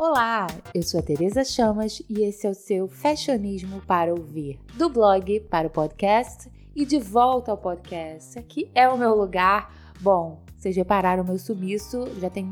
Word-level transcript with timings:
Olá, 0.00 0.46
eu 0.72 0.80
sou 0.80 1.00
a 1.00 1.02
Teresa 1.02 1.42
Chamas 1.42 2.00
e 2.08 2.22
esse 2.22 2.46
é 2.46 2.50
o 2.50 2.54
seu 2.54 2.86
Fashionismo 2.86 3.80
para 3.80 4.14
ouvir, 4.14 4.56
do 4.74 4.88
blog 4.88 5.40
para 5.50 5.66
o 5.66 5.70
podcast 5.70 6.48
e 6.72 6.86
de 6.86 7.00
volta 7.00 7.50
ao 7.50 7.58
podcast. 7.58 8.38
Aqui 8.38 8.70
é 8.76 8.88
o 8.88 8.96
meu 8.96 9.12
lugar. 9.16 9.74
Bom, 10.00 10.40
vocês 10.56 10.76
repararam 10.76 11.24
meu 11.24 11.36
sumiço, 11.36 12.06
já 12.20 12.30
tem 12.30 12.46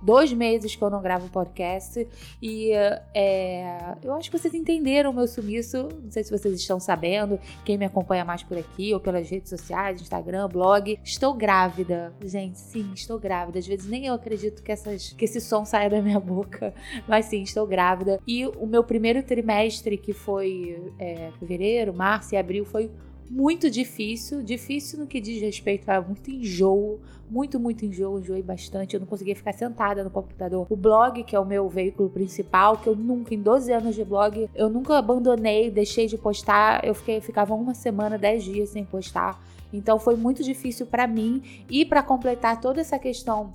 dois 0.00 0.32
meses 0.32 0.74
que 0.74 0.82
eu 0.82 0.90
não 0.90 1.02
gravo 1.02 1.28
podcast 1.28 2.06
e 2.40 2.72
é, 3.14 3.96
eu 4.02 4.12
acho 4.14 4.30
que 4.30 4.38
vocês 4.38 4.54
entenderam 4.54 5.10
o 5.10 5.14
meu 5.14 5.26
sumiço. 5.26 5.88
Não 6.02 6.10
sei 6.10 6.24
se 6.24 6.30
vocês 6.30 6.54
estão 6.54 6.78
sabendo, 6.78 7.38
quem 7.64 7.76
me 7.76 7.84
acompanha 7.84 8.24
mais 8.24 8.42
por 8.42 8.56
aqui 8.58 8.92
ou 8.94 9.00
pelas 9.00 9.28
redes 9.28 9.50
sociais, 9.50 10.00
Instagram, 10.00 10.48
blog. 10.48 10.98
Estou 11.04 11.34
grávida, 11.34 12.12
gente. 12.24 12.58
Sim, 12.58 12.92
estou 12.94 13.18
grávida. 13.18 13.58
Às 13.58 13.66
vezes 13.66 13.86
nem 13.86 14.06
eu 14.06 14.14
acredito 14.14 14.62
que, 14.62 14.72
essas, 14.72 15.12
que 15.12 15.24
esse 15.24 15.40
som 15.40 15.64
saia 15.64 15.90
da 15.90 16.00
minha 16.00 16.20
boca, 16.20 16.74
mas 17.06 17.26
sim, 17.26 17.42
estou 17.42 17.66
grávida. 17.66 18.20
E 18.26 18.46
o 18.46 18.66
meu 18.66 18.84
primeiro 18.84 19.22
trimestre, 19.22 19.96
que 19.96 20.12
foi 20.12 20.92
é, 20.98 21.30
fevereiro, 21.38 21.92
março 21.94 22.34
e 22.34 22.38
abril, 22.38 22.64
foi 22.64 22.90
muito 23.30 23.70
difícil, 23.70 24.42
difícil 24.42 24.98
no 24.98 25.06
que 25.06 25.20
diz 25.20 25.40
respeito 25.40 25.88
a 25.88 26.00
muito 26.00 26.30
enjoo, 26.30 27.00
muito, 27.30 27.60
muito 27.60 27.84
enjoo, 27.84 28.18
enjoei 28.18 28.42
bastante, 28.42 28.94
eu 28.94 29.00
não 29.00 29.06
conseguia 29.06 29.36
ficar 29.36 29.52
sentada 29.52 30.02
no 30.02 30.10
computador. 30.10 30.66
O 30.70 30.76
blog, 30.76 31.22
que 31.24 31.36
é 31.36 31.40
o 31.40 31.44
meu 31.44 31.68
veículo 31.68 32.08
principal, 32.08 32.78
que 32.78 32.88
eu 32.88 32.96
nunca, 32.96 33.34
em 33.34 33.42
12 33.42 33.72
anos 33.72 33.94
de 33.94 34.04
blog, 34.04 34.48
eu 34.54 34.68
nunca 34.68 34.96
abandonei, 34.96 35.70
deixei 35.70 36.06
de 36.06 36.16
postar, 36.16 36.84
eu 36.84 36.94
fiquei, 36.94 37.20
ficava 37.20 37.54
uma 37.54 37.74
semana, 37.74 38.16
10 38.16 38.44
dias 38.44 38.68
sem 38.70 38.84
postar. 38.84 39.40
Então 39.72 39.98
foi 39.98 40.16
muito 40.16 40.42
difícil 40.42 40.86
para 40.86 41.06
mim 41.06 41.42
e 41.68 41.84
para 41.84 42.02
completar 42.02 42.60
toda 42.60 42.80
essa 42.80 42.98
questão 42.98 43.52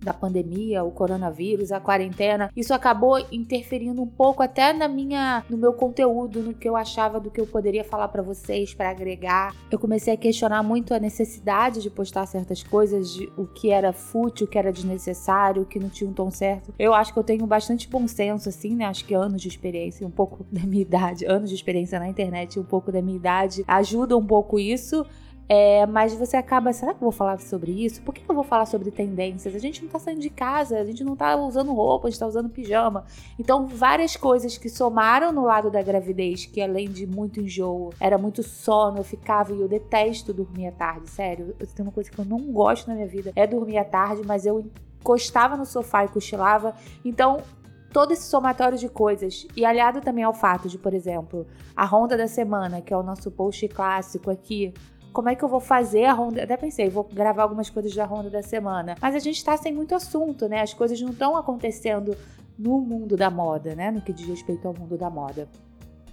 da 0.00 0.12
pandemia, 0.12 0.84
o 0.84 0.90
coronavírus, 0.90 1.72
a 1.72 1.80
quarentena, 1.80 2.50
isso 2.56 2.72
acabou 2.72 3.18
interferindo 3.32 4.00
um 4.02 4.06
pouco 4.06 4.42
até 4.42 4.72
na 4.72 4.88
minha, 4.88 5.44
no 5.48 5.56
meu 5.56 5.72
conteúdo, 5.72 6.40
no 6.40 6.54
que 6.54 6.68
eu 6.68 6.76
achava 6.76 7.20
do 7.20 7.30
que 7.30 7.40
eu 7.40 7.46
poderia 7.46 7.84
falar 7.84 8.08
para 8.08 8.22
vocês, 8.22 8.74
para 8.74 8.90
agregar. 8.90 9.54
Eu 9.70 9.78
comecei 9.78 10.14
a 10.14 10.16
questionar 10.16 10.62
muito 10.62 10.94
a 10.94 10.98
necessidade 10.98 11.82
de 11.82 11.90
postar 11.90 12.26
certas 12.26 12.62
coisas, 12.62 13.12
de, 13.12 13.30
o 13.36 13.46
que 13.46 13.70
era 13.70 13.92
fútil, 13.92 14.46
o 14.46 14.50
que 14.50 14.58
era 14.58 14.72
desnecessário, 14.72 15.62
o 15.62 15.66
que 15.66 15.78
não 15.78 15.88
tinha 15.88 16.08
um 16.08 16.12
tom 16.12 16.30
certo. 16.30 16.72
Eu 16.78 16.94
acho 16.94 17.12
que 17.12 17.18
eu 17.18 17.24
tenho 17.24 17.46
bastante 17.46 17.88
bom 17.88 18.06
senso, 18.06 18.48
assim, 18.48 18.74
né? 18.74 18.84
Acho 18.84 19.04
que 19.04 19.14
anos 19.14 19.42
de 19.42 19.48
experiência, 19.48 20.06
um 20.06 20.10
pouco 20.10 20.46
da 20.50 20.60
minha 20.60 20.82
idade, 20.82 21.26
anos 21.26 21.50
de 21.50 21.56
experiência 21.56 21.98
na 21.98 22.08
internet, 22.08 22.58
um 22.58 22.64
pouco 22.64 22.92
da 22.92 23.02
minha 23.02 23.16
idade, 23.16 23.64
ajuda 23.66 24.16
um 24.16 24.26
pouco 24.26 24.58
isso. 24.58 25.04
É, 25.48 25.86
mas 25.86 26.12
você 26.12 26.36
acaba, 26.36 26.72
será 26.74 26.92
que 26.92 26.98
eu 26.98 27.06
vou 27.06 27.12
falar 27.12 27.40
sobre 27.40 27.72
isso? 27.72 28.02
Por 28.02 28.12
que 28.12 28.22
eu 28.28 28.34
vou 28.34 28.44
falar 28.44 28.66
sobre 28.66 28.90
tendências? 28.90 29.54
A 29.54 29.58
gente 29.58 29.82
não 29.82 29.88
tá 29.88 29.98
saindo 29.98 30.20
de 30.20 30.28
casa, 30.28 30.78
a 30.78 30.84
gente 30.84 31.02
não 31.02 31.16
tá 31.16 31.34
usando 31.36 31.72
roupa, 31.72 32.06
a 32.06 32.10
gente 32.10 32.20
tá 32.20 32.26
usando 32.26 32.50
pijama. 32.50 33.06
Então, 33.38 33.66
várias 33.66 34.14
coisas 34.14 34.58
que 34.58 34.68
somaram 34.68 35.32
no 35.32 35.44
lado 35.44 35.70
da 35.70 35.80
gravidez, 35.80 36.44
que 36.44 36.60
além 36.60 36.90
de 36.90 37.06
muito 37.06 37.40
enjoo, 37.40 37.94
era 37.98 38.18
muito 38.18 38.42
sono, 38.42 38.98
eu 38.98 39.04
ficava 39.04 39.54
e 39.54 39.60
eu 39.60 39.68
detesto 39.68 40.34
dormir 40.34 40.66
à 40.66 40.72
tarde, 40.72 41.08
sério. 41.08 41.54
Tem 41.74 41.82
uma 41.84 41.92
coisa 41.92 42.10
que 42.10 42.18
eu 42.18 42.26
não 42.26 42.52
gosto 42.52 42.86
na 42.86 42.94
minha 42.94 43.08
vida, 43.08 43.32
é 43.34 43.46
dormir 43.46 43.78
à 43.78 43.84
tarde, 43.84 44.22
mas 44.26 44.44
eu 44.44 44.70
encostava 45.00 45.56
no 45.56 45.64
sofá 45.64 46.04
e 46.04 46.08
cochilava. 46.08 46.74
Então, 47.02 47.42
todo 47.90 48.12
esse 48.12 48.24
somatório 48.24 48.76
de 48.76 48.88
coisas 48.88 49.46
e 49.56 49.64
aliado 49.64 50.02
também 50.02 50.24
ao 50.24 50.34
fato 50.34 50.68
de, 50.68 50.76
por 50.76 50.92
exemplo, 50.92 51.46
a 51.74 51.86
ronda 51.86 52.16
da 52.16 52.26
semana, 52.26 52.82
que 52.82 52.92
é 52.92 52.96
o 52.96 53.02
nosso 53.02 53.30
post 53.30 53.66
clássico 53.68 54.30
aqui, 54.30 54.74
como 55.12 55.28
é 55.28 55.34
que 55.34 55.44
eu 55.44 55.48
vou 55.48 55.60
fazer 55.60 56.04
a 56.04 56.12
ronda? 56.12 56.42
Até 56.42 56.56
pensei, 56.56 56.88
vou 56.88 57.04
gravar 57.04 57.42
algumas 57.42 57.70
coisas 57.70 57.94
da 57.94 58.04
ronda 58.04 58.30
da 58.30 58.42
semana. 58.42 58.94
Mas 59.00 59.14
a 59.14 59.18
gente 59.18 59.44
tá 59.44 59.56
sem 59.56 59.72
muito 59.72 59.94
assunto, 59.94 60.48
né? 60.48 60.60
As 60.60 60.74
coisas 60.74 61.00
não 61.00 61.10
estão 61.10 61.36
acontecendo 61.36 62.16
no 62.58 62.80
mundo 62.80 63.16
da 63.16 63.30
moda, 63.30 63.74
né? 63.74 63.90
No 63.90 64.00
que 64.00 64.12
diz 64.12 64.26
respeito 64.26 64.66
ao 64.66 64.74
mundo 64.74 64.96
da 64.96 65.08
moda. 65.08 65.48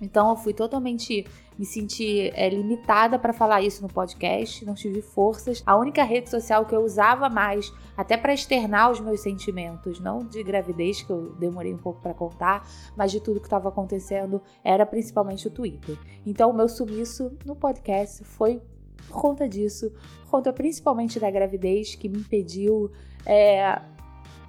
Então 0.01 0.29
eu 0.29 0.35
fui 0.35 0.53
totalmente 0.53 1.25
me 1.57 1.65
senti 1.65 2.29
é, 2.33 2.49
limitada 2.49 3.17
para 3.17 3.31
falar 3.31 3.61
isso 3.61 3.81
no 3.81 3.87
podcast, 3.87 4.65
não 4.65 4.73
tive 4.73 5.01
forças. 5.01 5.63
A 5.65 5.77
única 5.77 6.03
rede 6.03 6.29
social 6.29 6.65
que 6.65 6.75
eu 6.75 6.83
usava 6.83 7.29
mais, 7.29 7.71
até 7.95 8.17
para 8.17 8.33
externar 8.33 8.91
os 8.91 8.99
meus 8.99 9.21
sentimentos, 9.21 9.99
não 9.99 10.19
de 10.19 10.43
gravidez 10.43 11.01
que 11.01 11.09
eu 11.09 11.33
demorei 11.35 11.73
um 11.73 11.77
pouco 11.77 12.01
para 12.01 12.13
contar, 12.13 12.67
mas 12.95 13.11
de 13.11 13.21
tudo 13.21 13.39
que 13.39 13.47
estava 13.47 13.69
acontecendo, 13.69 14.41
era 14.63 14.85
principalmente 14.85 15.47
o 15.47 15.51
Twitter. 15.51 15.97
Então 16.25 16.49
o 16.49 16.53
meu 16.53 16.67
sumiço 16.67 17.31
no 17.45 17.55
podcast 17.55 18.23
foi 18.25 18.61
por 19.07 19.21
conta 19.21 19.47
disso, 19.47 19.91
por 20.23 20.31
conta 20.31 20.53
principalmente 20.53 21.19
da 21.19 21.29
gravidez 21.29 21.95
que 21.95 22.09
me 22.09 22.19
impediu. 22.19 22.91
É, 23.25 23.81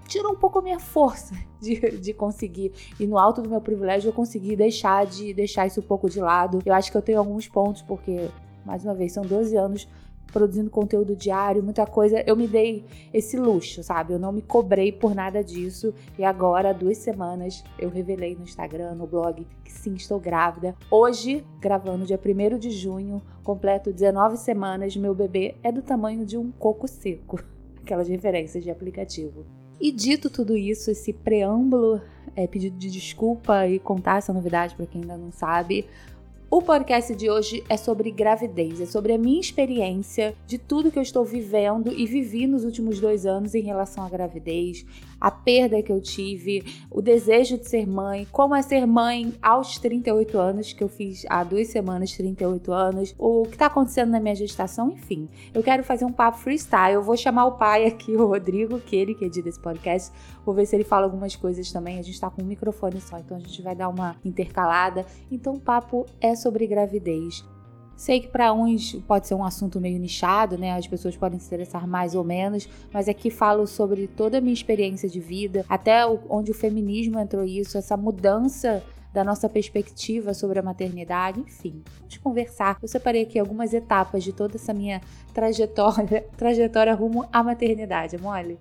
tirou 0.07 0.33
um 0.33 0.37
pouco 0.37 0.59
a 0.59 0.63
minha 0.63 0.79
força 0.79 1.35
de, 1.61 1.99
de 1.99 2.13
conseguir. 2.13 2.73
E 2.99 3.07
no 3.07 3.19
alto 3.19 3.43
do 3.43 3.49
meu 3.49 3.61
privilégio 3.61 4.09
eu 4.09 4.13
consegui 4.13 4.57
deixar 4.57 5.07
de 5.07 5.35
deixar 5.35 5.67
isso 5.67 5.81
um 5.81 5.85
pouco 5.85 6.09
de 6.09 6.21
lado. 6.21 6.61
Eu 6.65 6.75
acho 6.75 6.91
que 6.91 6.97
eu 6.97 7.03
tenho 7.03 7.19
alguns 7.19 7.49
pontos, 7.49 7.83
porque, 7.83 8.29
mais 8.65 8.85
uma 8.85 8.95
vez, 8.95 9.13
são 9.13 9.25
12 9.25 9.57
anos 9.57 9.89
produzindo 10.33 10.71
conteúdo 10.71 11.17
diário, 11.17 11.63
muita 11.63 11.87
coisa. 11.87 12.23
Eu 12.27 12.37
me 12.37 12.47
dei 12.47 12.85
esse 13.13 13.37
luxo, 13.37 13.83
sabe? 13.83 14.13
Eu 14.13 14.19
não 14.19 14.33
me 14.33 14.43
cobrei 14.43 14.93
por 14.93 15.15
nada 15.15 15.43
disso. 15.43 15.95
E 16.19 16.25
agora, 16.25 16.71
há 16.71 16.73
duas 16.73 16.99
semanas, 16.99 17.65
eu 17.79 17.89
revelei 17.89 18.35
no 18.35 18.43
Instagram, 18.43 18.95
no 18.95 19.07
blog, 19.07 19.47
que 19.65 19.73
sim, 19.73 19.95
estou 19.95 20.19
grávida. 20.19 20.75
Hoje, 20.91 21.45
gravando 21.61 22.05
dia 22.05 22.21
1 22.23 22.59
de 22.59 22.71
junho, 22.71 23.23
completo 23.43 23.93
19 23.93 24.37
semanas, 24.37 24.97
meu 24.97 25.15
bebê 25.15 25.55
é 25.63 25.71
do 25.71 25.83
tamanho 25.83 26.25
de 26.25 26.37
um 26.37 26.51
coco 26.51 26.87
seco. 26.87 27.39
Aquelas 27.83 28.09
referências 28.09 28.65
de 28.65 28.71
aplicativo. 28.71 29.47
E 29.81 29.93
dito 29.93 30.31
tudo 30.31 30.57
isso, 30.57 30.91
esse 30.91 31.13
preâmbulo, 31.13 32.01
é, 32.35 32.47
pedido 32.47 32.77
de 32.77 32.91
desculpa 32.91 33.67
e 33.67 33.79
contar 33.79 34.19
essa 34.19 34.33
novidade 34.33 34.75
para 34.75 34.87
quem 34.87 35.03
ainda 35.03 35.17
não 35.17 35.31
sabe, 35.31 35.87
o 36.49 36.63
podcast 36.63 37.13
de 37.17 37.29
hoje 37.29 37.65
é 37.69 37.77
sobre 37.77 38.11
gravidez, 38.13 38.81
é 38.81 38.87
sobre 38.87 39.13
a 39.13 39.19
minha 39.19 39.41
experiência 39.41 40.33
de 40.47 40.59
tudo 40.59 40.93
que 40.93 40.99
eu 40.99 41.03
estou 41.03 41.25
vivendo 41.25 41.93
e 41.93 42.07
vivi 42.07 42.47
nos 42.47 42.65
últimos 42.65 43.01
dois 43.01 43.27
anos 43.27 43.53
em 43.53 43.63
relação 43.63 44.05
à 44.05 44.09
gravidez, 44.09 44.87
a 45.21 45.31
perda 45.31 45.83
que 45.83 45.93
eu 45.93 46.01
tive, 46.01 46.65
o 46.91 47.01
desejo 47.01 47.59
de 47.59 47.69
ser 47.69 47.87
mãe, 47.87 48.27
como 48.31 48.55
é 48.55 48.63
ser 48.63 48.87
mãe 48.87 49.35
aos 49.41 49.79
38 49.79 50.39
anos, 50.39 50.73
que 50.73 50.83
eu 50.83 50.89
fiz 50.89 51.25
há 51.29 51.43
duas 51.43 51.69
semanas, 51.69 52.13
38 52.13 52.73
anos, 52.73 53.15
o 53.19 53.45
que 53.45 53.55
está 53.55 53.67
acontecendo 53.67 54.11
na 54.11 54.21
minha 54.21 54.35
gestação, 54.35 54.91
enfim. 54.93 55.29
Eu 55.55 55.63
quero 55.63 55.83
fazer 55.83 56.05
um 56.05 56.13
papo 56.13 56.39
freestyle. 56.39 56.95
Eu 56.95 57.03
vou 57.03 57.17
chamar 57.17 57.47
o 57.47 57.53
pai 57.53 57.87
aqui, 57.87 58.13
o 58.17 58.27
Rodrigo, 58.27 58.79
que 58.79 58.97
ele 58.97 59.15
que 59.15 59.25
edita 59.25 59.49
esse 59.49 59.61
podcast. 59.61 60.13
Vou 60.45 60.55
ver 60.55 60.67
se 60.67 60.77
ele 60.77 60.85
fala 60.85 61.05
algumas 61.05 61.35
coisas 61.35 61.71
também. 61.73 61.99
A 61.99 62.03
gente 62.03 62.15
está 62.15 62.31
com 62.31 62.43
um 62.43 62.47
microfone 62.47 63.01
só, 63.01 63.19
então 63.19 63.37
a 63.37 63.41
gente 63.41 63.63
vai 63.63 63.75
dar 63.75 63.89
uma 63.89 64.17
intercalada. 64.25 65.05
Então 65.31 65.55
o 65.55 65.61
papo 65.61 66.07
é 66.21 66.35
sobre 66.35 66.67
gravidez. 66.67 67.45
Sei 67.97 68.21
que 68.21 68.29
para 68.29 68.53
uns 68.53 68.93
pode 69.07 69.27
ser 69.27 69.35
um 69.35 69.43
assunto 69.43 69.81
meio 69.81 69.99
nichado, 69.99 70.59
né? 70.59 70.73
As 70.73 70.87
pessoas 70.87 71.17
podem 71.17 71.39
se 71.39 71.47
interessar 71.47 71.89
mais 71.89 72.15
ou 72.15 72.23
menos, 72.23 72.69
mas 72.93 73.09
aqui 73.09 73.31
falo 73.31 73.67
sobre 73.67 74.07
toda 74.07 74.37
a 74.37 74.41
minha 74.41 74.53
experiência 74.53 75.09
de 75.09 75.19
vida, 75.19 75.65
até 75.67 76.07
onde 76.29 76.51
o 76.51 76.55
feminismo 76.55 77.19
entrou 77.19 77.45
isso, 77.45 77.79
essa 77.79 77.97
mudança 77.97 78.85
da 79.15 79.25
nossa 79.25 79.49
perspectiva 79.49 80.35
sobre 80.35 80.59
a 80.59 80.63
maternidade, 80.63 81.41
enfim, 81.41 81.83
vamos 82.01 82.19
conversar. 82.19 82.77
Eu 82.83 82.89
separei 82.89 83.23
aqui 83.23 83.39
algumas 83.39 83.73
etapas 83.73 84.23
de 84.23 84.31
toda 84.31 84.57
essa 84.57 84.75
minha 84.75 85.01
trajetória, 85.33 86.27
trajetória 86.37 86.95
rumo 86.95 87.27
à 87.33 87.43
maternidade, 87.43 88.19
mole. 88.19 88.59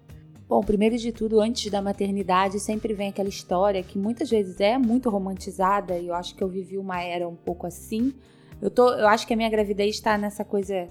Bom, 0.48 0.62
primeiro 0.62 0.96
de 0.98 1.12
tudo, 1.12 1.42
antes 1.42 1.70
da 1.70 1.82
maternidade, 1.82 2.58
sempre 2.62 2.94
vem 2.94 3.10
aquela 3.10 3.28
história 3.28 3.84
que 3.84 3.98
muitas 3.98 4.30
vezes 4.30 4.62
é 4.62 4.78
muito 4.78 5.10
romantizada, 5.10 5.98
e 5.98 6.08
eu 6.08 6.14
acho 6.14 6.34
que 6.36 6.44
eu 6.44 6.48
vivi 6.48 6.78
uma 6.78 7.02
era 7.02 7.28
um 7.28 7.36
pouco 7.36 7.68
assim, 7.68 8.14
eu, 8.62 8.70
tô, 8.70 8.90
eu 8.94 9.08
acho 9.08 9.26
que 9.28 9.34
a 9.34 9.38
minha 9.38 9.50
gravidez 9.50 9.96
está 9.96 10.18
nessa 10.18 10.44
coisa. 10.44 10.88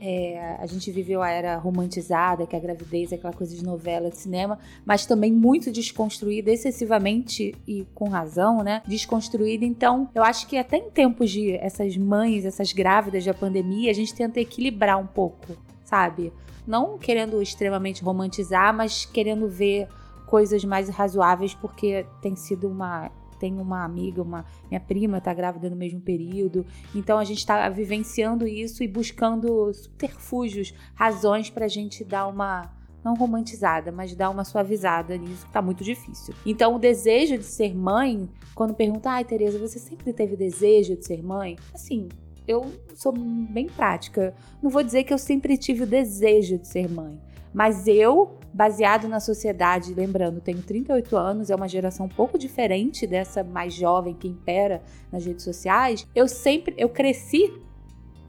É, 0.00 0.56
a 0.58 0.66
gente 0.66 0.90
viveu 0.90 1.22
a 1.22 1.30
era 1.30 1.56
romantizada, 1.56 2.46
que 2.46 2.54
a 2.54 2.58
gravidez 2.58 3.10
é 3.12 3.14
aquela 3.14 3.32
coisa 3.32 3.56
de 3.56 3.64
novela, 3.64 4.10
de 4.10 4.18
cinema, 4.18 4.58
mas 4.84 5.06
também 5.06 5.32
muito 5.32 5.70
desconstruída, 5.70 6.50
excessivamente 6.50 7.54
e 7.66 7.86
com 7.94 8.08
razão, 8.08 8.62
né? 8.62 8.82
Desconstruída. 8.86 9.64
Então, 9.64 10.10
eu 10.14 10.22
acho 10.22 10.46
que 10.46 10.58
até 10.58 10.76
em 10.76 10.90
tempos 10.90 11.30
de 11.30 11.52
essas 11.52 11.96
mães, 11.96 12.44
essas 12.44 12.72
grávidas 12.72 13.24
da 13.24 13.32
pandemia, 13.32 13.90
a 13.90 13.94
gente 13.94 14.14
tenta 14.14 14.40
equilibrar 14.40 14.98
um 14.98 15.06
pouco, 15.06 15.56
sabe? 15.84 16.32
Não 16.66 16.98
querendo 16.98 17.40
extremamente 17.40 18.02
romantizar, 18.02 18.74
mas 18.74 19.06
querendo 19.06 19.48
ver 19.48 19.88
coisas 20.26 20.64
mais 20.64 20.88
razoáveis, 20.88 21.54
porque 21.54 22.04
tem 22.20 22.34
sido 22.36 22.68
uma 22.68 23.10
tenho 23.36 23.60
uma 23.60 23.84
amiga, 23.84 24.22
uma 24.22 24.44
minha 24.68 24.80
prima 24.80 25.18
está 25.18 25.32
grávida 25.32 25.70
no 25.70 25.76
mesmo 25.76 26.00
período. 26.00 26.64
Então 26.94 27.18
a 27.18 27.24
gente 27.24 27.38
está 27.38 27.68
vivenciando 27.68 28.46
isso 28.46 28.82
e 28.82 28.88
buscando 28.88 29.72
subterfúgios, 29.72 30.74
razões 30.94 31.50
para 31.50 31.66
a 31.66 31.68
gente 31.68 32.04
dar 32.04 32.26
uma 32.26 32.72
não 33.04 33.14
romantizada, 33.14 33.92
mas 33.92 34.14
dar 34.14 34.30
uma 34.30 34.44
suavizada 34.44 35.16
nisso, 35.16 35.46
que 35.46 35.52
tá 35.52 35.60
muito 35.60 35.84
difícil. 35.84 36.34
Então, 36.46 36.74
o 36.74 36.78
desejo 36.78 37.36
de 37.36 37.44
ser 37.44 37.74
mãe, 37.76 38.26
quando 38.54 38.72
pergunta, 38.72 39.10
ai, 39.10 39.24
Tereza, 39.24 39.58
você 39.58 39.78
sempre 39.78 40.10
teve 40.14 40.34
desejo 40.36 40.96
de 40.96 41.04
ser 41.04 41.22
mãe? 41.22 41.56
Assim, 41.74 42.08
eu 42.48 42.72
sou 42.94 43.12
bem 43.12 43.66
prática. 43.66 44.34
Não 44.62 44.70
vou 44.70 44.82
dizer 44.82 45.04
que 45.04 45.12
eu 45.12 45.18
sempre 45.18 45.58
tive 45.58 45.82
o 45.82 45.86
desejo 45.86 46.58
de 46.58 46.66
ser 46.66 46.90
mãe, 46.90 47.20
Mas 47.52 47.86
eu, 47.86 48.38
baseado 48.54 49.08
na 49.08 49.18
sociedade, 49.18 49.92
lembrando, 49.92 50.40
tenho 50.40 50.62
38 50.62 51.16
anos, 51.16 51.50
é 51.50 51.56
uma 51.56 51.68
geração 51.68 52.06
um 52.06 52.08
pouco 52.08 52.38
diferente 52.38 53.04
dessa 53.04 53.42
mais 53.42 53.74
jovem 53.74 54.14
que 54.14 54.28
impera 54.28 54.80
nas 55.10 55.26
redes 55.26 55.42
sociais. 55.42 56.06
Eu 56.14 56.28
sempre, 56.28 56.72
eu 56.78 56.88
cresci 56.88 57.52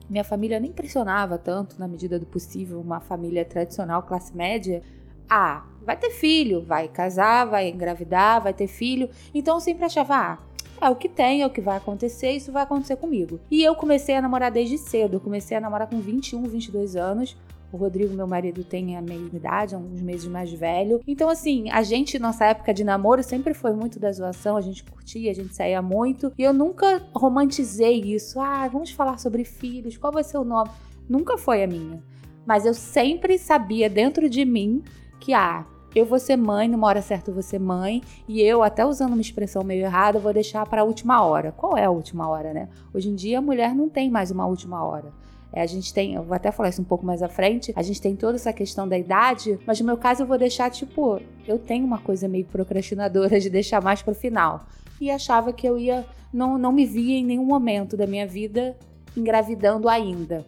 minha 0.10 0.24
família 0.24 0.60
nem 0.60 0.72
pressionava 0.72 1.38
tanto, 1.38 1.80
na 1.80 1.88
medida 1.88 2.20
do 2.20 2.26
possível, 2.26 2.80
uma 2.80 3.00
família 3.00 3.44
tradicional, 3.44 4.04
classe 4.04 4.36
média. 4.36 4.84
Ah, 5.28 5.66
vai 5.82 5.98
ter 5.98 6.12
filho, 6.12 6.62
vai 6.62 6.88
casar, 6.88 7.46
vai 7.46 7.70
engravidar, 7.70 8.42
vai 8.42 8.54
ter 8.54 8.68
filho. 8.68 9.10
Então 9.34 9.56
eu 9.56 9.62
sempre 9.62 9.86
achava, 9.86 10.16
ah, 10.16 10.40
é 10.80 10.90
o 10.90 10.96
que 10.96 11.10
tem, 11.10 11.42
é 11.42 11.46
o 11.46 11.50
que 11.50 11.62
vai 11.62 11.78
acontecer, 11.78 12.32
isso 12.32 12.52
vai 12.52 12.64
acontecer 12.64 12.96
comigo. 12.98 13.40
E 13.50 13.64
eu 13.64 13.76
comecei 13.76 14.16
a 14.16 14.22
namorar 14.22 14.52
desde 14.52 14.78
cedo. 14.78 15.16
Eu 15.16 15.22
comecei 15.22 15.58
a 15.58 15.62
namorar 15.62 15.88
com 15.88 16.00
21, 16.00 16.44
22 16.44 16.96
anos. 16.96 17.36
O 17.76 17.78
Rodrigo, 17.78 18.16
meu 18.16 18.26
marido, 18.26 18.64
tem 18.64 18.96
a 18.96 19.02
mesma 19.02 19.36
idade, 19.38 19.76
uns 19.76 20.02
meses 20.02 20.26
mais 20.28 20.50
velho. 20.50 21.02
Então, 21.06 21.28
assim, 21.28 21.70
a 21.70 21.84
gente, 21.84 22.18
nossa 22.18 22.46
época 22.46 22.74
de 22.74 22.86
namoro, 22.86 23.22
sempre 23.22 23.54
foi 23.54 23.74
muito 23.74 24.00
da 24.00 24.10
zoação, 24.14 24.56
a 24.56 24.62
gente 24.62 24.82
curtia, 24.82 25.30
a 25.30 25.34
gente 25.34 25.54
saía 25.54 25.82
muito. 25.82 26.32
E 26.38 26.44
eu 26.44 26.54
nunca 26.54 27.06
romantizei 27.14 28.00
isso. 28.00 28.40
Ah, 28.40 28.66
vamos 28.70 28.92
falar 28.92 29.18
sobre 29.18 29.44
filhos, 29.44 29.98
qual 29.98 30.14
vai 30.14 30.24
ser 30.24 30.38
o 30.38 30.46
nome? 30.46 30.70
Nunca 31.10 31.38
foi 31.38 31.66
a 31.66 31.68
minha. 31.68 32.02
Mas 32.46 32.66
eu 32.66 32.74
sempre 32.74 33.38
sabia 33.38 33.90
dentro 33.90 34.30
de 34.30 34.46
mim 34.46 34.82
que, 35.20 35.34
ah, 35.34 35.66
eu 35.94 36.06
vou 36.06 36.18
ser 36.18 36.38
mãe, 36.38 36.70
numa 36.70 36.88
hora 36.88 37.02
certa 37.02 37.30
eu 37.30 37.34
vou 37.34 37.44
ser 37.44 37.60
mãe, 37.60 38.02
e 38.26 38.42
eu, 38.42 38.64
até 38.64 38.86
usando 38.86 39.12
uma 39.12 39.22
expressão 39.22 39.66
meio 39.66 39.84
errada, 39.84 40.18
vou 40.18 40.32
deixar 40.32 40.66
para 40.66 40.82
a 40.82 40.86
última 40.86 41.22
hora. 41.26 41.52
Qual 41.52 41.76
é 41.76 41.84
a 41.84 41.92
última 41.92 42.26
hora, 42.30 42.54
né? 42.54 42.70
Hoje 42.94 43.10
em 43.10 43.16
dia 43.16 43.40
a 43.40 43.42
mulher 43.42 43.76
não 43.76 43.90
tem 43.90 44.10
mais 44.10 44.32
uma 44.32 44.46
última 44.46 44.82
hora. 44.82 45.25
É, 45.56 45.62
a 45.62 45.66
gente 45.66 45.94
tem, 45.94 46.16
eu 46.16 46.24
vou 46.24 46.36
até 46.36 46.52
falar 46.52 46.68
isso 46.68 46.82
um 46.82 46.86
pouco 46.86 47.06
mais 47.06 47.24
à 47.24 47.30
frente, 47.30 47.72
a 47.78 47.82
gente 47.82 48.02
tem 48.02 48.14
toda 48.14 48.36
essa 48.36 48.52
questão 48.52 48.86
da 48.86 48.98
idade, 48.98 49.58
mas 49.66 49.80
no 49.80 49.86
meu 49.86 49.96
caso 49.96 50.24
eu 50.24 50.28
vou 50.28 50.38
deixar, 50.38 50.70
tipo, 50.70 51.22
eu 51.48 51.58
tenho 51.58 51.86
uma 51.86 51.98
coisa 51.98 52.28
meio 52.28 52.44
procrastinadora 52.44 53.40
de 53.40 53.50
deixar 53.50 53.82
mais 53.82 54.02
pro 54.02 54.14
final. 54.14 54.66
E 55.00 55.10
achava 55.10 55.54
que 55.54 55.66
eu 55.66 55.78
ia, 55.78 56.06
não, 56.34 56.58
não 56.58 56.74
me 56.74 56.86
via 56.86 57.18
em 57.18 57.26
nenhum 57.26 57.46
momento 57.46 57.96
da 57.96 58.06
minha 58.06 58.28
vida 58.28 58.76
engravidando 59.16 59.88
ainda. 59.88 60.46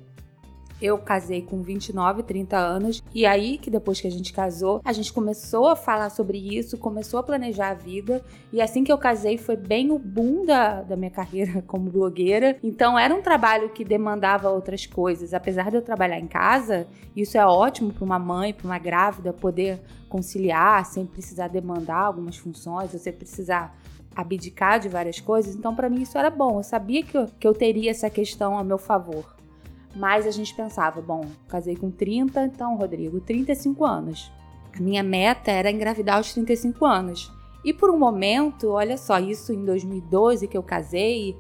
Eu 0.82 0.98
casei 0.98 1.42
com 1.42 1.62
29, 1.62 2.24
30 2.24 2.56
anos, 2.56 3.04
e 3.14 3.26
aí 3.26 3.58
que 3.58 3.70
depois 3.70 4.00
que 4.00 4.08
a 4.08 4.12
gente 4.12 4.32
casou, 4.32 4.80
a 4.86 4.94
gente 4.94 5.12
começou 5.12 5.68
a 5.68 5.76
falar 5.76 6.10
sobre 6.10 6.38
isso, 6.38 6.78
começou 6.78 7.20
a 7.20 7.24
planejar 7.24 7.70
a 7.70 7.74
vida, 7.74 8.24
e 8.54 8.62
assim 8.62 8.84
que 8.84 8.92
eu 8.92 8.98
casei 8.98 9.38
foi 9.38 9.56
bem 9.56 9.92
o 9.92 9.98
boom 9.98 10.46
da, 10.46 10.84
da 10.84 10.96
minha 10.96 11.10
carreira 11.10 11.64
como 11.68 11.90
blogueira. 11.90 12.58
Então 12.64 12.98
era 12.98 13.14
um 13.14 13.22
trabalho 13.22 13.70
que 13.70 13.84
demandava 13.84 14.50
outras 14.50 14.86
coisas. 14.86 15.34
Apesar 15.34 15.72
de 15.72 15.78
eu 15.78 15.82
trabalhar 15.82 16.20
em 16.20 16.28
casa, 16.28 16.88
isso 17.16 17.38
é 17.38 17.46
ótimo 17.46 17.92
para 17.92 18.06
uma 18.06 18.20
mãe, 18.20 18.54
para 18.54 18.66
uma 18.66 18.78
grávida 18.78 19.34
poder 19.34 19.80
conciliar 20.08 20.86
sem 20.86 21.06
precisar 21.06 21.48
demandar 21.48 21.98
algumas 21.98 22.38
funções, 22.38 22.92
você 22.92 23.12
precisar 23.12 23.76
abdicar 24.16 24.80
de 24.80 24.90
várias 24.90 25.20
coisas. 25.20 25.56
Então, 25.56 25.76
para 25.76 25.90
mim, 25.90 26.02
isso 26.02 26.18
era 26.18 26.30
bom. 26.30 26.58
Eu 26.58 26.64
sabia 26.64 27.04
que 27.04 27.16
eu, 27.16 27.28
que 27.40 27.48
eu 27.48 27.54
teria 27.54 27.92
essa 27.92 28.10
questão 28.10 28.58
a 28.58 28.64
meu 28.64 28.78
favor. 28.78 29.37
Mas 29.98 30.28
a 30.28 30.32
gente 30.32 30.54
pensava, 30.54 31.02
bom, 31.02 31.26
casei 31.48 31.76
com 31.76 31.90
30, 31.90 32.46
então, 32.46 32.78
Rodrigo, 32.78 33.20
35 33.20 33.84
anos. 33.84 34.32
A 34.78 34.80
minha 34.80 35.02
meta 35.02 35.50
era 35.52 35.72
engravidar 35.72 36.18
aos 36.18 36.32
35 36.34 36.86
anos. 36.86 37.32
E 37.66 37.74
por 37.74 37.90
um 37.90 37.98
momento, 37.98 38.70
olha 38.70 38.96
só, 38.96 39.20
isso 39.20 39.52
em 39.52 39.66
2012 39.66 40.48
que 40.48 40.56
eu 40.56 40.62
casei, 40.62 41.36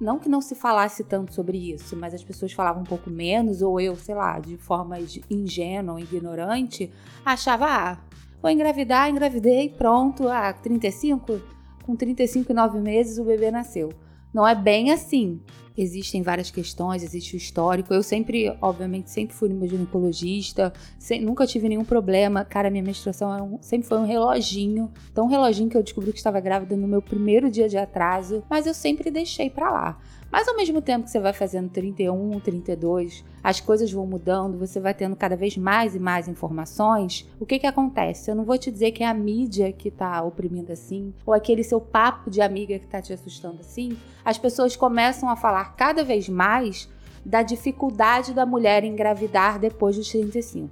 não 0.00 0.18
que 0.18 0.28
não 0.28 0.40
se 0.40 0.54
falasse 0.54 1.04
tanto 1.04 1.34
sobre 1.34 1.72
isso, 1.72 1.96
mas 1.96 2.14
as 2.14 2.24
pessoas 2.24 2.52
falavam 2.52 2.82
um 2.82 2.86
pouco 2.86 3.10
menos, 3.10 3.60
ou 3.60 3.78
eu, 3.78 3.94
sei 3.94 4.14
lá, 4.14 4.38
de 4.38 4.56
forma 4.56 4.96
ingênua 5.30 5.94
ou 5.94 6.00
ignorante, 6.00 6.90
achava, 7.24 7.66
ah, 7.66 7.98
vou 8.40 8.50
engravidar, 8.50 9.10
engravidei, 9.10 9.68
pronto, 9.68 10.26
ah, 10.28 10.52
35? 10.52 11.42
Com 11.84 11.94
35 11.94 12.50
e 12.50 12.54
9 12.54 12.80
meses 12.80 13.18
o 13.18 13.24
bebê 13.24 13.50
nasceu. 13.50 13.90
Não 14.32 14.46
é 14.46 14.54
bem 14.54 14.92
assim. 14.92 15.42
Existem 15.80 16.22
várias 16.22 16.50
questões, 16.50 17.04
existe 17.04 17.34
o 17.34 17.36
histórico. 17.36 17.94
Eu 17.94 18.02
sempre, 18.02 18.52
obviamente, 18.60 19.10
sempre 19.10 19.36
fui 19.36 19.48
no 19.48 19.54
meu 19.54 19.68
ginecologista, 19.68 20.72
sem, 20.98 21.20
nunca 21.20 21.46
tive 21.46 21.68
nenhum 21.68 21.84
problema. 21.84 22.44
Cara, 22.44 22.68
minha 22.68 22.82
menstruação 22.82 23.54
um, 23.54 23.62
sempre 23.62 23.86
foi 23.86 23.96
um 23.98 24.04
reloginho. 24.04 24.90
Um 25.16 25.26
reloginho 25.26 25.70
que 25.70 25.76
eu 25.76 25.82
descobri 25.84 26.10
que 26.10 26.18
estava 26.18 26.40
grávida 26.40 26.76
no 26.76 26.88
meu 26.88 27.00
primeiro 27.00 27.48
dia 27.48 27.68
de 27.68 27.76
atraso, 27.78 28.42
mas 28.50 28.66
eu 28.66 28.74
sempre 28.74 29.08
deixei 29.08 29.48
para 29.48 29.70
lá. 29.70 30.00
Mas 30.30 30.46
ao 30.46 30.56
mesmo 30.56 30.82
tempo 30.82 31.04
que 31.04 31.10
você 31.10 31.18
vai 31.18 31.32
fazendo 31.32 31.70
31, 31.70 32.38
32, 32.40 33.24
as 33.42 33.60
coisas 33.60 33.90
vão 33.90 34.06
mudando, 34.06 34.58
você 34.58 34.78
vai 34.78 34.92
tendo 34.92 35.16
cada 35.16 35.34
vez 35.34 35.56
mais 35.56 35.94
e 35.94 35.98
mais 35.98 36.28
informações. 36.28 37.26
O 37.40 37.46
que 37.46 37.58
que 37.58 37.66
acontece? 37.66 38.30
Eu 38.30 38.34
não 38.34 38.44
vou 38.44 38.58
te 38.58 38.70
dizer 38.70 38.92
que 38.92 39.02
é 39.02 39.06
a 39.06 39.14
mídia 39.14 39.72
que 39.72 39.90
tá 39.90 40.22
oprimindo 40.22 40.70
assim, 40.70 41.14
ou 41.24 41.32
aquele 41.32 41.64
seu 41.64 41.80
papo 41.80 42.30
de 42.30 42.42
amiga 42.42 42.78
que 42.78 42.86
tá 42.86 43.00
te 43.00 43.12
assustando 43.12 43.60
assim. 43.60 43.96
As 44.22 44.36
pessoas 44.36 44.76
começam 44.76 45.30
a 45.30 45.36
falar 45.36 45.74
cada 45.76 46.04
vez 46.04 46.28
mais 46.28 46.88
da 47.24 47.42
dificuldade 47.42 48.34
da 48.34 48.44
mulher 48.44 48.84
engravidar 48.84 49.58
depois 49.58 49.96
dos 49.96 50.08
35. 50.10 50.70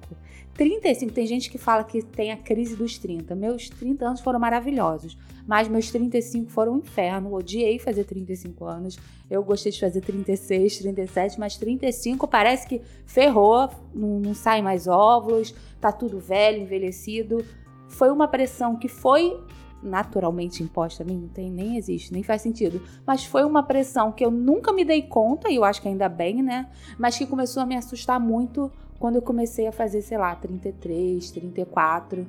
35, 0.57 1.13
tem 1.13 1.27
gente 1.27 1.51
que 1.51 1.59
fala 1.59 1.85
que 1.85 2.03
tem 2.03 2.33
a 2.33 2.37
crise 2.37 2.75
dos 2.75 2.99
30. 2.99 3.35
Meus 3.35 3.69
30 3.69 4.07
anos 4.07 4.21
foram 4.21 4.41
maravilhosos, 4.41 5.17
mas 5.47 5.69
meus 5.69 5.91
35 5.91 6.51
foram 6.51 6.75
um 6.75 6.79
inferno. 6.79 7.35
Odiei 7.35 7.79
fazer 7.79 8.05
35 8.05 8.65
anos. 8.65 8.99
Eu 9.31 9.45
gostei 9.45 9.71
de 9.71 9.79
fazer 9.79 10.01
36, 10.01 10.79
37, 10.79 11.39
mas 11.39 11.57
35 11.57 12.27
parece 12.27 12.67
que 12.67 12.81
ferrou, 13.05 13.69
não, 13.95 14.19
não 14.19 14.35
sai 14.35 14.63
mais 14.63 14.87
óvulos, 14.87 15.55
tá 15.81 15.93
tudo 15.93 16.19
velho, 16.19 16.63
envelhecido. 16.63 17.45
Foi 17.89 18.11
uma 18.11 18.27
pressão 18.27 18.77
que 18.77 18.89
foi 18.89 19.39
naturalmente 19.83 20.63
imposta 20.63 21.03
a 21.03 21.07
mim, 21.07 21.19
não 21.19 21.29
tem, 21.29 21.51
nem 21.51 21.77
existe, 21.77 22.13
nem 22.13 22.23
faz 22.23 22.43
sentido. 22.43 22.83
Mas 23.07 23.25
foi 23.25 23.45
uma 23.45 23.63
pressão 23.63 24.11
que 24.11 24.25
eu 24.25 24.31
nunca 24.31 24.73
me 24.73 24.85
dei 24.85 25.03
conta, 25.03 25.51
e 25.51 25.57
eu 25.57 25.65
acho 25.65 25.83
que 25.83 25.89
ainda 25.89 26.09
bem, 26.09 26.43
né? 26.43 26.69
Mas 26.99 27.17
que 27.17 27.27
começou 27.27 27.63
a 27.63 27.67
me 27.67 27.77
assustar 27.77 28.19
muito 28.19 28.73
quando 28.99 29.17
eu 29.17 29.23
comecei 29.23 29.67
a 29.67 29.73
fazer, 29.73 30.03
sei 30.03 30.19
lá, 30.19 30.35
33, 30.35 31.31
34. 31.31 32.27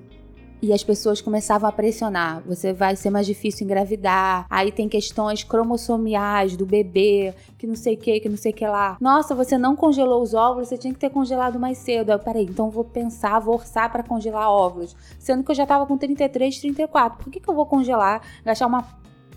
E 0.60 0.74
as 0.74 0.84
pessoas 0.84 1.22
começavam 1.22 1.70
a 1.70 1.72
pressionar. 1.72 2.42
Você 2.48 2.74
vai 2.74 2.96
ser 2.96 3.12
mais 3.12 3.28
difícil 3.28 3.64
engravidar. 3.64 4.48
Aí 4.50 4.72
tem 4.72 4.90
questões 4.90 5.44
cromossomiais 5.44 6.58
do 6.58 6.66
bebê, 6.66 7.36
que 7.60 7.68
não 7.68 7.76
sei 7.76 7.94
o 7.94 7.98
que, 7.98 8.20
que 8.20 8.28
não 8.28 8.38
sei 8.38 8.52
o 8.52 8.56
que 8.56 8.66
lá. 8.66 8.98
Nossa, 9.00 9.36
você 9.36 9.56
não 9.56 9.76
congelou 9.76 10.22
os 10.22 10.34
óvulos, 10.34 10.68
você 10.68 10.78
tinha 10.78 10.92
que 10.92 11.00
ter 11.00 11.12
congelado 11.12 11.60
mais 11.60 11.78
cedo. 11.78 12.12
Eu, 12.12 12.18
peraí, 12.18 12.46
então 12.46 12.72
vou 12.72 12.84
pensar, 12.84 13.38
vou 13.38 13.54
orçar 13.54 13.92
para 13.92 14.02
congelar 14.02 14.50
óvulos. 14.50 14.96
Sendo 15.20 15.44
que 15.44 15.52
eu 15.52 15.56
já 15.56 15.66
tava 15.66 15.86
com 15.86 15.96
33, 15.96 16.60
34. 16.60 17.24
Por 17.24 17.32
que, 17.32 17.40
que 17.40 17.48
eu 17.48 17.54
vou 17.54 17.68
congelar, 17.68 18.24
gastar 18.44 18.66
uma 18.66 18.84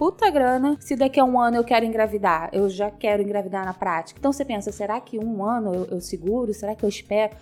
puta 0.01 0.31
grana 0.31 0.79
se 0.81 0.97
daqui 0.97 1.21
a 1.21 1.25
um 1.27 1.39
ano 1.39 1.59
eu 1.59 1.63
quero 1.63 1.85
engravidar. 1.85 2.49
Eu 2.55 2.71
já 2.71 2.91
quero 2.91 3.23
engravidar 3.23 3.67
na 3.67 3.75
prática. 3.75 4.19
Então 4.19 4.33
você 4.33 4.47
pensa, 4.47 4.73
será 4.73 4.99
que 4.99 5.19
um 5.19 5.45
ano 5.45 5.75
eu, 5.75 5.85
eu 5.91 6.01
seguro? 6.01 6.55
Será 6.55 6.75
que 6.75 6.83
eu 6.83 6.89
espero? 6.89 7.37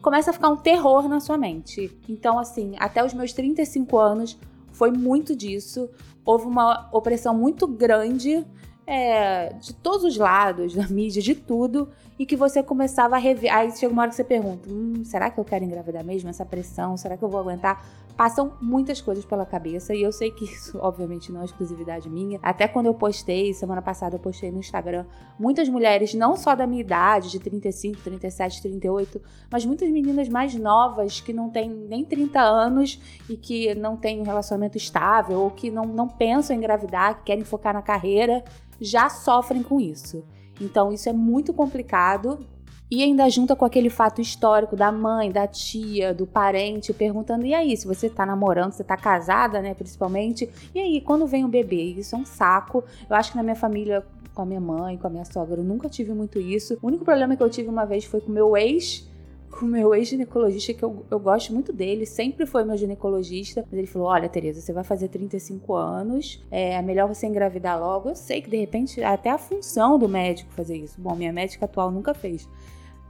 Começa 0.00 0.30
a 0.30 0.32
ficar 0.32 0.48
um 0.48 0.56
terror 0.56 1.06
na 1.06 1.20
sua 1.20 1.36
mente. 1.36 1.94
Então, 2.08 2.38
assim, 2.38 2.74
até 2.78 3.04
os 3.04 3.12
meus 3.12 3.34
35 3.34 3.98
anos 3.98 4.38
foi 4.72 4.90
muito 4.92 5.36
disso. 5.36 5.90
Houve 6.24 6.46
uma 6.46 6.88
opressão 6.90 7.34
muito 7.34 7.66
grande 7.66 8.46
é, 8.86 9.52
de 9.54 9.74
todos 9.74 10.04
os 10.04 10.16
lados, 10.16 10.74
da 10.74 10.86
mídia, 10.88 11.22
de 11.22 11.34
tudo, 11.34 11.88
e 12.18 12.24
que 12.24 12.36
você 12.36 12.62
começava 12.62 13.16
a 13.16 13.18
rever. 13.18 13.52
Aí 13.54 13.70
chega 13.72 13.92
uma 13.92 14.02
hora 14.02 14.10
que 14.10 14.16
você 14.16 14.24
pergunta: 14.24 14.68
hum, 14.68 15.02
será 15.04 15.30
que 15.30 15.38
eu 15.38 15.44
quero 15.44 15.64
engravidar 15.64 16.04
mesmo? 16.04 16.28
Essa 16.28 16.44
pressão, 16.44 16.96
será 16.96 17.16
que 17.16 17.24
eu 17.24 17.28
vou 17.28 17.40
aguentar? 17.40 17.84
Passam 18.16 18.52
muitas 18.62 19.00
coisas 19.00 19.24
pela 19.24 19.44
cabeça 19.44 19.92
e 19.92 20.00
eu 20.00 20.12
sei 20.12 20.30
que 20.30 20.44
isso, 20.44 20.78
obviamente, 20.80 21.32
não 21.32 21.42
é 21.42 21.44
exclusividade 21.44 22.08
minha. 22.08 22.38
Até 22.42 22.68
quando 22.68 22.86
eu 22.86 22.94
postei, 22.94 23.52
semana 23.52 23.82
passada 23.82 24.14
eu 24.14 24.20
postei 24.20 24.52
no 24.52 24.60
Instagram, 24.60 25.04
muitas 25.36 25.68
mulheres, 25.68 26.14
não 26.14 26.36
só 26.36 26.54
da 26.54 26.64
minha 26.64 26.80
idade, 26.80 27.28
de 27.28 27.40
35, 27.40 28.00
37, 28.02 28.62
38, 28.62 29.20
mas 29.50 29.66
muitas 29.66 29.90
meninas 29.90 30.28
mais 30.28 30.54
novas 30.54 31.20
que 31.20 31.32
não 31.32 31.50
têm 31.50 31.68
nem 31.68 32.04
30 32.04 32.40
anos 32.40 33.00
e 33.28 33.36
que 33.36 33.74
não 33.74 33.96
têm 33.96 34.20
um 34.20 34.24
relacionamento 34.24 34.76
estável 34.76 35.40
ou 35.40 35.50
que 35.50 35.68
não, 35.68 35.84
não 35.84 36.06
pensam 36.06 36.54
em 36.54 36.60
engravidar, 36.60 37.18
que 37.18 37.24
querem 37.24 37.42
focar 37.42 37.74
na 37.74 37.82
carreira, 37.82 38.44
já 38.80 39.08
sofrem 39.08 39.62
com 39.62 39.80
isso. 39.80 40.24
Então 40.60 40.92
isso 40.92 41.08
é 41.08 41.12
muito 41.12 41.52
complicado 41.52 42.46
e 42.90 43.02
ainda 43.02 43.28
junta 43.28 43.56
com 43.56 43.64
aquele 43.64 43.90
fato 43.90 44.20
histórico 44.20 44.76
da 44.76 44.92
mãe, 44.92 45.32
da 45.32 45.46
tia, 45.46 46.14
do 46.14 46.26
parente, 46.26 46.92
perguntando: 46.92 47.44
e 47.46 47.54
aí, 47.54 47.76
se 47.76 47.86
você 47.86 48.08
tá 48.08 48.24
namorando, 48.24 48.72
você 48.72 48.84
tá 48.84 48.96
casada, 48.96 49.60
né, 49.60 49.74
principalmente? 49.74 50.48
E 50.74 50.78
aí, 50.78 51.00
quando 51.00 51.26
vem 51.26 51.44
o 51.44 51.48
bebê? 51.48 51.82
Isso 51.82 52.14
é 52.14 52.18
um 52.18 52.26
saco. 52.26 52.84
Eu 53.08 53.16
acho 53.16 53.32
que 53.32 53.36
na 53.36 53.42
minha 53.42 53.56
família, 53.56 54.06
com 54.34 54.42
a 54.42 54.46
minha 54.46 54.60
mãe, 54.60 54.96
com 54.98 55.06
a 55.06 55.10
minha 55.10 55.24
sogra, 55.24 55.60
eu 55.60 55.64
nunca 55.64 55.88
tive 55.88 56.12
muito 56.12 56.38
isso. 56.38 56.78
O 56.82 56.86
único 56.86 57.04
problema 57.04 57.34
que 57.36 57.42
eu 57.42 57.50
tive 57.50 57.68
uma 57.68 57.84
vez 57.84 58.04
foi 58.04 58.20
com 58.20 58.30
meu 58.30 58.56
ex 58.56 59.08
com 59.54 59.66
o 59.66 59.68
meu 59.68 59.94
ex-ginecologista, 59.94 60.74
que 60.74 60.84
eu, 60.84 61.06
eu 61.08 61.18
gosto 61.18 61.52
muito 61.52 61.72
dele, 61.72 62.04
sempre 62.04 62.44
foi 62.44 62.64
meu 62.64 62.76
ginecologista. 62.76 63.64
Mas 63.70 63.78
ele 63.78 63.86
falou: 63.86 64.08
Olha, 64.08 64.28
Tereza, 64.28 64.60
você 64.60 64.72
vai 64.72 64.82
fazer 64.82 65.08
35 65.08 65.74
anos, 65.74 66.44
é 66.50 66.80
melhor 66.82 67.06
você 67.06 67.26
engravidar 67.26 67.78
logo. 67.78 68.08
Eu 68.08 68.16
sei 68.16 68.42
que 68.42 68.50
de 68.50 68.56
repente 68.56 69.02
até 69.02 69.30
a 69.30 69.38
função 69.38 69.98
do 69.98 70.08
médico 70.08 70.52
fazer 70.52 70.76
isso. 70.76 71.00
Bom, 71.00 71.14
minha 71.14 71.32
médica 71.32 71.66
atual 71.66 71.90
nunca 71.90 72.12
fez. 72.12 72.48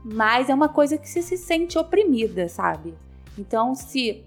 Mas 0.03 0.49
é 0.49 0.53
uma 0.53 0.69
coisa 0.69 0.97
que 0.97 1.09
você 1.09 1.21
se 1.21 1.35
sente 1.35 1.79
oprimida, 1.79 2.47
sabe? 2.47 2.93
Então, 3.37 3.73
se 3.73 4.23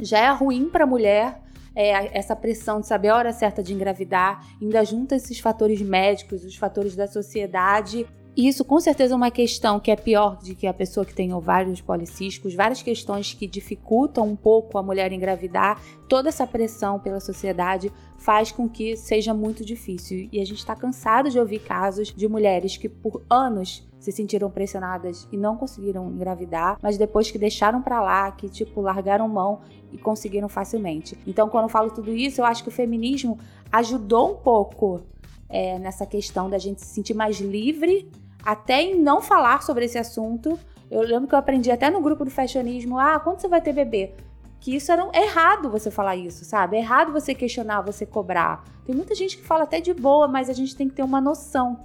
já 0.00 0.18
é 0.18 0.30
ruim 0.30 0.68
para 0.68 0.84
a 0.84 0.86
mulher 0.86 1.42
é, 1.74 2.16
essa 2.16 2.36
pressão 2.36 2.80
de 2.80 2.86
saber 2.86 3.08
a 3.08 3.16
hora 3.16 3.32
certa 3.32 3.62
de 3.62 3.74
engravidar, 3.74 4.46
ainda 4.62 4.84
junta 4.84 5.16
esses 5.16 5.40
fatores 5.40 5.82
médicos, 5.82 6.44
os 6.44 6.56
fatores 6.56 6.94
da 6.94 7.08
sociedade 7.08 8.06
isso 8.46 8.64
com 8.64 8.78
certeza 8.78 9.14
é 9.14 9.16
uma 9.16 9.32
questão 9.32 9.80
que 9.80 9.90
é 9.90 9.96
pior 9.96 10.38
de 10.38 10.54
que 10.54 10.68
a 10.68 10.72
pessoa 10.72 11.04
que 11.04 11.12
tem 11.12 11.34
ovários 11.34 11.80
policísticos, 11.80 12.54
várias 12.54 12.80
questões 12.80 13.34
que 13.34 13.48
dificultam 13.48 14.28
um 14.28 14.36
pouco 14.36 14.78
a 14.78 14.82
mulher 14.82 15.12
engravidar. 15.12 15.82
Toda 16.08 16.28
essa 16.28 16.46
pressão 16.46 17.00
pela 17.00 17.18
sociedade 17.18 17.92
faz 18.16 18.52
com 18.52 18.68
que 18.68 18.96
seja 18.96 19.34
muito 19.34 19.64
difícil. 19.64 20.28
E 20.30 20.40
a 20.40 20.46
gente 20.46 20.58
está 20.58 20.76
cansado 20.76 21.30
de 21.30 21.36
ouvir 21.36 21.58
casos 21.58 22.14
de 22.14 22.28
mulheres 22.28 22.76
que 22.76 22.88
por 22.88 23.24
anos 23.28 23.84
se 23.98 24.12
sentiram 24.12 24.48
pressionadas 24.48 25.26
e 25.32 25.36
não 25.36 25.56
conseguiram 25.56 26.08
engravidar, 26.08 26.78
mas 26.80 26.96
depois 26.96 27.32
que 27.32 27.38
deixaram 27.38 27.82
para 27.82 28.00
lá, 28.00 28.30
que 28.30 28.48
tipo 28.48 28.80
largaram 28.80 29.28
mão 29.28 29.62
e 29.90 29.98
conseguiram 29.98 30.48
facilmente. 30.48 31.18
Então, 31.26 31.48
quando 31.48 31.64
eu 31.64 31.68
falo 31.68 31.90
tudo 31.90 32.14
isso, 32.14 32.40
eu 32.40 32.44
acho 32.44 32.62
que 32.62 32.68
o 32.68 32.72
feminismo 32.72 33.36
ajudou 33.72 34.30
um 34.30 34.36
pouco 34.36 35.02
é, 35.48 35.76
nessa 35.80 36.06
questão 36.06 36.48
da 36.48 36.58
gente 36.58 36.80
se 36.80 36.94
sentir 36.94 37.14
mais 37.14 37.40
livre 37.40 38.08
até 38.42 38.82
em 38.82 39.00
não 39.00 39.20
falar 39.20 39.62
sobre 39.62 39.84
esse 39.84 39.98
assunto. 39.98 40.58
Eu 40.90 41.02
lembro 41.02 41.28
que 41.28 41.34
eu 41.34 41.38
aprendi 41.38 41.70
até 41.70 41.90
no 41.90 42.00
grupo 42.00 42.24
do 42.24 42.30
fashionismo, 42.30 42.98
ah, 42.98 43.20
quando 43.20 43.40
você 43.40 43.48
vai 43.48 43.60
ter 43.60 43.72
bebê? 43.72 44.14
Que 44.60 44.74
isso 44.74 44.90
era 44.90 45.04
um, 45.04 45.14
errado 45.14 45.70
você 45.70 45.90
falar 45.90 46.16
isso, 46.16 46.44
sabe? 46.44 46.76
É 46.76 46.80
errado 46.80 47.12
você 47.12 47.34
questionar, 47.34 47.82
você 47.82 48.04
cobrar. 48.04 48.64
Tem 48.84 48.94
muita 48.94 49.14
gente 49.14 49.36
que 49.36 49.44
fala 49.44 49.64
até 49.64 49.80
de 49.80 49.92
boa, 49.94 50.26
mas 50.26 50.48
a 50.48 50.52
gente 50.52 50.74
tem 50.74 50.88
que 50.88 50.94
ter 50.94 51.02
uma 51.02 51.20
noção 51.20 51.80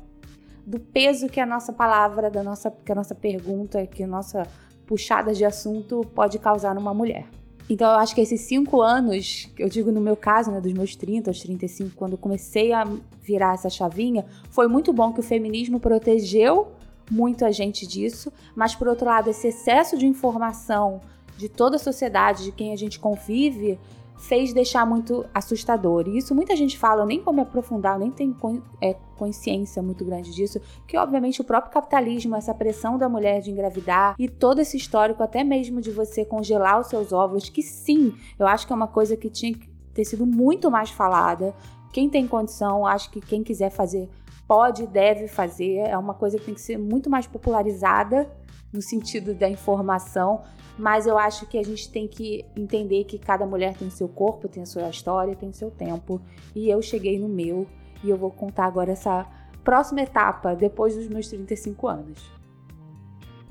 do 0.65 0.79
peso 0.79 1.27
que 1.27 1.39
a 1.39 1.45
nossa 1.45 1.73
palavra, 1.73 2.31
da 2.31 2.41
nossa, 2.41 2.71
que 2.71 2.91
a 2.91 2.95
nossa 2.95 3.13
pergunta, 3.13 3.85
que 3.85 4.03
a 4.03 4.07
nossa 4.07 4.47
puxada 4.85 5.33
de 5.33 5.45
assunto 5.45 6.01
pode 6.15 6.39
causar 6.39 6.73
numa 6.73 6.93
mulher. 6.93 7.27
Então 7.69 7.89
eu 7.91 7.97
acho 7.97 8.13
que 8.13 8.21
esses 8.21 8.41
cinco 8.41 8.81
anos, 8.81 9.49
eu 9.57 9.69
digo 9.69 9.91
no 9.91 10.01
meu 10.01 10.15
caso, 10.15 10.51
né, 10.51 10.59
dos 10.59 10.73
meus 10.73 10.95
30 10.95 11.29
aos 11.29 11.39
35, 11.39 11.95
quando 11.95 12.13
eu 12.13 12.17
comecei 12.17 12.73
a 12.73 12.85
virar 13.21 13.53
essa 13.53 13.69
chavinha, 13.69 14.25
foi 14.51 14.67
muito 14.67 14.91
bom 14.91 15.13
que 15.13 15.21
o 15.21 15.23
feminismo 15.23 15.79
protegeu 15.79 16.73
muito 17.09 17.45
a 17.45 17.51
gente 17.51 17.87
disso, 17.87 18.31
mas 18.55 18.75
por 18.75 18.87
outro 18.87 19.05
lado, 19.05 19.29
esse 19.29 19.47
excesso 19.47 19.97
de 19.97 20.05
informação 20.05 21.01
de 21.37 21.49
toda 21.49 21.77
a 21.77 21.79
sociedade, 21.79 22.43
de 22.43 22.51
quem 22.51 22.73
a 22.73 22.75
gente 22.75 22.99
convive, 22.99 23.79
fez 24.17 24.53
deixar 24.53 24.85
muito 24.85 25.25
assustador. 25.33 26.07
E 26.07 26.17
isso 26.17 26.33
muita 26.33 26.55
gente 26.55 26.77
fala, 26.77 27.01
eu 27.01 27.05
nem 27.05 27.19
vou 27.19 27.33
me 27.33 27.41
aprofundar, 27.41 27.95
eu 27.95 27.99
nem 27.99 28.11
tenho 28.11 28.35
é, 28.81 28.95
consciência 29.17 29.81
muito 29.81 30.05
grande 30.05 30.33
disso, 30.33 30.59
que 30.87 30.97
obviamente 30.97 31.41
o 31.41 31.43
próprio 31.43 31.73
capitalismo, 31.73 32.35
essa 32.35 32.53
pressão 32.53 32.97
da 32.97 33.09
mulher 33.09 33.41
de 33.41 33.51
engravidar 33.51 34.15
e 34.17 34.29
todo 34.29 34.59
esse 34.59 34.77
histórico, 34.77 35.23
até 35.23 35.43
mesmo 35.43 35.81
de 35.81 35.91
você 35.91 36.23
congelar 36.23 36.79
os 36.79 36.87
seus 36.87 37.11
óvulos, 37.11 37.49
que 37.49 37.61
sim, 37.61 38.13
eu 38.39 38.47
acho 38.47 38.65
que 38.65 38.73
é 38.73 38.75
uma 38.75 38.87
coisa 38.87 39.17
que 39.17 39.29
tinha 39.29 39.53
que 39.53 39.69
ter 39.93 40.05
sido 40.05 40.25
muito 40.25 40.71
mais 40.71 40.89
falada. 40.89 41.53
Quem 41.91 42.09
tem 42.09 42.27
condição, 42.27 42.85
acho 42.87 43.11
que 43.11 43.21
quem 43.21 43.43
quiser 43.43 43.69
fazer 43.69 44.09
pode, 44.47 44.87
deve 44.87 45.27
fazer. 45.27 45.77
É 45.77 45.97
uma 45.97 46.13
coisa 46.13 46.37
que 46.37 46.45
tem 46.45 46.53
que 46.53 46.61
ser 46.61 46.77
muito 46.77 47.09
mais 47.09 47.27
popularizada 47.27 48.29
no 48.73 48.81
sentido 48.81 49.35
da 49.35 49.47
informação, 49.47 50.41
mas 50.77 51.05
eu 51.05 51.17
acho 51.17 51.45
que 51.45 51.57
a 51.57 51.63
gente 51.63 51.89
tem 51.89 52.07
que 52.07 52.43
entender 52.57 53.03
que 53.03 53.19
cada 53.19 53.45
mulher 53.45 53.77
tem 53.77 53.89
seu 53.89 54.07
corpo, 54.07 54.47
tem 54.47 54.63
a 54.63 54.65
sua 54.65 54.89
história, 54.89 55.35
tem 55.35 55.53
seu 55.53 55.69
tempo, 55.69 56.19
e 56.55 56.69
eu 56.69 56.81
cheguei 56.81 57.19
no 57.19 57.29
meu 57.29 57.67
e 58.03 58.09
eu 58.09 58.17
vou 58.17 58.31
contar 58.31 58.65
agora 58.65 58.91
essa 58.91 59.25
próxima 59.63 60.01
etapa 60.01 60.55
depois 60.55 60.95
dos 60.95 61.07
meus 61.07 61.27
35 61.27 61.87
anos. 61.87 62.19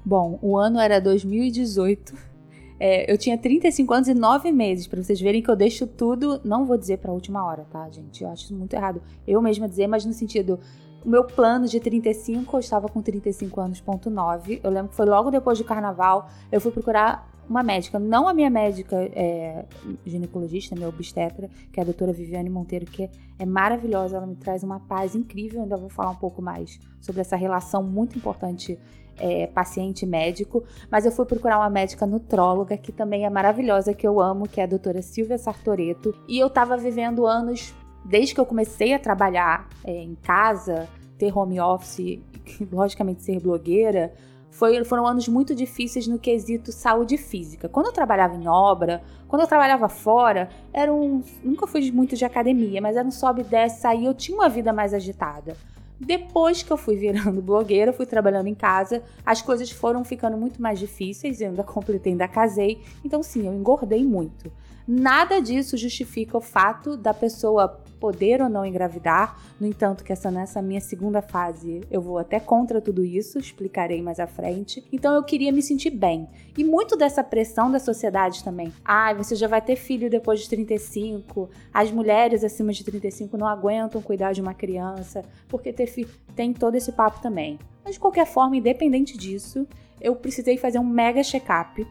Bom, 0.05 0.39
o 0.43 0.59
ano 0.59 0.81
era 0.81 1.01
2018. 1.01 2.33
É, 2.79 3.11
eu 3.11 3.17
tinha 3.17 3.39
35 3.39 3.95
anos 3.95 4.09
e 4.09 4.15
9 4.15 4.51
meses, 4.51 4.89
para 4.89 5.01
vocês 5.01 5.21
verem 5.21 5.41
que 5.41 5.49
eu 5.49 5.55
deixo 5.55 5.87
tudo, 5.87 6.41
não 6.45 6.67
vou 6.67 6.77
dizer 6.77 6.99
para 6.99 7.13
última 7.13 7.47
hora, 7.47 7.65
tá, 7.71 7.89
gente? 7.89 8.25
Eu 8.25 8.29
acho 8.29 8.47
isso 8.47 8.57
muito 8.57 8.75
errado. 8.75 9.01
Eu 9.25 9.41
mesma 9.41 9.69
dizer, 9.69 9.87
mas 9.87 10.05
no 10.05 10.13
sentido, 10.13 10.59
o 11.05 11.09
meu 11.09 11.25
plano 11.25 11.67
de 11.67 11.81
35, 11.81 12.57
eu 12.57 12.61
estava 12.61 12.89
com 12.89 13.03
35 13.03 13.61
anos, 13.61 13.81
ponto 13.81 14.09
9. 14.09 14.61
Eu 14.63 14.71
lembro 14.71 14.91
que 14.91 14.97
foi 14.97 15.07
logo 15.07 15.31
depois 15.31 15.59
do 15.59 15.65
carnaval, 15.65 16.29
eu 16.51 16.61
fui 16.61 16.71
procurar 16.71 17.31
uma 17.49 17.63
médica, 17.63 17.99
não 17.99 18.29
a 18.29 18.33
minha 18.33 18.49
médica 18.49 18.97
é, 18.97 19.65
ginecologista, 20.07 20.75
minha 20.75 20.89
obstetra, 20.89 21.51
que 21.73 21.81
é 21.81 21.83
a 21.83 21.85
doutora 21.85 22.13
Viviane 22.13 22.49
Monteiro, 22.49 22.87
que 22.87 23.11
é 23.39 23.45
maravilhosa, 23.45 24.17
ela 24.17 24.27
me 24.27 24.37
traz 24.37 24.63
uma 24.63 24.81
paz 24.81 25.15
incrível, 25.15 25.63
ainda 25.63 25.77
vou 25.77 25.89
falar 25.89 26.11
um 26.11 26.17
pouco 26.17 26.41
mais 26.41 26.79
sobre 27.01 27.21
essa 27.21 27.37
relação 27.37 27.83
muito 27.83 28.17
importante 28.17 28.79
é, 29.19 29.47
paciente-médico, 29.49 30.65
mas 30.91 31.05
eu 31.05 31.13
fui 31.13 31.27
procurar 31.27 31.59
uma 31.59 31.69
médica 31.69 32.07
nutróloga, 32.07 32.77
que 32.77 32.93
também 32.93 33.27
é 33.27 33.31
maravilhosa, 33.31 33.93
que 33.93 34.07
eu 34.07 34.21
amo, 34.21 34.49
que 34.49 34.61
é 34.61 34.65
a 34.65 34.67
doutora 34.67 35.03
Silvia 35.03 35.37
Sartoreto, 35.37 36.15
e 36.29 36.39
eu 36.39 36.49
tava 36.49 36.77
vivendo 36.77 37.27
anos 37.27 37.75
desde 38.05 38.35
que 38.35 38.41
eu 38.41 38.47
comecei 38.47 38.93
a 38.95 38.99
trabalhar 38.99 39.69
é, 39.85 40.03
em 40.03 40.15
casa, 40.15 40.89
ter 41.19 41.37
home 41.37 41.61
office, 41.61 42.21
logicamente 42.71 43.23
ser 43.23 43.41
blogueira, 43.41 44.13
foi, 44.53 44.85
foram 44.85 45.07
anos 45.07 45.27
muito 45.29 45.55
difíceis 45.55 46.07
no 46.07 46.19
quesito 46.19 46.71
saúde 46.71 47.17
física. 47.17 47.69
Quando 47.69 47.87
eu 47.87 47.93
trabalhava 47.93 48.37
em 48.37 48.47
obra, 48.47 49.03
quando 49.27 49.43
eu 49.43 49.49
trabalhava 49.49 49.89
fora, 49.89 50.51
era 50.73 50.93
um, 50.93 51.23
nunca 51.43 51.67
fui 51.67 51.91
muito 51.91 52.15
de 52.15 52.25
academia, 52.25 52.81
mas 52.81 52.97
era 52.97 53.09
um 53.09 53.11
sobe 53.11 53.41
e 53.41 53.45
desce, 53.45 53.87
eu 54.05 54.13
tinha 54.13 54.37
uma 54.37 54.49
vida 54.49 54.73
mais 54.73 54.93
agitada. 54.93 55.57
Depois 55.99 56.63
que 56.63 56.71
eu 56.71 56.77
fui 56.77 56.97
virando 56.97 57.41
blogueira, 57.43 57.93
fui 57.93 58.05
trabalhando 58.05 58.49
em 58.49 58.55
casa, 58.55 59.03
as 59.25 59.41
coisas 59.41 59.71
foram 59.71 60.05
ficando 60.05 60.37
muito 60.37 60.61
mais 60.61 60.79
difíceis, 60.79 61.41
eu 61.41 61.49
ainda 61.49 61.63
completei, 61.65 62.13
ainda 62.13 62.29
casei, 62.29 62.83
então 63.03 63.23
sim, 63.23 63.47
eu 63.47 63.55
engordei 63.55 64.05
muito. 64.05 64.53
Nada 64.87 65.41
disso 65.41 65.77
justifica 65.77 66.37
o 66.37 66.41
fato 66.41 66.97
da 66.97 67.15
pessoa 67.15 67.81
poder 68.03 68.43
ou 68.43 68.49
não 68.49 68.67
engravidar. 68.67 69.41
No 69.61 69.67
entanto, 69.67 70.03
que 70.03 70.13
essa 70.13 70.29
nessa 70.29 70.61
minha 70.61 70.81
segunda 70.81 71.23
fase 71.23 71.83
eu 71.89 72.03
vou 72.03 72.19
até 72.19 72.41
contra 72.41 72.81
tudo 72.81 73.05
isso, 73.05 73.39
explicarei 73.39 74.03
mais 74.03 74.19
à 74.19 74.27
frente. 74.27 74.85
Então 74.93 75.15
eu 75.15 75.23
queria 75.23 75.53
me 75.53 75.63
sentir 75.63 75.91
bem. 75.91 76.29
E 76.59 76.65
muito 76.65 76.97
dessa 76.97 77.23
pressão 77.23 77.71
da 77.71 77.79
sociedade 77.79 78.43
também. 78.43 78.73
Ah, 78.85 79.15
você 79.15 79.37
já 79.37 79.47
vai 79.47 79.63
ter 79.63 79.77
filho 79.77 80.11
depois 80.11 80.41
de 80.41 80.49
35. 80.49 81.49
As 81.73 81.93
mulheres 81.93 82.43
acima 82.43 82.73
de 82.73 82.83
35 82.83 83.39
não 83.39 83.47
aguentam 83.47 84.03
cuidar 84.03 84.33
de 84.33 84.41
uma 84.41 84.53
criança, 84.53 85.23
porque 85.49 85.73
ter 85.73 85.87
filho 85.87 86.11
tem 86.35 86.53
todo 86.53 86.75
esse 86.75 86.91
papo 86.91 87.23
também. 87.23 87.57
Mas 87.85 87.95
de 87.95 88.01
qualquer 88.01 88.27
forma, 88.27 88.57
independente 88.57 89.17
disso, 89.17 89.67
eu 90.01 90.17
precisei 90.17 90.57
fazer 90.57 90.81
um 90.81 90.85
mega 90.85 91.23
check-up 91.23 91.87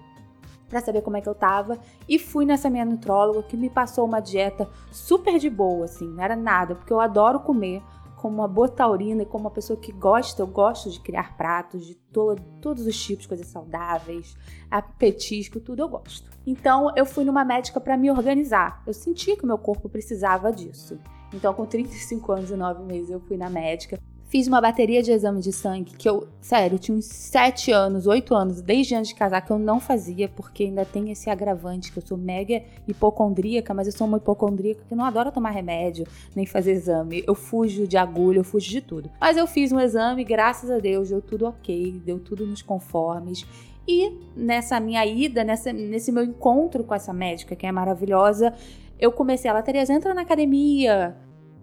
para 0.71 0.81
saber 0.81 1.01
como 1.01 1.17
é 1.17 1.21
que 1.21 1.27
eu 1.27 1.35
tava 1.35 1.77
e 2.07 2.17
fui 2.17 2.45
nessa 2.45 2.69
minha 2.69 2.85
nutróloga 2.85 3.43
que 3.43 3.57
me 3.57 3.69
passou 3.69 4.05
uma 4.05 4.21
dieta 4.21 4.67
super 4.89 5.37
de 5.37 5.49
boa, 5.49 5.85
assim, 5.85 6.07
não 6.07 6.23
era 6.23 6.35
nada, 6.35 6.73
porque 6.73 6.93
eu 6.93 7.01
adoro 7.01 7.41
comer 7.41 7.83
como 8.15 8.35
uma 8.35 8.47
boa 8.47 8.69
taurina 8.69 9.23
e 9.23 9.25
como 9.25 9.45
uma 9.45 9.51
pessoa 9.51 9.77
que 9.77 9.91
gosta, 9.91 10.41
eu 10.41 10.47
gosto 10.47 10.89
de 10.89 10.99
criar 10.99 11.35
pratos 11.35 11.85
de 11.85 11.95
to 11.95 12.35
todos 12.61 12.85
os 12.85 13.03
tipos, 13.03 13.25
coisas 13.25 13.47
saudáveis, 13.47 14.37
petisco, 14.97 15.59
tudo 15.59 15.81
eu 15.81 15.89
gosto. 15.89 16.29
Então 16.45 16.93
eu 16.95 17.05
fui 17.05 17.25
numa 17.25 17.43
médica 17.43 17.81
para 17.81 17.97
me 17.97 18.11
organizar. 18.11 18.83
Eu 18.85 18.93
senti 18.93 19.35
que 19.35 19.43
o 19.43 19.47
meu 19.47 19.57
corpo 19.57 19.89
precisava 19.89 20.51
disso. 20.51 20.99
Então, 21.33 21.53
com 21.53 21.65
35 21.65 22.31
anos 22.31 22.51
e 22.51 22.55
9 22.55 22.83
meses, 22.83 23.09
eu 23.09 23.19
fui 23.21 23.37
na 23.37 23.49
médica. 23.49 23.97
Fiz 24.31 24.47
uma 24.47 24.61
bateria 24.61 25.03
de 25.03 25.11
exame 25.11 25.41
de 25.41 25.51
sangue 25.51 25.91
que 25.91 26.07
eu, 26.07 26.25
sério, 26.39 26.79
tinha 26.79 26.97
uns 26.97 27.03
7 27.03 27.69
anos, 27.73 28.07
8 28.07 28.33
anos, 28.33 28.61
desde 28.61 28.95
antes 28.95 29.09
de 29.09 29.15
casar, 29.15 29.41
que 29.41 29.51
eu 29.51 29.59
não 29.59 29.77
fazia, 29.77 30.29
porque 30.29 30.63
ainda 30.63 30.85
tem 30.85 31.11
esse 31.11 31.29
agravante, 31.29 31.91
que 31.91 31.99
eu 31.99 32.01
sou 32.01 32.17
mega 32.17 32.63
hipocondríaca, 32.87 33.73
mas 33.73 33.87
eu 33.87 33.91
sou 33.91 34.07
uma 34.07 34.19
hipocondríaca 34.19 34.85
que 34.87 34.95
não 34.95 35.03
adora 35.03 35.33
tomar 35.33 35.49
remédio, 35.49 36.07
nem 36.33 36.45
fazer 36.45 36.71
exame. 36.71 37.21
Eu 37.27 37.35
fujo 37.35 37.85
de 37.85 37.97
agulha, 37.97 38.37
eu 38.37 38.43
fujo 38.45 38.69
de 38.69 38.79
tudo. 38.79 39.11
Mas 39.19 39.35
eu 39.35 39.45
fiz 39.45 39.73
um 39.73 39.79
exame, 39.81 40.23
graças 40.23 40.71
a 40.71 40.79
Deus, 40.79 41.09
deu 41.09 41.21
tudo 41.21 41.45
ok, 41.45 42.01
deu 42.05 42.17
tudo 42.17 42.47
nos 42.47 42.61
conformes. 42.61 43.45
E 43.85 44.17
nessa 44.33 44.79
minha 44.79 45.05
ida, 45.05 45.43
nessa, 45.43 45.73
nesse 45.73 46.09
meu 46.09 46.23
encontro 46.23 46.85
com 46.85 46.95
essa 46.95 47.11
médica, 47.11 47.53
que 47.53 47.67
é 47.67 47.71
maravilhosa, 47.73 48.53
eu 48.97 49.11
comecei, 49.11 49.51
ela, 49.51 49.61
Tereza, 49.61 49.91
entra 49.91 50.13
na 50.13 50.21
academia, 50.21 51.17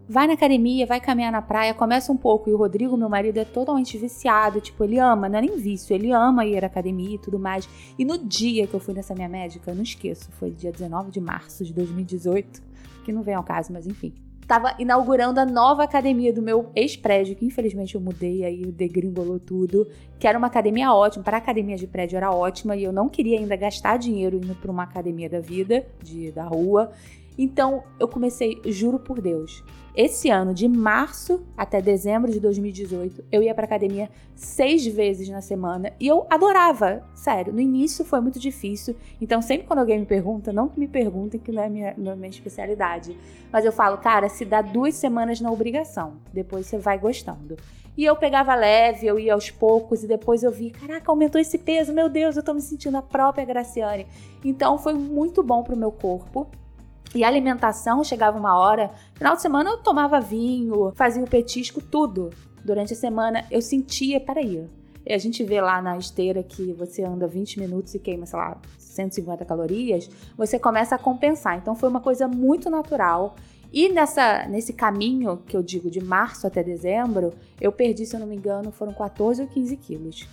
vai 0.08 0.26
na 0.26 0.32
academia, 0.32 0.86
vai 0.86 1.00
caminhar 1.00 1.30
na 1.30 1.42
praia, 1.42 1.74
começa 1.74 2.10
um 2.10 2.16
pouco. 2.16 2.48
E 2.48 2.52
o 2.52 2.56
Rodrigo, 2.56 2.96
meu 2.96 3.08
marido, 3.08 3.36
é 3.38 3.44
totalmente 3.44 3.98
viciado. 3.98 4.60
Tipo, 4.60 4.84
ele 4.84 4.98
ama, 4.98 5.28
não 5.28 5.38
é 5.38 5.42
nem 5.42 5.56
vício, 5.56 5.94
ele 5.94 6.10
ama 6.10 6.46
ir 6.46 6.64
à 6.64 6.66
academia 6.66 7.16
e 7.16 7.18
tudo 7.18 7.38
mais. 7.38 7.68
E 7.98 8.04
no 8.04 8.16
dia 8.16 8.66
que 8.66 8.74
eu 8.74 8.80
fui 8.80 8.94
nessa 8.94 9.14
minha 9.14 9.28
médica, 9.28 9.70
eu 9.70 9.74
não 9.74 9.82
esqueço, 9.82 10.30
foi 10.32 10.50
dia 10.50 10.72
19 10.72 11.10
de 11.10 11.20
março 11.20 11.64
de 11.64 11.74
2018, 11.74 12.62
que 13.04 13.12
não 13.12 13.22
vem 13.22 13.34
ao 13.34 13.42
caso, 13.42 13.72
mas 13.72 13.86
enfim. 13.86 14.14
Tava 14.46 14.74
inaugurando 14.78 15.38
a 15.38 15.44
nova 15.44 15.84
academia 15.84 16.32
do 16.32 16.40
meu 16.40 16.70
ex-prédio, 16.74 17.36
que 17.36 17.44
infelizmente 17.44 17.94
eu 17.94 18.00
mudei, 18.00 18.46
aí 18.46 18.64
degringolou 18.72 19.38
tudo. 19.38 19.86
Que 20.18 20.26
era 20.26 20.38
uma 20.38 20.46
academia 20.46 20.90
ótima, 20.90 21.22
para 21.22 21.36
academia 21.36 21.76
de 21.76 21.86
prédio 21.86 22.16
era 22.16 22.30
ótima, 22.30 22.74
e 22.74 22.82
eu 22.82 22.90
não 22.90 23.10
queria 23.10 23.38
ainda 23.38 23.54
gastar 23.56 23.98
dinheiro 23.98 24.38
indo 24.38 24.54
para 24.54 24.70
uma 24.70 24.84
academia 24.84 25.28
da 25.28 25.38
vida, 25.38 25.86
de, 26.02 26.32
da 26.32 26.44
rua. 26.44 26.90
Então 27.38 27.84
eu 27.98 28.08
comecei, 28.08 28.60
juro 28.66 28.98
por 28.98 29.20
Deus, 29.20 29.62
esse 29.98 30.30
ano, 30.30 30.54
de 30.54 30.68
março 30.68 31.44
até 31.56 31.82
dezembro 31.82 32.30
de 32.30 32.38
2018, 32.38 33.24
eu 33.32 33.42
ia 33.42 33.52
pra 33.52 33.64
academia 33.64 34.08
seis 34.32 34.86
vezes 34.86 35.28
na 35.28 35.40
semana 35.40 35.92
e 35.98 36.06
eu 36.06 36.24
adorava. 36.30 37.02
Sério, 37.14 37.52
no 37.52 37.60
início 37.60 38.04
foi 38.04 38.20
muito 38.20 38.38
difícil. 38.38 38.94
Então, 39.20 39.42
sempre 39.42 39.66
quando 39.66 39.80
alguém 39.80 39.98
me 39.98 40.06
pergunta, 40.06 40.52
não 40.52 40.70
me 40.76 40.86
perguntem 40.86 41.40
que 41.40 41.50
não 41.50 41.62
é 41.62 41.68
minha, 41.68 41.94
não 41.98 42.12
é 42.12 42.14
minha 42.14 42.30
especialidade. 42.30 43.16
Mas 43.50 43.64
eu 43.64 43.72
falo, 43.72 43.98
cara, 43.98 44.28
se 44.28 44.44
dá 44.44 44.62
duas 44.62 44.94
semanas 44.94 45.40
na 45.40 45.50
obrigação, 45.50 46.18
depois 46.32 46.66
você 46.66 46.78
vai 46.78 46.96
gostando. 46.96 47.56
E 47.96 48.04
eu 48.04 48.14
pegava 48.14 48.54
leve, 48.54 49.04
eu 49.04 49.18
ia 49.18 49.34
aos 49.34 49.50
poucos 49.50 50.04
e 50.04 50.06
depois 50.06 50.44
eu 50.44 50.52
vi, 50.52 50.70
caraca, 50.70 51.10
aumentou 51.10 51.40
esse 51.40 51.58
peso, 51.58 51.92
meu 51.92 52.08
Deus, 52.08 52.36
eu 52.36 52.44
tô 52.44 52.54
me 52.54 52.60
sentindo 52.60 52.96
a 52.96 53.02
própria 53.02 53.44
Graciane. 53.44 54.06
Então 54.44 54.78
foi 54.78 54.94
muito 54.94 55.42
bom 55.42 55.64
pro 55.64 55.76
meu 55.76 55.90
corpo. 55.90 56.46
E 57.14 57.24
alimentação 57.24 58.04
chegava 58.04 58.38
uma 58.38 58.58
hora, 58.58 58.90
final 59.14 59.34
de 59.34 59.42
semana 59.42 59.70
eu 59.70 59.78
tomava 59.78 60.20
vinho, 60.20 60.92
fazia 60.94 61.22
o 61.22 61.28
petisco, 61.28 61.80
tudo. 61.80 62.30
Durante 62.64 62.92
a 62.92 62.96
semana 62.96 63.46
eu 63.50 63.62
sentia, 63.62 64.20
peraí, 64.20 64.68
a 65.08 65.18
gente 65.18 65.42
vê 65.42 65.60
lá 65.60 65.80
na 65.80 65.96
esteira 65.96 66.42
que 66.42 66.72
você 66.72 67.02
anda 67.02 67.26
20 67.26 67.60
minutos 67.60 67.94
e 67.94 67.98
queima, 67.98 68.26
sei 68.26 68.38
lá, 68.38 68.60
150 68.76 69.44
calorias, 69.44 70.10
você 70.36 70.58
começa 70.58 70.96
a 70.96 70.98
compensar. 70.98 71.56
Então 71.56 71.74
foi 71.74 71.88
uma 71.88 72.00
coisa 72.00 72.28
muito 72.28 72.68
natural. 72.68 73.34
E 73.72 73.88
nessa, 73.88 74.46
nesse 74.46 74.72
caminho 74.72 75.38
que 75.46 75.56
eu 75.56 75.62
digo 75.62 75.90
de 75.90 76.00
março 76.00 76.46
até 76.46 76.62
dezembro, 76.62 77.32
eu 77.60 77.72
perdi, 77.72 78.04
se 78.04 78.16
eu 78.16 78.20
não 78.20 78.26
me 78.26 78.36
engano, 78.36 78.70
foram 78.70 78.92
14 78.92 79.42
ou 79.42 79.48
15 79.48 79.76
quilos. 79.76 80.28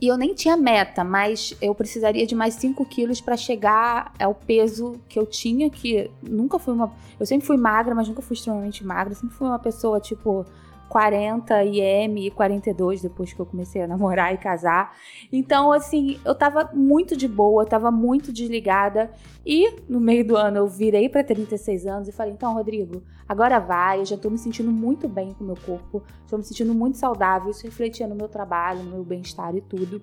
E 0.00 0.06
eu 0.06 0.16
nem 0.16 0.32
tinha 0.32 0.56
meta, 0.56 1.02
mas 1.02 1.56
eu 1.60 1.74
precisaria 1.74 2.24
de 2.24 2.34
mais 2.34 2.54
5 2.54 2.84
quilos 2.86 3.20
para 3.20 3.36
chegar 3.36 4.12
ao 4.18 4.32
peso 4.32 5.00
que 5.08 5.18
eu 5.18 5.26
tinha, 5.26 5.68
que 5.68 6.08
nunca 6.22 6.58
fui 6.58 6.72
uma. 6.72 6.92
Eu 7.18 7.26
sempre 7.26 7.46
fui 7.46 7.56
magra, 7.56 7.94
mas 7.94 8.06
nunca 8.06 8.22
fui 8.22 8.34
extremamente 8.34 8.84
magra. 8.86 9.14
Sempre 9.14 9.34
fui 9.34 9.48
uma 9.48 9.58
pessoa, 9.58 9.98
tipo, 9.98 10.46
40 10.88 11.64
IM 11.64 12.18
e 12.18 12.30
42 12.30 13.02
depois 13.02 13.32
que 13.32 13.40
eu 13.40 13.46
comecei 13.46 13.82
a 13.82 13.86
namorar 13.86 14.32
e 14.34 14.38
casar. 14.38 14.96
Então, 15.32 15.72
assim, 15.72 16.18
eu 16.24 16.34
tava 16.34 16.70
muito 16.74 17.16
de 17.16 17.28
boa, 17.28 17.66
tava 17.66 17.90
muito 17.90 18.32
desligada. 18.32 19.10
E 19.44 19.76
no 19.88 20.00
meio 20.00 20.26
do 20.26 20.36
ano 20.36 20.58
eu 20.58 20.66
virei 20.66 21.08
para 21.08 21.22
36 21.22 21.86
anos 21.86 22.08
e 22.08 22.12
falei: 22.12 22.32
então, 22.32 22.54
Rodrigo, 22.54 23.02
agora 23.28 23.58
vai. 23.58 24.00
Eu 24.00 24.04
já 24.04 24.16
tô 24.16 24.30
me 24.30 24.38
sentindo 24.38 24.70
muito 24.70 25.08
bem 25.08 25.32
com 25.32 25.44
o 25.44 25.46
meu 25.46 25.56
corpo, 25.56 26.02
estou 26.22 26.38
me 26.38 26.44
sentindo 26.44 26.74
muito 26.74 26.98
saudável. 26.98 27.50
Isso 27.50 27.64
refletia 27.64 28.06
no 28.06 28.14
meu 28.14 28.28
trabalho, 28.28 28.82
no 28.82 28.90
meu 28.90 29.04
bem-estar 29.04 29.54
e 29.54 29.60
tudo. 29.60 30.02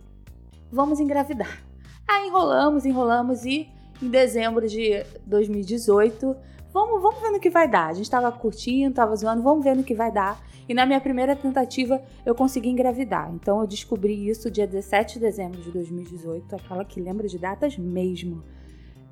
Vamos 0.72 1.00
engravidar. 1.00 1.64
Aí 2.08 2.28
enrolamos, 2.28 2.86
enrolamos 2.86 3.46
e 3.46 3.68
em 4.02 4.10
dezembro 4.10 4.68
de 4.68 5.04
2018 5.26 6.36
vamos, 6.76 7.02
vamos 7.02 7.22
ver 7.22 7.32
no 7.32 7.40
que 7.40 7.50
vai 7.50 7.70
dar. 7.70 7.88
A 7.88 7.94
gente 7.94 8.12
tava 8.12 8.30
curtindo, 8.34 8.94
tava 8.94 9.16
zoando, 9.16 9.42
vamos 9.42 9.64
ver 9.64 9.78
no 9.78 9.84
que 9.84 9.96
vai 9.96 10.12
dar. 10.12 10.38
E 10.68 10.74
na 10.74 10.86
minha 10.86 11.00
primeira 11.00 11.34
tentativa 11.34 12.02
eu 12.26 12.36
consegui 12.36 12.70
engravidar. 12.70 13.32
Então 13.34 13.62
eu 13.62 13.68
descobri 13.68 14.28
isso 14.28 14.52
dia 14.52 14.68
17 14.68 15.14
de 15.14 15.20
dezembro 15.22 15.62
de 15.62 15.72
2018, 15.72 16.54
aquela 16.54 16.84
que 16.84 17.00
lembra 17.00 17.28
de 17.30 17.40
datas 17.40 17.78
mesmo. 17.78 18.44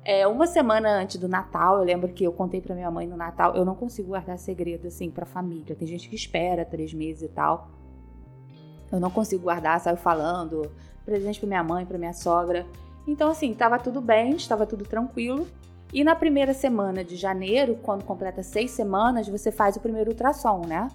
É, 0.04 0.26
uma 0.26 0.46
semana 0.46 1.00
antes 1.00 1.16
do 1.16 1.26
Natal, 1.26 1.78
eu 1.78 1.84
lembro 1.84 2.12
que 2.12 2.24
eu 2.24 2.32
contei 2.32 2.60
para 2.60 2.74
minha 2.74 2.90
mãe 2.90 3.06
no 3.06 3.16
Natal, 3.16 3.56
eu 3.56 3.64
não 3.64 3.74
consigo 3.74 4.08
guardar 4.08 4.38
segredo 4.38 4.86
assim 4.86 5.10
pra 5.10 5.24
família. 5.24 5.74
Tem 5.74 5.88
gente 5.88 6.10
que 6.10 6.14
espera 6.14 6.62
três 6.62 6.92
meses 6.92 7.22
e 7.22 7.28
tal. 7.28 7.70
Eu 8.92 9.00
não 9.00 9.10
consigo 9.10 9.44
guardar, 9.44 9.80
saio 9.80 9.96
falando, 9.96 10.70
presente 11.06 11.40
pra 11.40 11.48
minha 11.48 11.64
mãe, 11.64 11.86
pra 11.86 11.96
minha 11.96 12.12
sogra. 12.12 12.66
Então, 13.06 13.30
assim, 13.30 13.52
tava 13.54 13.78
tudo 13.78 14.00
bem, 14.00 14.30
estava 14.36 14.66
tudo 14.66 14.84
tranquilo. 14.84 15.46
E 15.92 16.02
na 16.02 16.16
primeira 16.16 16.52
semana 16.52 17.04
de 17.04 17.14
janeiro, 17.16 17.78
quando 17.82 18.04
completa 18.04 18.42
seis 18.42 18.72
semanas, 18.72 19.28
você 19.28 19.52
faz 19.52 19.76
o 19.76 19.80
primeiro 19.80 20.10
ultrassom, 20.10 20.62
né? 20.66 20.88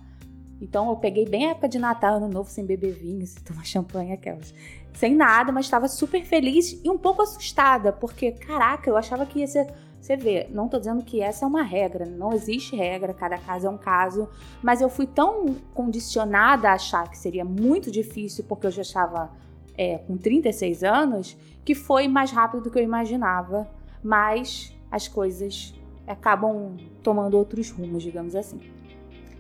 Então 0.62 0.90
eu 0.90 0.96
peguei 0.98 1.26
bem 1.26 1.46
a 1.48 1.52
época 1.52 1.70
de 1.70 1.80
Natal, 1.80 2.16
Ano 2.16 2.28
Novo, 2.28 2.50
sem 2.50 2.66
beber 2.66 2.94
vinho, 2.94 3.26
sem 3.26 3.42
tomar 3.42 3.64
champanhe, 3.66 4.12
aquelas. 4.14 4.54
Sem 4.94 5.16
nada, 5.16 5.52
mas 5.52 5.66
estava 5.66 5.88
super 5.88 6.24
feliz 6.26 6.82
e 6.84 6.90
um 6.90 6.98
pouco 6.98 7.22
assustada, 7.22 7.94
porque, 7.94 8.32
caraca, 8.32 8.90
eu 8.90 8.98
achava 8.98 9.26
que 9.26 9.40
ia 9.40 9.48
ser. 9.48 9.72
Você 10.02 10.16
vê, 10.16 10.48
não 10.50 10.70
tô 10.70 10.80
dizendo 10.80 11.04
que 11.04 11.22
essa 11.22 11.44
é 11.44 11.48
uma 11.48 11.62
regra, 11.62 12.06
não 12.06 12.32
existe 12.32 12.74
regra, 12.74 13.14
cada 13.14 13.38
caso 13.38 13.68
é 13.68 13.70
um 13.70 13.78
caso, 13.78 14.30
mas 14.64 14.82
eu 14.82 14.90
fui 14.90 15.06
tão 15.06 15.56
condicionada 15.74 16.70
a 16.70 16.74
achar 16.74 17.10
que 17.10 17.18
seria 17.18 17.44
muito 17.44 17.92
difícil, 17.92 18.46
porque 18.48 18.66
eu 18.66 18.72
já 18.72 18.82
estava 18.82 19.30
é, 19.78 19.98
com 19.98 20.18
36 20.18 20.86
anos, 20.86 21.38
que 21.70 21.76
foi 21.76 22.08
mais 22.08 22.32
rápido 22.32 22.64
do 22.64 22.72
que 22.72 22.80
eu 22.80 22.84
imaginava, 22.84 23.70
mas 24.04 24.76
as 24.90 25.08
coisas 25.08 25.72
acabam 26.08 26.76
tomando 27.04 27.38
outros 27.38 27.70
rumos, 27.70 28.02
digamos 28.02 28.34
assim. 28.34 28.60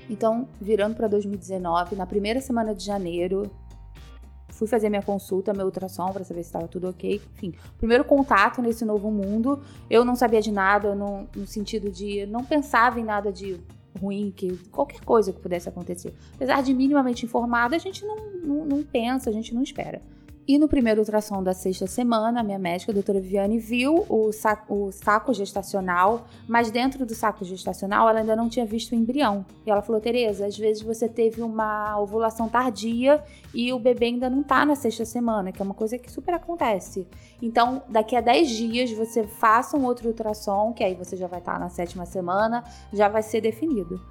Então, 0.08 0.48
virando 0.62 0.96
para 0.96 1.08
2019, 1.08 1.96
na 1.96 2.06
primeira 2.06 2.39
semana 2.39 2.76
de 2.76 2.86
janeiro, 2.86 3.50
fui 4.50 4.68
fazer 4.68 4.89
minha 4.89 5.02
consulta, 5.02 5.56
meu 5.56 5.65
ultrassom 5.65 6.12
para 6.12 6.24
saber 6.24 6.44
se 6.44 6.50
estava 6.50 6.68
tudo 6.68 6.89
ok. 6.89 7.20
Enfim, 7.34 7.56
primeiro 7.80 8.06
contato 8.06 8.62
nesse 8.62 8.86
novo 8.86 9.10
mundo. 9.10 9.63
Eu 9.89 10.06
não 10.06 10.15
sabia 10.15 10.39
de 10.39 10.52
nada, 10.52 10.94
no, 10.94 11.28
sentido 11.48 11.89
de 11.89 12.28
não 12.28 12.46
pensava 12.46 13.00
em 13.00 13.04
nada 13.04 13.32
de 13.32 13.60
ruim, 14.00 14.32
que 14.38 14.56
qualquer 14.68 15.02
coisa 15.02 15.34
que 15.34 15.39
pudesse 15.39 15.68
acontecer. 15.68 16.13
Apesar 16.36 16.62
de 16.62 16.76
minimamente 16.76 17.26
informada, 17.26 17.76
a 17.76 17.80
gente 17.80 18.06
não, 18.06 18.18
não, 18.44 18.65
não 18.65 18.84
pensa, 18.84 19.32
a 19.32 19.34
gente 19.34 19.52
não 19.52 19.63
espera. 19.63 20.00
E 20.49 20.57
no 20.57 20.67
primeiro 20.67 21.01
ultrassom 21.01 21.43
da 21.43 21.53
sexta 21.53 21.85
semana, 21.85 22.39
a 22.39 22.43
minha 22.43 22.57
médica, 22.57 22.91
a 22.91 22.93
doutora 22.95 23.19
Viviane, 23.19 23.59
viu 23.59 24.03
o 24.09 24.31
saco, 24.31 24.88
o 24.88 24.91
saco 24.91 25.31
gestacional, 25.31 26.25
mas 26.47 26.71
dentro 26.71 27.05
do 27.05 27.13
saco 27.13 27.45
gestacional 27.45 28.09
ela 28.09 28.21
ainda 28.21 28.35
não 28.35 28.49
tinha 28.49 28.65
visto 28.65 28.93
o 28.93 28.95
embrião. 28.95 29.45
E 29.63 29.69
ela 29.69 29.83
falou: 29.83 30.01
Tereza, 30.01 30.47
às 30.47 30.57
vezes 30.57 30.81
você 30.81 31.07
teve 31.07 31.43
uma 31.43 31.99
ovulação 31.99 32.49
tardia 32.49 33.23
e 33.53 33.71
o 33.71 33.77
bebê 33.77 34.07
ainda 34.07 34.27
não 34.27 34.41
tá 34.41 34.65
na 34.65 34.75
sexta 34.75 35.05
semana, 35.05 35.51
que 35.51 35.62
é 35.62 35.63
uma 35.63 35.75
coisa 35.75 35.99
que 35.99 36.12
super 36.12 36.33
acontece. 36.33 37.07
Então, 37.39 37.83
daqui 37.88 38.15
a 38.15 38.21
10 38.21 38.49
dias 38.49 38.91
você 38.91 39.25
faça 39.25 39.77
um 39.77 39.85
outro 39.85 40.07
ultrassom, 40.07 40.73
que 40.73 40.83
aí 40.83 40.95
você 40.95 41.15
já 41.15 41.27
vai 41.27 41.41
estar 41.41 41.53
tá 41.53 41.59
na 41.59 41.69
sétima 41.69 42.07
semana, 42.07 42.63
já 42.91 43.07
vai 43.07 43.21
ser 43.21 43.39
definido. 43.39 44.01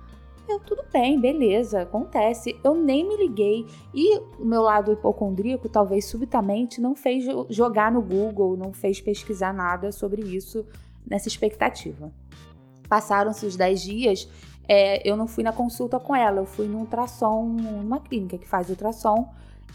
Eu, 0.48 0.58
tudo 0.60 0.82
bem, 0.90 1.20
beleza, 1.20 1.82
acontece. 1.82 2.58
Eu 2.64 2.74
nem 2.74 3.06
me 3.06 3.16
liguei. 3.18 3.66
E 3.92 4.18
o 4.38 4.44
meu 4.44 4.62
lado 4.62 4.92
hipocondríaco, 4.92 5.68
talvez 5.68 6.06
subitamente, 6.06 6.80
não 6.80 6.94
fez 6.94 7.26
jogar 7.50 7.92
no 7.92 8.00
Google, 8.00 8.56
não 8.56 8.72
fez 8.72 8.98
pesquisar 8.98 9.52
nada 9.52 9.92
sobre 9.92 10.22
isso 10.22 10.64
nessa 11.06 11.28
expectativa. 11.28 12.10
Passaram-se 12.88 13.44
os 13.44 13.56
10 13.56 13.82
dias, 13.82 14.28
é, 14.66 15.06
eu 15.08 15.16
não 15.16 15.26
fui 15.26 15.44
na 15.44 15.52
consulta 15.52 16.00
com 16.00 16.16
ela, 16.16 16.38
eu 16.38 16.46
fui 16.46 16.66
no 16.66 16.78
ultrassom, 16.78 17.44
numa 17.44 18.00
clínica 18.00 18.38
que 18.38 18.48
faz 18.48 18.70
ultrassom, 18.70 19.28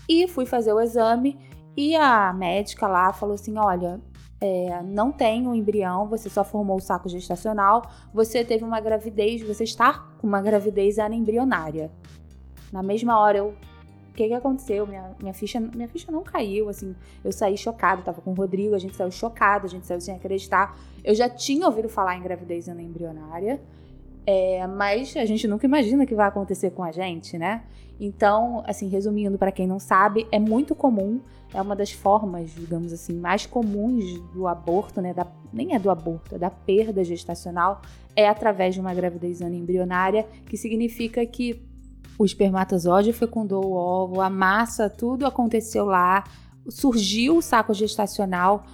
e 0.09 0.27
fui 0.27 0.47
fazer 0.47 0.73
o 0.73 0.81
exame. 0.81 1.37
E 1.77 1.95
a 1.95 2.33
médica 2.33 2.87
lá 2.87 3.13
falou 3.13 3.35
assim: 3.35 3.57
olha, 3.57 3.99
é, 4.45 4.83
não 4.83 5.09
tem 5.09 5.47
um 5.47 5.55
embrião, 5.55 6.05
você 6.05 6.29
só 6.29 6.43
formou 6.43 6.75
o 6.75 6.81
saco 6.81 7.07
gestacional, 7.07 7.89
você 8.13 8.43
teve 8.43 8.65
uma 8.65 8.81
gravidez, 8.81 9.41
você 9.41 9.63
está 9.63 10.05
com 10.19 10.27
uma 10.27 10.41
gravidez 10.41 10.99
anembrionária. 10.99 11.89
Na 12.69 12.83
mesma 12.83 13.17
hora 13.17 13.37
eu. 13.37 13.53
O 14.09 14.15
que, 14.15 14.27
que 14.27 14.33
aconteceu? 14.33 14.85
Minha, 14.85 15.15
minha, 15.19 15.33
ficha, 15.33 15.59
minha 15.59 15.87
ficha 15.87 16.11
não 16.11 16.23
caiu, 16.23 16.67
assim. 16.67 16.93
Eu 17.23 17.31
saí 17.31 17.57
chocada, 17.57 18.01
tava 18.01 18.21
com 18.21 18.31
o 18.31 18.33
Rodrigo, 18.33 18.75
a 18.75 18.77
gente 18.77 18.95
saiu 18.97 19.09
chocado, 19.09 19.65
a 19.65 19.69
gente 19.69 19.87
saiu 19.87 20.01
sem 20.01 20.13
acreditar. 20.13 20.77
Eu 21.03 21.15
já 21.15 21.29
tinha 21.29 21.65
ouvido 21.65 21.87
falar 21.87 22.17
em 22.17 22.21
gravidez 22.21 22.67
anembrionária, 22.67 23.61
é, 24.25 24.65
mas 24.67 25.15
a 25.17 25.25
gente 25.25 25.47
nunca 25.47 25.65
imagina 25.65 26.05
que 26.05 26.15
vai 26.15 26.27
acontecer 26.27 26.71
com 26.71 26.83
a 26.83 26.91
gente, 26.91 27.37
né? 27.37 27.63
Então, 27.99 28.63
assim, 28.65 28.87
resumindo, 28.87 29.37
para 29.37 29.51
quem 29.51 29.67
não 29.67 29.79
sabe, 29.79 30.27
é 30.31 30.39
muito 30.39 30.73
comum, 30.73 31.21
é 31.53 31.61
uma 31.61 31.75
das 31.75 31.91
formas, 31.91 32.51
digamos 32.51 32.91
assim, 32.91 33.13
mais 33.13 33.45
comuns 33.45 34.19
do 34.33 34.47
aborto, 34.47 35.01
né? 35.01 35.13
Da, 35.13 35.27
nem 35.51 35.75
é 35.75 35.79
do 35.79 35.89
aborto, 35.89 36.35
é 36.35 36.37
da 36.37 36.49
perda 36.49 37.03
gestacional, 37.03 37.81
é 38.15 38.27
através 38.27 38.73
de 38.73 38.81
uma 38.81 38.93
gravidez 38.93 39.41
embrionária, 39.41 40.25
que 40.45 40.57
significa 40.57 41.25
que 41.25 41.61
o 42.17 42.25
espermatozoide 42.25 43.11
fecundou 43.11 43.65
o 43.65 43.73
ovo, 43.73 44.21
a 44.21 44.29
massa, 44.29 44.89
tudo 44.89 45.25
aconteceu 45.25 45.85
lá, 45.85 46.23
surgiu 46.69 47.37
o 47.37 47.41
saco 47.41 47.73
gestacional, 47.73 48.65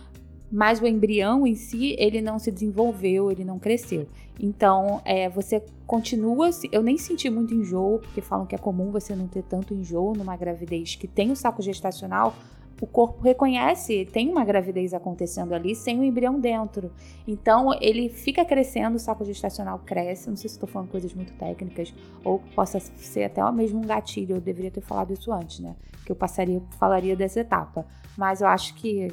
mas 0.52 0.82
o 0.82 0.88
embrião 0.88 1.46
em 1.46 1.56
si, 1.56 1.96
ele 2.00 2.22
não 2.22 2.40
se 2.40 2.52
desenvolveu, 2.52 3.32
ele 3.32 3.44
não 3.44 3.60
cresceu. 3.60 4.08
Então, 4.40 5.02
é, 5.06 5.30
você 5.30 5.64
continua. 5.86 6.50
Eu 6.72 6.82
nem 6.82 6.98
senti 6.98 7.30
muito 7.30 7.54
enjoo, 7.54 8.00
porque 8.00 8.22
falam 8.22 8.46
que 8.46 8.56
é 8.56 8.58
comum 8.58 8.92
você 8.92 9.16
não 9.16 9.28
ter 9.28 9.44
tanto 9.44 9.74
enjoo 9.74 10.14
numa 10.16 10.36
gravidez 10.36 10.96
que 10.96 11.08
tem 11.08 11.32
o 11.32 11.36
saco 11.36 11.62
gestacional. 11.62 12.34
O 12.82 12.88
corpo 12.88 13.22
reconhece, 13.22 14.06
tem 14.06 14.30
uma 14.30 14.46
gravidez 14.46 14.94
acontecendo 14.94 15.54
ali 15.54 15.76
sem 15.76 16.00
o 16.00 16.04
embrião 16.04 16.40
dentro. 16.40 16.90
Então, 17.28 17.78
ele 17.82 18.08
fica 18.08 18.46
crescendo, 18.46 18.96
o 18.96 19.00
saco 19.00 19.26
gestacional 19.26 19.80
cresce. 19.86 20.30
Não 20.30 20.38
sei 20.38 20.50
se 20.50 20.56
estou 20.56 20.70
falando 20.70 20.90
coisas 20.90 21.14
muito 21.14 21.34
técnicas, 21.34 21.94
ou 22.24 22.40
possa 22.56 22.80
ser 22.80 23.26
até 23.26 23.52
mesmo 23.52 23.80
um 23.80 23.86
gatilho. 23.86 24.38
Eu 24.38 24.42
deveria 24.42 24.72
ter 24.72 24.82
falado 24.82 25.12
isso 25.12 25.32
antes, 25.34 25.60
né? 25.60 25.76
Que 26.06 26.12
eu 26.14 26.16
passaria, 26.16 26.62
falaria 26.80 27.18
dessa 27.18 27.42
etapa. 27.42 27.86
Mas 28.18 28.40
eu 28.40 28.48
acho 28.48 28.74
que 28.76 29.10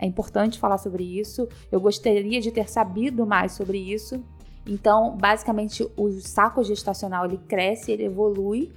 é 0.00 0.06
importante 0.06 0.58
falar 0.58 0.78
sobre 0.78 1.04
isso. 1.04 1.46
Eu 1.70 1.78
gostaria 1.78 2.40
de 2.40 2.50
ter 2.50 2.68
sabido 2.70 3.26
mais 3.26 3.52
sobre 3.52 3.78
isso. 3.78 4.24
Então, 4.66 5.16
basicamente, 5.16 5.86
o 5.96 6.10
saco 6.20 6.64
gestacional 6.64 7.26
ele 7.26 7.38
cresce, 7.46 7.92
ele 7.92 8.04
evolui. 8.04 8.72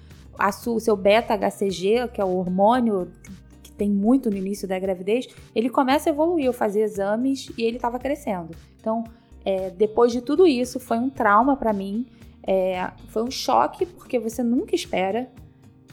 o 0.68 0.80
seu 0.80 0.98
beta-HCG, 0.98 2.10
que 2.14 2.20
é 2.20 2.26
o 2.26 2.36
hormônio 2.36 3.10
que 3.62 3.72
tem 3.72 3.90
muito 3.90 4.30
no 4.30 4.36
início 4.36 4.68
da 4.68 4.78
gravidez, 4.78 5.28
ele 5.56 5.70
começa 5.70 6.10
a 6.10 6.12
evoluir. 6.12 6.46
Eu 6.46 6.54
fazia 6.54 6.84
exames 6.84 7.50
e 7.58 7.64
ele 7.64 7.78
estava 7.78 7.98
crescendo. 7.98 8.50
Então, 8.80 9.06
é, 9.46 9.70
depois 9.70 10.12
de 10.12 10.20
tudo 10.20 10.46
isso, 10.46 10.78
foi 10.78 10.98
um 10.98 11.10
trauma 11.10 11.56
para 11.56 11.72
mim. 11.72 12.06
É, 12.46 12.92
foi 13.08 13.24
um 13.24 13.32
choque, 13.32 13.86
porque 13.86 14.20
você 14.20 14.44
nunca 14.44 14.76
espera. 14.76 15.32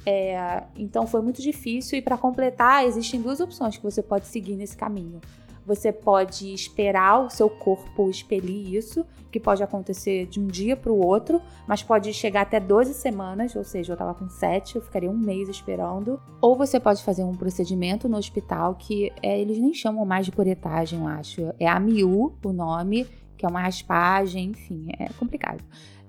É, 0.07 0.63
então 0.77 1.07
foi 1.07 1.21
muito 1.21 1.43
difícil. 1.43 1.99
E 1.99 2.03
para 2.03 2.17
completar, 2.17 2.87
existem 2.87 3.21
duas 3.21 3.41
opções 3.41 3.77
que 3.77 3.83
você 3.83 4.03
pode 4.03 4.27
seguir 4.27 4.57
nesse 4.57 4.77
caminho. 4.77 5.21
Você 5.67 5.93
pode 5.93 6.53
esperar 6.53 7.21
o 7.21 7.31
seu 7.31 7.49
corpo 7.49 8.09
expelir 8.11 8.75
isso, 8.75 9.07
que 9.31 9.39
pode 9.39 9.63
acontecer 9.63 10.27
de 10.27 10.41
um 10.41 10.47
dia 10.47 10.75
para 10.75 10.91
o 10.91 11.07
outro, 11.07 11.41
mas 11.67 11.83
pode 11.83 12.13
chegar 12.13 12.41
até 12.41 12.59
12 12.59 12.95
semanas, 12.95 13.55
ou 13.55 13.63
seja, 13.63 13.93
eu 13.93 13.95
estava 13.95 14.15
com 14.15 14.29
7, 14.29 14.77
eu 14.77 14.83
ficaria 14.83 15.11
um 15.11 15.17
mês 15.17 15.49
esperando. 15.49 16.21
Ou 16.41 16.57
você 16.57 16.81
pode 16.81 17.05
fazer 17.05 17.23
um 17.23 17.35
procedimento 17.37 18.09
no 18.09 18.17
hospital 18.17 18.75
que 18.75 19.13
é, 19.23 19.39
eles 19.39 19.59
nem 19.59 19.73
chamam 19.73 20.05
mais 20.05 20.27
de 20.27 20.33
curetagem, 20.33 20.99
eu 20.99 21.07
acho. 21.07 21.55
É 21.59 21.69
AMIU 21.69 22.35
o 22.43 22.53
nome, 22.53 23.07
que 23.37 23.47
é 23.47 23.49
uma 23.49 23.61
raspagem, 23.61 24.51
enfim, 24.51 24.89
é 24.99 25.09
complicado. 25.19 25.63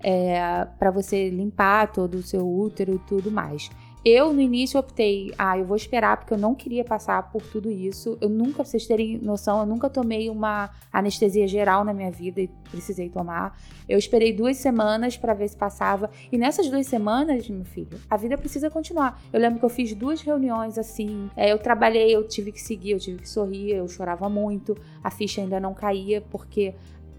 É, 0.04 0.66
para 0.80 0.92
você 0.92 1.30
limpar 1.30 1.92
todo 1.92 2.16
o 2.16 2.24
seu 2.24 2.48
útero 2.48 2.96
e 2.96 3.00
tudo 3.00 3.32
mais. 3.32 3.70
Eu, 4.04 4.34
no 4.34 4.42
início, 4.42 4.80
optei, 4.80 5.32
ah, 5.38 5.60
eu 5.60 5.64
vou 5.64 5.78
esperar 5.78 6.18
porque 6.18 6.34
eu 6.34 6.38
não 6.38 6.56
queria 6.56 6.84
passar 6.84 7.32
por 7.32 7.44
tudo 7.44 7.70
isso. 7.70 8.18
Eu 8.20 8.30
nunca, 8.30 8.56
pra 8.56 8.66
vocês 8.66 8.88
terem 8.88 9.20
noção, 9.20 9.60
eu 9.60 9.66
nunca 9.68 9.92
tomei 9.92 10.28
uma 10.28 10.72
anestesia 10.92 11.48
geral 11.48 11.86
na 11.86 11.94
minha 11.94 12.10
vida 12.10 12.42
e 12.42 12.48
precisei 12.72 13.10
tomar. 13.10 13.56
Eu 13.88 14.00
esperei 14.00 14.34
duas 14.34 14.58
semanas 14.58 15.18
para 15.18 15.36
ver 15.36 15.48
se 15.50 15.56
passava. 15.56 16.10
E 16.32 16.38
nessas 16.38 16.68
duas 16.68 16.88
semanas, 16.88 17.48
meu 17.48 17.64
filho, 17.64 18.00
a 18.10 18.18
vida 18.18 18.36
precisa 18.40 18.72
continuar. 18.72 19.22
Eu 19.32 19.40
lembro 19.40 19.60
que 19.60 19.66
eu 19.66 19.70
fiz 19.70 19.94
duas 19.94 20.20
reuniões 20.20 20.80
assim. 20.80 21.30
É, 21.38 21.52
eu 21.52 21.60
trabalhei, 21.60 22.16
eu 22.16 22.28
tive 22.28 22.52
que 22.52 22.60
seguir, 22.60 22.92
eu 22.92 23.00
tive 23.00 23.20
que 23.22 23.30
sorrir, 23.30 23.70
eu 23.70 23.88
chorava 23.88 24.28
muito. 24.28 24.76
A 25.04 25.12
ficha 25.12 25.42
ainda 25.42 25.60
não 25.60 25.76
caía, 25.76 26.22
porque 26.22 26.74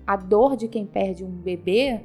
a 0.04 0.16
dor 0.16 0.56
de 0.56 0.66
quem 0.66 0.84
perde 0.84 1.22
um 1.22 1.30
bebê 1.30 2.00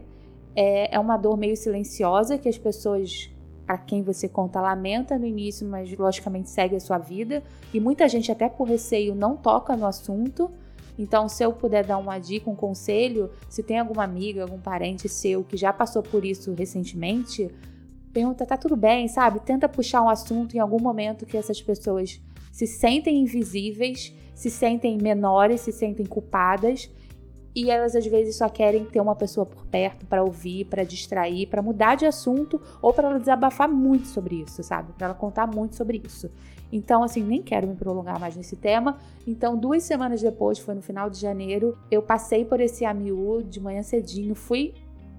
é, 0.58 0.96
é 0.96 1.00
uma 1.00 1.16
dor 1.18 1.38
meio 1.38 1.56
silenciosa 1.56 2.36
que 2.36 2.50
as 2.50 2.58
pessoas 2.58 3.30
a 3.68 3.78
quem 3.78 4.02
você 4.02 4.28
conta 4.28 4.60
lamenta 4.60 5.20
no 5.20 5.26
início, 5.28 5.68
mas 5.68 5.96
logicamente 5.96 6.50
segue 6.50 6.76
a 6.76 6.80
sua 6.80 6.98
vida. 6.98 7.44
E 7.72 7.80
muita 7.80 8.08
gente, 8.08 8.32
até 8.32 8.50
por 8.50 8.68
receio, 8.68 9.14
não 9.14 9.36
toca 9.36 9.76
no 9.76 9.86
assunto. 9.86 10.50
Então, 10.98 11.30
se 11.30 11.44
eu 11.44 11.54
puder 11.54 11.86
dar 11.86 11.98
uma 11.98 12.18
dica, 12.18 12.50
um 12.50 12.56
conselho, 12.56 13.30
se 13.50 13.62
tem 13.62 13.78
alguma 13.78 14.04
amiga, 14.04 14.42
algum 14.42 14.58
parente 14.58 15.08
seu 15.08 15.44
que 15.44 15.58
já 15.58 15.72
passou 15.72 16.02
por 16.02 16.26
isso 16.26 16.54
recentemente, 16.54 17.52
pergunta: 18.12 18.46
tá 18.46 18.58
tudo 18.58 18.76
bem, 18.76 19.08
sabe? 19.08 19.42
Tenta 19.42 19.70
puxar 19.70 20.02
um 20.02 20.10
assunto 20.10 20.56
em 20.56 20.60
algum 20.60 20.80
momento 20.80 21.26
que 21.26 21.38
essas 21.38 21.62
pessoas 21.62 22.20
se 22.52 22.66
sentem 22.66 23.20
invisíveis, 23.20 24.12
se 24.34 24.50
sentem 24.50 24.98
menores, 24.98 25.62
se 25.62 25.72
sentem 25.72 26.06
culpadas 26.06 26.90
e 27.58 27.72
elas 27.72 27.96
às 27.96 28.06
vezes 28.06 28.36
só 28.36 28.48
querem 28.48 28.86
ter 28.86 29.02
uma 29.02 29.16
pessoa 29.16 29.44
por 29.44 29.66
perto 29.66 30.06
para 30.06 30.24
ouvir, 30.24 30.66
para 30.66 30.84
distrair, 30.84 31.48
para 31.48 31.60
mudar 31.60 31.96
de 31.96 32.06
assunto 32.06 32.62
ou 32.80 32.94
para 32.94 33.10
ela 33.10 33.20
desabafar 33.20 33.68
muito 33.68 34.06
sobre 34.06 34.36
isso, 34.44 34.62
sabe? 34.62 34.94
Para 34.94 35.08
ela 35.08 35.16
contar 35.16 35.48
muito 35.48 35.76
sobre 35.76 36.00
isso. 36.06 36.30
Então, 36.72 37.02
assim, 37.02 37.24
nem 37.24 37.42
quero 37.42 37.66
me 37.66 37.74
prolongar 37.74 38.20
mais 38.20 38.36
nesse 38.36 38.56
tema. 38.56 39.00
Então, 39.26 39.58
duas 39.58 39.82
semanas 39.82 40.22
depois, 40.22 40.60
foi 40.60 40.76
no 40.76 40.84
final 40.84 41.10
de 41.10 41.20
janeiro, 41.20 41.76
eu 41.90 42.04
passei 42.04 42.46
por 42.46 42.60
esse 42.60 42.86
AMU 42.86 43.42
de 43.42 43.60
manhã 43.60 43.82
cedinho, 43.82 44.36
fui 44.36 44.76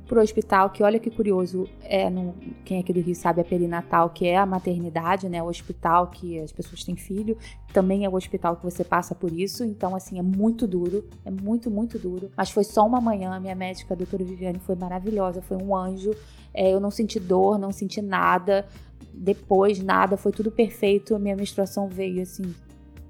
pro 0.09 0.23
hospital, 0.23 0.71
que 0.71 0.83
olha 0.83 0.99
que 0.99 1.11
curioso, 1.11 1.69
é 1.83 2.09
no, 2.09 2.35
quem 2.65 2.79
é 2.79 2.81
aqui 2.81 2.95
do 2.95 3.01
Rio 3.01 3.15
sabe 3.15 3.43
a 3.43 3.45
perinatal, 3.45 4.09
que 4.09 4.27
é 4.27 4.39
a 4.39 4.47
maternidade, 4.47 5.29
né, 5.29 5.43
o 5.43 5.47
hospital 5.47 6.07
que 6.07 6.41
as 6.41 6.51
pessoas 6.51 6.83
têm 6.83 6.97
filho, 6.97 7.37
também 7.73 8.07
é 8.07 8.09
o 8.09 8.15
hospital 8.15 8.57
que 8.57 8.65
você 8.65 8.83
passa 8.83 9.15
por 9.15 9.31
isso, 9.31 9.63
então 9.63 9.95
assim, 9.95 10.19
é 10.19 10.23
muito 10.23 10.67
duro, 10.67 11.05
é 11.27 11.31
muito, 11.31 11.71
muito 11.71 11.99
duro, 11.99 12.31
mas 12.35 12.51
foi 12.51 12.65
só 12.65 12.87
uma 12.87 13.01
manhã, 13.01 13.33
a 13.33 13.39
minha 13.39 13.55
médica, 13.55 13.93
a 13.93 13.97
doutora 13.97 14.25
Viviane, 14.25 14.59
foi 14.59 14.75
maravilhosa, 14.75 15.43
foi 15.43 15.59
um 15.59 15.77
anjo, 15.77 16.15
é, 16.55 16.73
eu 16.73 16.81
não 16.81 16.91
senti 16.91 17.21
dor, 17.21 17.59
não 17.59 17.71
senti 17.71 18.01
nada, 18.01 18.67
depois 19.13 19.79
nada, 19.79 20.17
foi 20.17 20.33
tudo 20.33 20.51
perfeito, 20.51 21.15
a 21.15 21.19
minha 21.19 21.37
menstruação 21.37 21.87
veio 21.87 22.23
assim, 22.23 22.55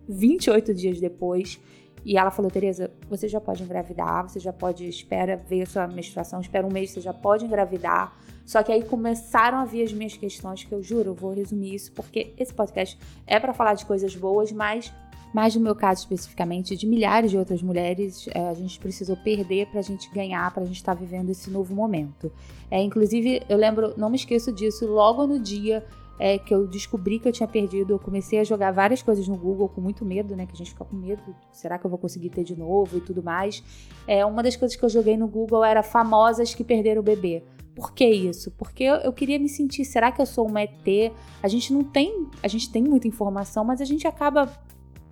28 0.09 0.75
dias 0.75 1.01
depois, 1.01 1.61
e 2.05 2.17
ela 2.17 2.31
falou: 2.31 2.51
Tereza, 2.51 2.91
você 3.09 3.29
já 3.29 3.41
pode 3.41 3.63
engravidar, 3.63 4.29
você 4.29 4.41
já 4.41 4.53
pode, 4.53 4.89
espera 4.89 5.37
ver 5.37 5.63
a 5.63 5.67
sua 5.67 5.87
menstruação, 5.87 6.41
espera 6.41 6.67
um 6.67 6.71
mês, 6.71 6.91
você 6.91 7.01
já 7.01 7.13
pode 7.13 7.45
engravidar. 7.45 8.17
Só 8.45 8.63
que 8.63 8.73
aí 8.73 8.83
começaram 8.83 9.59
a 9.59 9.65
vir 9.67 9.83
as 9.83 9.93
minhas 9.93 10.17
questões, 10.17 10.65
que 10.65 10.73
eu 10.73 10.83
juro, 10.83 11.11
eu 11.11 11.15
vou 11.15 11.35
resumir 11.35 11.75
isso, 11.75 11.93
porque 11.93 12.33
esse 12.39 12.53
podcast 12.53 12.99
é 13.27 13.39
para 13.39 13.53
falar 13.53 13.75
de 13.75 13.85
coisas 13.85 14.17
boas, 14.17 14.51
mas, 14.51 14.91
mais 15.35 15.55
no 15.55 15.61
meu 15.61 15.75
caso 15.75 16.01
especificamente, 16.01 16.75
de 16.75 16.87
milhares 16.87 17.31
de 17.31 17.37
outras 17.37 17.61
mulheres, 17.61 18.27
é, 18.35 18.49
a 18.49 18.55
gente 18.55 18.79
precisou 18.79 19.19
perder 19.19 19.67
para 19.67 19.81
a 19.81 19.83
gente 19.83 20.11
ganhar, 20.15 20.51
para 20.51 20.63
a 20.63 20.67
gente 20.67 20.77
estar 20.77 20.95
tá 20.95 20.99
vivendo 20.99 21.29
esse 21.29 21.51
novo 21.51 21.75
momento. 21.75 22.33
É, 22.71 22.81
inclusive, 22.81 23.43
eu 23.51 23.59
lembro, 23.59 23.93
não 23.99 24.09
me 24.09 24.17
esqueço 24.17 24.51
disso, 24.51 24.87
logo 24.87 25.27
no 25.27 25.39
dia 25.39 25.85
é, 26.19 26.39
que 26.39 26.55
eu 26.55 26.67
descobri 26.67 27.19
que 27.19 27.29
eu 27.29 27.33
tinha 27.33 27.47
perdido, 27.47 27.93
eu 27.93 27.99
comecei 27.99 28.41
a 28.41 28.45
jogar 28.45 28.73
várias 28.73 29.03
coisas 29.03 29.29
no 29.29 29.37
Google 29.37 29.69
com 29.69 29.81
muito 29.81 30.05
medo, 30.05 30.35
né? 30.35 30.47
Que 30.47 30.53
a 30.53 30.57
gente 30.57 30.71
fica 30.71 30.85
com 30.85 30.97
medo, 30.97 31.23
será 31.53 31.79
que 31.79 31.87
eu 31.87 31.91
vou 31.91 31.99
conseguir 31.99 32.31
ter 32.31 32.45
de 32.45 32.57
novo 32.57 32.99
e 32.99 33.01
tudo 33.01 33.23
mais. 33.23 33.63
É, 34.07 34.25
uma 34.25 34.43
das 34.43 34.57
coisas 34.57 34.77
que 34.77 34.85
eu 34.85 34.89
joguei 34.89 35.17
no 35.17 35.29
Google 35.29 35.65
era 35.65 35.83
famosas 35.83 36.55
que 36.55 36.65
perderam 36.65 37.01
o 37.01 37.05
bebê. 37.05 37.45
Por 37.75 37.93
que 37.93 38.05
isso? 38.05 38.51
Porque 38.51 38.83
eu, 38.83 39.13
queria 39.13 39.39
me 39.39 39.49
sentir, 39.49 39.85
será 39.85 40.11
que 40.11 40.21
eu 40.21 40.27
sou 40.27 40.49
uma 40.49 40.63
ET? 40.63 41.13
A 41.41 41.47
gente 41.47 41.73
não 41.73 41.85
tem, 41.85 42.27
a 42.43 42.49
gente 42.49 42.73
tem 42.73 42.83
muita 42.83 43.07
informação, 43.07 43.65
mas 43.65 43.81
a 43.81 43.85
gente 43.85 44.05
acaba 44.05 44.51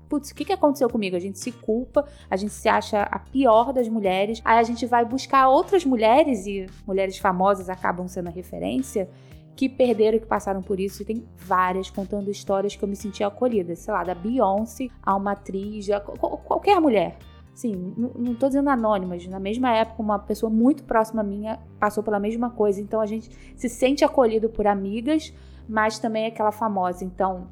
putz, 0.08 0.30
o 0.30 0.34
que, 0.34 0.44
que 0.44 0.52
aconteceu 0.52 0.88
comigo? 0.88 1.16
A 1.16 1.20
gente 1.20 1.38
se 1.38 1.52
culpa, 1.52 2.06
a 2.30 2.36
gente 2.36 2.52
se 2.52 2.68
acha 2.68 3.02
a 3.02 3.18
pior 3.18 3.72
das 3.72 3.88
mulheres, 3.88 4.40
aí 4.44 4.58
a 4.58 4.62
gente 4.62 4.86
vai 4.86 5.04
buscar 5.04 5.48
outras 5.48 5.84
mulheres 5.84 6.46
e 6.46 6.66
mulheres 6.86 7.18
famosas 7.18 7.68
acabam 7.68 8.06
sendo 8.08 8.28
a 8.28 8.30
referência 8.30 9.08
que 9.56 9.68
perderam 9.68 10.18
que 10.18 10.26
passaram 10.26 10.62
por 10.62 10.78
isso. 10.78 11.02
E 11.02 11.04
tem 11.06 11.26
várias 11.36 11.88
contando 11.88 12.30
histórias 12.30 12.76
que 12.76 12.84
eu 12.84 12.88
me 12.88 12.94
senti 12.94 13.24
acolhida. 13.24 13.74
Sei 13.74 13.92
lá, 13.92 14.04
da 14.04 14.14
Beyoncé 14.14 14.88
a 15.02 15.16
uma 15.16 15.32
atriz, 15.32 15.88
a 15.90 15.98
qualquer 15.98 16.78
mulher. 16.80 17.16
Sim, 17.54 17.94
não 17.96 18.34
tô 18.34 18.48
dizendo 18.48 18.68
anônimas. 18.68 19.26
Na 19.26 19.40
mesma 19.40 19.74
época, 19.74 20.02
uma 20.02 20.18
pessoa 20.18 20.50
muito 20.50 20.84
próxima 20.84 21.22
minha 21.22 21.58
passou 21.80 22.02
pela 22.02 22.20
mesma 22.20 22.50
coisa. 22.50 22.80
Então 22.82 23.00
a 23.00 23.06
gente 23.06 23.30
se 23.56 23.68
sente 23.68 24.04
acolhido 24.04 24.50
por 24.50 24.66
amigas, 24.66 25.32
mas 25.66 25.98
também 25.98 26.24
é 26.24 26.28
aquela 26.28 26.52
famosa. 26.52 27.02
Então 27.02 27.48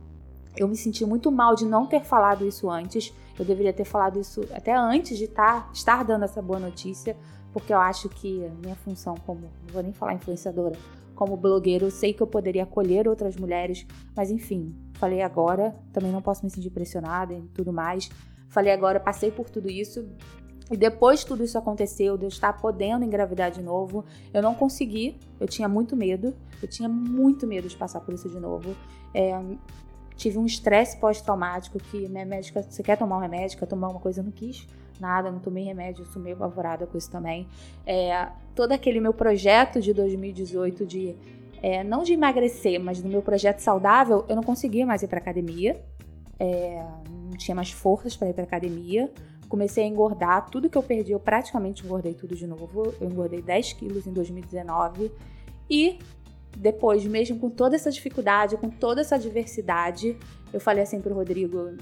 eu 0.57 0.69
me 0.69 0.77
senti 0.77 1.07
muito 1.07 1.33
mal 1.33 1.55
de 1.55 1.65
não 1.65 1.87
ter 1.87 2.05
falado 2.05 2.47
isso 2.47 2.71
antes. 2.71 3.15
Eu 3.39 3.47
deveria 3.47 3.73
ter 3.73 3.85
falado 3.85 4.21
isso 4.21 4.43
até 4.53 4.77
antes 4.77 5.17
de 5.17 5.27
tá, 5.27 5.69
estar 5.73 6.05
dando 6.05 6.25
essa 6.25 6.41
boa 6.43 6.61
notícia, 6.61 7.17
porque 7.53 7.73
eu 7.73 7.79
acho 7.79 8.09
que 8.11 8.49
minha 8.63 8.77
função 8.77 9.17
como, 9.27 9.51
não 9.67 9.73
vou 9.73 9.83
nem 9.83 9.93
falar 9.93 10.15
influenciadora, 10.15 10.77
como 11.15 11.37
blogueiro, 11.37 11.87
eu 11.87 11.91
sei 11.91 12.13
que 12.13 12.23
eu 12.23 12.27
poderia 12.27 12.65
acolher 12.65 13.09
outras 13.09 13.37
mulheres, 13.37 13.87
mas 14.17 14.31
enfim, 14.31 14.75
falei 14.95 15.23
agora, 15.23 15.75
também 15.93 16.11
não 16.11 16.23
posso 16.23 16.45
me 16.45 16.51
sentir 16.51 16.71
pressionada 16.71 17.35
e 17.35 17.43
tudo 17.55 17.73
mais. 17.73 18.11
Falei 18.49 18.73
agora, 18.73 19.01
passei 19.01 19.31
por 19.31 19.51
tudo 19.51 19.69
isso. 19.71 20.09
E 20.71 20.77
depois 20.77 21.25
tudo 21.25 21.45
isso 21.45 21.59
aconteceu, 21.59 22.17
de 22.17 22.25
eu 22.25 22.29
estar 22.29 22.55
podendo 22.55 23.05
engravidar 23.05 23.51
de 23.51 23.63
novo, 23.63 24.05
eu 24.33 24.41
não 24.41 24.55
consegui, 24.55 25.19
eu 25.39 25.47
tinha 25.47 25.69
muito 25.69 25.95
medo, 25.95 26.35
eu 26.63 26.67
tinha 26.67 26.89
muito 26.89 27.47
medo 27.47 27.69
de 27.69 27.77
passar 27.77 28.01
por 28.01 28.15
isso 28.15 28.29
de 28.29 28.41
novo. 28.41 28.75
É, 29.13 29.39
tive 30.17 30.39
um 30.39 30.47
estresse 30.47 30.97
pós-traumático 30.97 31.79
que 31.79 32.09
minha 32.09 32.25
médica, 32.25 32.63
você 32.63 32.83
quer 32.83 32.97
tomar 32.97 33.19
um 33.19 33.21
remédio, 33.21 33.59
quer 33.59 33.67
tomar 33.67 33.89
uma 33.89 34.01
coisa, 34.01 34.21
eu 34.21 34.25
não 34.25 34.33
quis 34.33 34.67
nada, 35.01 35.31
não 35.31 35.39
tomei 35.39 35.65
remédio, 35.65 36.03
eu 36.03 36.07
sou 36.07 36.23
meio 36.23 36.37
apavorada 36.37 36.87
com 36.87 36.97
isso 36.97 37.11
também. 37.11 37.47
É, 37.87 38.29
todo 38.55 38.73
aquele 38.73 39.01
meu 39.01 39.13
projeto 39.13 39.81
de 39.81 39.93
2018 39.93 40.87
de 40.87 41.17
é, 41.63 41.83
não 41.83 42.03
de 42.03 42.13
emagrecer, 42.13 42.79
mas 42.79 43.01
do 43.01 43.09
meu 43.09 43.23
projeto 43.23 43.61
saudável, 43.61 44.25
eu 44.29 44.37
não 44.37 44.43
conseguia 44.43 44.85
mais 44.85 45.03
ir 45.03 45.09
para 45.09 45.19
academia, 45.19 45.83
é, 46.39 46.85
não 47.09 47.37
tinha 47.39 47.55
mais 47.55 47.71
forças 47.71 48.17
para 48.17 48.29
ir 48.29 48.35
para 48.35 48.45
academia. 48.45 49.11
Comecei 49.49 49.85
a 49.85 49.87
engordar, 49.87 50.51
tudo 50.51 50.69
que 50.69 50.77
eu 50.77 50.83
perdi, 50.83 51.13
eu 51.13 51.21
praticamente 51.21 51.85
engordei 51.85 52.13
tudo 52.13 52.35
de 52.35 52.47
novo. 52.47 52.93
Eu 53.01 53.09
engordei 53.09 53.41
10 53.41 53.73
quilos 53.75 54.07
em 54.07 54.13
2019 54.13 55.13
e 55.71 55.99
depois, 56.57 57.05
mesmo 57.07 57.39
com 57.39 57.51
toda 57.51 57.77
essa 57.77 57.91
dificuldade, 57.91 58.57
com 58.57 58.71
toda 58.71 59.01
essa 59.01 59.17
adversidade, 59.17 60.17
eu 60.53 60.61
falei 60.61 60.83
assim 60.83 61.01
pro 61.01 61.15
Rodrigo: 61.15 61.77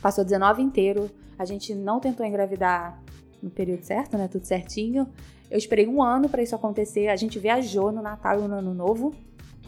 passou 0.00 0.24
19 0.24 0.62
inteiro, 0.62 1.10
a 1.38 1.44
gente 1.44 1.74
não 1.74 2.00
tentou 2.00 2.24
engravidar 2.24 3.02
no 3.42 3.50
período 3.50 3.82
certo, 3.82 4.16
né? 4.16 4.28
Tudo 4.28 4.44
certinho. 4.46 5.08
Eu 5.50 5.58
esperei 5.58 5.86
um 5.86 6.02
ano 6.02 6.28
para 6.28 6.42
isso 6.42 6.54
acontecer. 6.54 7.08
A 7.08 7.16
gente 7.16 7.38
viajou 7.38 7.92
no 7.92 8.00
Natal 8.00 8.40
e 8.40 8.48
no 8.48 8.54
Ano 8.54 8.74
Novo. 8.74 9.14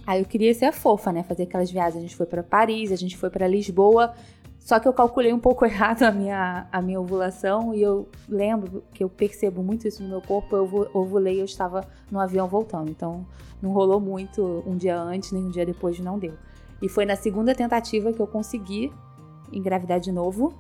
Aí 0.07 0.21
eu 0.21 0.25
queria 0.25 0.55
ser 0.55 0.67
a 0.67 0.73
fofa, 0.73 1.13
né? 1.13 1.23
Fazer 1.23 1.43
aquelas 1.43 1.71
viagens. 1.71 1.97
A 1.97 2.01
gente 2.01 2.17
foi 2.17 2.27
para 2.27 2.43
Paris, 2.43 2.93
a 2.93 2.97
gente 2.97 3.17
foi 3.17 3.29
para 3.29 3.47
Lisboa. 3.47 4.15
Só 4.67 4.81
que 4.81 4.89
eu 4.89 4.93
calculei 4.93 5.33
um 5.33 5.39
pouco 5.39 5.65
errado 5.65 6.03
a 6.03 6.11
minha, 6.11 6.67
a 6.73 6.83
minha 6.83 7.01
ovulação 7.01 7.73
e 7.73 7.81
eu 7.81 8.09
lembro 8.29 8.83
que 8.93 9.05
eu 9.05 9.09
percebo 9.09 9.63
muito 9.63 9.87
isso 9.87 10.03
no 10.03 10.09
meu 10.09 10.21
corpo. 10.21 10.57
Eu 10.57 10.91
ovulei, 10.93 11.41
eu 11.41 11.45
estava 11.45 11.87
no 12.11 12.19
avião 12.19 12.49
voltando. 12.49 12.91
Então 12.91 13.25
não 13.63 13.71
rolou 13.71 14.01
muito 14.01 14.65
um 14.67 14.77
dia 14.77 15.01
antes, 15.01 15.31
nem 15.31 15.45
um 15.45 15.51
dia 15.51 15.65
depois, 15.65 16.01
não 16.01 16.19
deu. 16.19 16.35
E 16.83 16.89
foi 16.89 17.07
na 17.07 17.15
segunda 17.15 17.55
tentativa 17.55 18.13
que 18.13 18.19
eu 18.19 18.27
consegui 18.27 18.93
engravidar 19.53 20.01
de 20.01 20.11
novo 20.11 20.53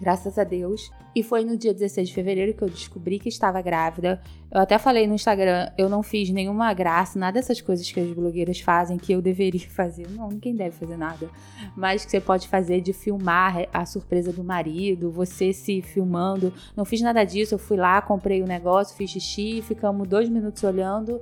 graças 0.00 0.38
a 0.38 0.44
Deus. 0.44 0.90
E 1.14 1.22
foi 1.22 1.44
no 1.44 1.56
dia 1.56 1.74
16 1.74 2.08
de 2.08 2.14
fevereiro 2.14 2.54
que 2.54 2.62
eu 2.62 2.68
descobri 2.68 3.18
que 3.18 3.28
estava 3.28 3.60
grávida. 3.60 4.20
Eu 4.50 4.60
até 4.60 4.78
falei 4.78 5.06
no 5.06 5.14
Instagram, 5.14 5.70
eu 5.76 5.88
não 5.88 6.02
fiz 6.02 6.30
nenhuma 6.30 6.72
graça, 6.72 7.18
nada 7.18 7.32
dessas 7.34 7.60
coisas 7.60 7.90
que 7.90 7.98
as 7.98 8.12
blogueiras 8.12 8.60
fazem 8.60 8.96
que 8.96 9.12
eu 9.12 9.20
deveria 9.20 9.66
fazer. 9.70 10.08
Não, 10.10 10.28
ninguém 10.28 10.54
deve 10.54 10.76
fazer 10.76 10.96
nada. 10.96 11.28
Mas 11.76 12.04
que 12.04 12.10
você 12.10 12.20
pode 12.20 12.46
fazer 12.46 12.80
de 12.80 12.92
filmar 12.92 13.66
a 13.72 13.84
surpresa 13.84 14.32
do 14.32 14.44
marido, 14.44 15.10
você 15.10 15.52
se 15.52 15.82
filmando. 15.82 16.52
Não 16.76 16.84
fiz 16.84 17.00
nada 17.00 17.24
disso, 17.24 17.54
eu 17.54 17.58
fui 17.58 17.76
lá, 17.76 18.00
comprei 18.00 18.42
o 18.42 18.46
negócio, 18.46 18.96
fiz 18.96 19.10
xixi, 19.10 19.62
ficamos 19.62 20.06
dois 20.06 20.28
minutos 20.28 20.62
olhando. 20.62 21.20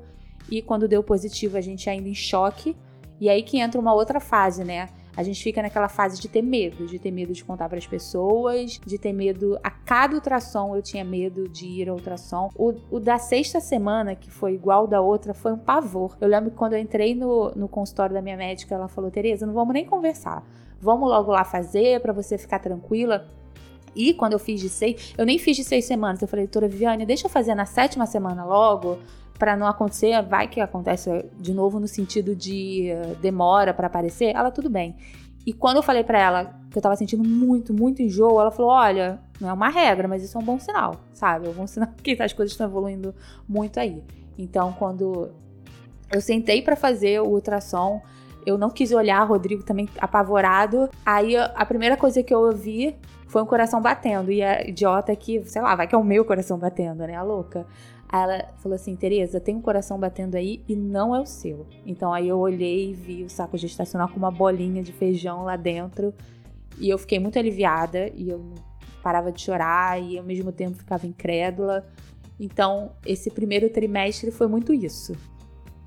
E 0.50 0.62
quando 0.62 0.86
deu 0.86 1.02
positivo, 1.02 1.56
a 1.56 1.60
gente 1.60 1.88
ainda 1.88 2.08
em 2.08 2.14
choque. 2.14 2.76
E 3.20 3.28
aí 3.28 3.42
que 3.42 3.58
entra 3.58 3.80
uma 3.80 3.94
outra 3.94 4.20
fase, 4.20 4.62
né? 4.62 4.88
A 5.16 5.22
gente 5.22 5.42
fica 5.42 5.62
naquela 5.62 5.88
fase 5.88 6.20
de 6.20 6.28
ter 6.28 6.42
medo, 6.42 6.86
de 6.86 6.98
ter 6.98 7.10
medo 7.10 7.32
de 7.32 7.42
contar 7.42 7.68
para 7.68 7.78
as 7.78 7.86
pessoas, 7.86 8.78
de 8.84 8.98
ter 8.98 9.12
medo. 9.12 9.58
A 9.62 9.70
cada 9.70 10.14
ultrassom 10.14 10.76
eu 10.76 10.82
tinha 10.82 11.04
medo 11.04 11.48
de 11.48 11.66
ir 11.66 11.88
ao 11.88 11.96
ultrassom. 11.96 12.50
O, 12.54 12.74
o 12.90 13.00
da 13.00 13.18
sexta 13.18 13.58
semana, 13.60 14.14
que 14.14 14.30
foi 14.30 14.54
igual 14.54 14.86
da 14.86 15.00
outra, 15.00 15.32
foi 15.32 15.52
um 15.52 15.58
pavor. 15.58 16.16
Eu 16.20 16.28
lembro 16.28 16.50
que 16.50 16.56
quando 16.56 16.74
eu 16.74 16.78
entrei 16.78 17.14
no, 17.14 17.50
no 17.56 17.66
consultório 17.66 18.14
da 18.14 18.20
minha 18.20 18.36
médica, 18.36 18.74
ela 18.74 18.88
falou: 18.88 19.10
Tereza, 19.10 19.46
não 19.46 19.54
vamos 19.54 19.72
nem 19.72 19.86
conversar. 19.86 20.44
Vamos 20.80 21.08
logo 21.08 21.32
lá 21.32 21.44
fazer 21.44 22.00
para 22.00 22.12
você 22.12 22.36
ficar 22.36 22.58
tranquila. 22.58 23.26
E 23.94 24.12
quando 24.12 24.34
eu 24.34 24.38
fiz 24.38 24.60
de 24.60 24.68
seis, 24.68 25.14
eu 25.16 25.24
nem 25.24 25.38
fiz 25.38 25.56
de 25.56 25.64
seis 25.64 25.86
semanas. 25.86 26.20
Eu 26.20 26.28
falei, 26.28 26.44
doutora 26.44 26.68
Viviane, 26.68 27.06
deixa 27.06 27.26
eu 27.26 27.30
fazer 27.30 27.54
na 27.54 27.64
sétima 27.64 28.04
semana 28.04 28.44
logo, 28.44 28.98
para 29.38 29.56
não 29.56 29.66
acontecer, 29.66 30.20
vai 30.22 30.48
que 30.48 30.60
acontece 30.60 31.24
de 31.38 31.52
novo 31.52 31.78
no 31.78 31.88
sentido 31.88 32.34
de 32.34 32.90
uh, 32.92 33.14
demora 33.16 33.74
para 33.74 33.86
aparecer, 33.86 34.34
ela 34.34 34.50
tudo 34.50 34.70
bem. 34.70 34.96
E 35.46 35.52
quando 35.52 35.76
eu 35.76 35.82
falei 35.82 36.02
para 36.02 36.18
ela 36.18 36.44
que 36.70 36.76
eu 36.76 36.82
tava 36.82 36.96
sentindo 36.96 37.22
muito, 37.22 37.72
muito 37.72 38.02
enjoo, 38.02 38.40
ela 38.40 38.50
falou: 38.50 38.72
"Olha, 38.72 39.20
não 39.40 39.48
é 39.48 39.52
uma 39.52 39.68
regra, 39.68 40.08
mas 40.08 40.22
isso 40.22 40.36
é 40.36 40.40
um 40.40 40.44
bom 40.44 40.58
sinal, 40.58 40.96
sabe? 41.12 41.46
É 41.46 41.50
um 41.50 41.54
bom 41.54 41.66
sinal 41.66 41.88
que 42.02 42.20
as 42.20 42.32
coisas 42.32 42.52
estão 42.52 42.66
evoluindo 42.66 43.14
muito 43.48 43.78
aí". 43.78 44.02
Então, 44.36 44.72
quando 44.72 45.30
eu 46.12 46.20
sentei 46.20 46.62
para 46.62 46.76
fazer 46.76 47.20
o 47.20 47.28
ultrassom, 47.28 48.02
eu 48.44 48.56
não 48.56 48.70
quis 48.70 48.92
olhar, 48.92 49.22
Rodrigo 49.24 49.62
também 49.64 49.88
apavorado. 49.98 50.88
Aí 51.04 51.36
a 51.36 51.64
primeira 51.66 51.96
coisa 51.96 52.22
que 52.22 52.32
eu 52.32 52.40
ouvi 52.40 52.96
foi 53.26 53.42
um 53.42 53.46
coração 53.46 53.80
batendo. 53.82 54.30
E 54.30 54.42
a 54.42 54.62
idiota 54.62 55.10
aqui, 55.10 55.42
sei 55.46 55.60
lá, 55.60 55.74
vai 55.74 55.88
que 55.88 55.94
é 55.94 55.98
o 55.98 56.04
meu 56.04 56.24
coração 56.24 56.56
batendo, 56.56 57.04
né? 57.06 57.16
A 57.16 57.22
louca. 57.22 57.66
Aí 58.08 58.22
ela 58.22 58.48
falou 58.58 58.76
assim: 58.76 58.94
Tereza, 58.94 59.40
tem 59.40 59.56
um 59.56 59.60
coração 59.60 59.98
batendo 59.98 60.36
aí 60.36 60.62
e 60.68 60.76
não 60.76 61.14
é 61.14 61.20
o 61.20 61.26
seu. 61.26 61.66
Então 61.84 62.12
aí 62.12 62.28
eu 62.28 62.38
olhei 62.38 62.90
e 62.90 62.94
vi 62.94 63.24
o 63.24 63.30
saco 63.30 63.56
gestacional 63.56 64.08
com 64.08 64.16
uma 64.16 64.30
bolinha 64.30 64.82
de 64.82 64.92
feijão 64.92 65.44
lá 65.44 65.56
dentro. 65.56 66.14
E 66.78 66.88
eu 66.88 66.98
fiquei 66.98 67.18
muito 67.18 67.38
aliviada 67.38 68.10
e 68.14 68.28
eu 68.28 68.54
parava 69.02 69.32
de 69.32 69.40
chorar 69.40 70.00
e 70.00 70.18
ao 70.18 70.24
mesmo 70.24 70.52
tempo 70.52 70.76
ficava 70.76 71.06
incrédula. 71.06 71.86
Então, 72.38 72.92
esse 73.04 73.30
primeiro 73.30 73.68
trimestre 73.70 74.30
foi 74.30 74.46
muito 74.46 74.74
isso. 74.74 75.14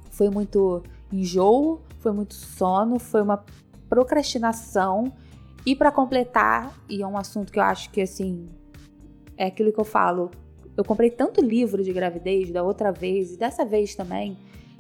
Foi 0.10 0.30
muito 0.30 0.84
enjoo, 1.12 1.82
foi 2.00 2.12
muito 2.12 2.34
sono, 2.34 2.98
foi 2.98 3.22
uma 3.22 3.44
procrastinação. 3.88 5.14
E 5.66 5.76
para 5.76 5.92
completar, 5.92 6.74
e 6.90 7.02
é 7.02 7.08
um 7.08 7.18
assunto 7.18 7.52
que 7.52 7.60
eu 7.60 7.64
acho 7.64 7.92
que 7.92 8.02
assim 8.02 8.48
é 9.38 9.46
aquilo 9.46 9.72
que 9.72 9.80
eu 9.80 9.86
falo, 9.86 10.32
eu 10.80 10.86
comprei 10.86 11.10
tanto 11.10 11.42
livro 11.42 11.84
de 11.84 11.92
gravidez 11.92 12.50
da 12.52 12.64
outra 12.64 12.90
vez 12.90 13.34
e 13.34 13.38
dessa 13.38 13.66
vez 13.66 13.96
também, 13.96 14.38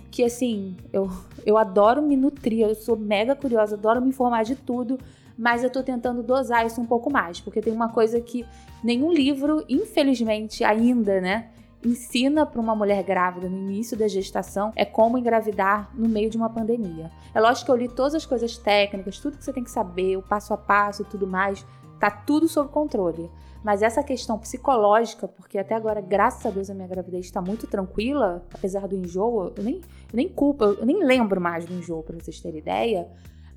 que 0.10 0.24
assim, 0.24 0.78
eu, 0.94 1.12
eu 1.46 1.58
adoro 1.58 2.02
me 2.02 2.16
nutrir, 2.16 2.62
eu 2.62 2.74
sou 2.74 2.96
mega 2.96 3.36
curiosa, 3.36 3.76
adoro 3.76 4.02
me 4.02 4.08
informar 4.08 4.44
de 4.44 4.56
tudo, 4.56 4.98
mas 5.38 5.62
eu 5.62 5.70
tô 5.70 5.84
tentando 5.84 6.24
dosar 6.24 6.66
isso 6.66 6.80
um 6.80 6.86
pouco 6.86 7.12
mais, 7.12 7.42
porque 7.42 7.60
tem 7.60 7.74
uma 7.74 7.90
coisa 7.90 8.22
que 8.22 8.46
nenhum 8.82 9.12
livro, 9.12 9.66
infelizmente, 9.68 10.64
ainda, 10.64 11.20
né? 11.20 11.50
ensina 11.84 12.46
para 12.46 12.60
uma 12.60 12.76
mulher 12.76 13.04
grávida 13.04 13.50
no 13.50 13.58
início 13.58 13.98
da 13.98 14.08
gestação 14.08 14.72
é 14.76 14.84
como 14.84 15.18
engravidar 15.18 15.90
no 15.94 16.10
meio 16.10 16.30
de 16.30 16.38
uma 16.38 16.50
pandemia. 16.50 17.10
É 17.34 17.40
lógico 17.40 17.68
que 17.68 17.72
eu 17.72 17.76
li 17.76 17.88
todas 17.88 18.16
as 18.16 18.26
coisas 18.26 18.58
técnicas, 18.58 19.20
tudo 19.20 19.38
que 19.38 19.44
você 19.46 19.54
tem 19.54 19.64
que 19.64 19.72
saber, 19.72 20.18
o 20.18 20.22
passo 20.22 20.54
a 20.54 20.58
passo 20.58 21.04
e 21.04 21.06
tudo 21.06 21.26
mais, 21.26 21.66
tá 22.00 22.12
tudo 22.12 22.50
sob 22.50 22.70
controle. 22.70 23.30
Mas 23.64 23.82
essa 23.82 24.02
questão 24.02 24.38
psicológica, 24.38 25.28
porque 25.28 25.58
até 25.58 25.76
agora, 25.76 26.00
graças 26.00 26.46
a 26.46 26.50
Deus, 26.50 26.70
a 26.70 26.74
minha 26.74 26.88
gravidez 26.88 27.26
está 27.26 27.42
muito 27.42 27.68
tranquila, 27.68 28.46
apesar 28.54 28.88
do 28.88 28.96
enjoo, 28.96 29.52
eu 29.56 29.64
nem, 29.64 29.76
eu 29.76 30.14
nem 30.14 30.30
culpa, 30.30 30.66
eu 30.66 30.86
nem 30.86 31.04
lembro 31.04 31.42
mais 31.42 31.66
do 31.66 31.74
enjoo, 31.74 32.02
para 32.02 32.18
vocês 32.18 32.40
terem 32.40 32.60
ideia. 32.60 33.10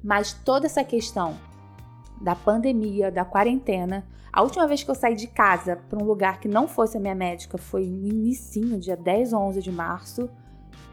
Mas 0.03 0.33
toda 0.33 0.67
essa 0.67 0.83
questão 0.83 1.37
da 2.21 2.35
pandemia, 2.35 3.12
da 3.12 3.25
quarentena, 3.25 4.05
a 4.33 4.43
última 4.43 4.67
vez 4.67 4.83
que 4.83 4.91
eu 4.91 4.95
saí 4.95 5.15
de 5.15 5.29
casa 5.29 5.77
para 5.88 6.03
um 6.03 6.05
lugar 6.05 6.41
que 6.41 6.49
não 6.49 6.67
fosse 6.67 6.97
a 6.97 7.01
minha 7.01 7.15
médica 7.15 7.57
foi 7.57 7.87
no 7.87 8.09
início, 8.09 8.79
dia 8.81 8.97
10 8.97 9.33
ou 9.33 9.41
11 9.43 9.62
de 9.62 9.71
março, 9.71 10.29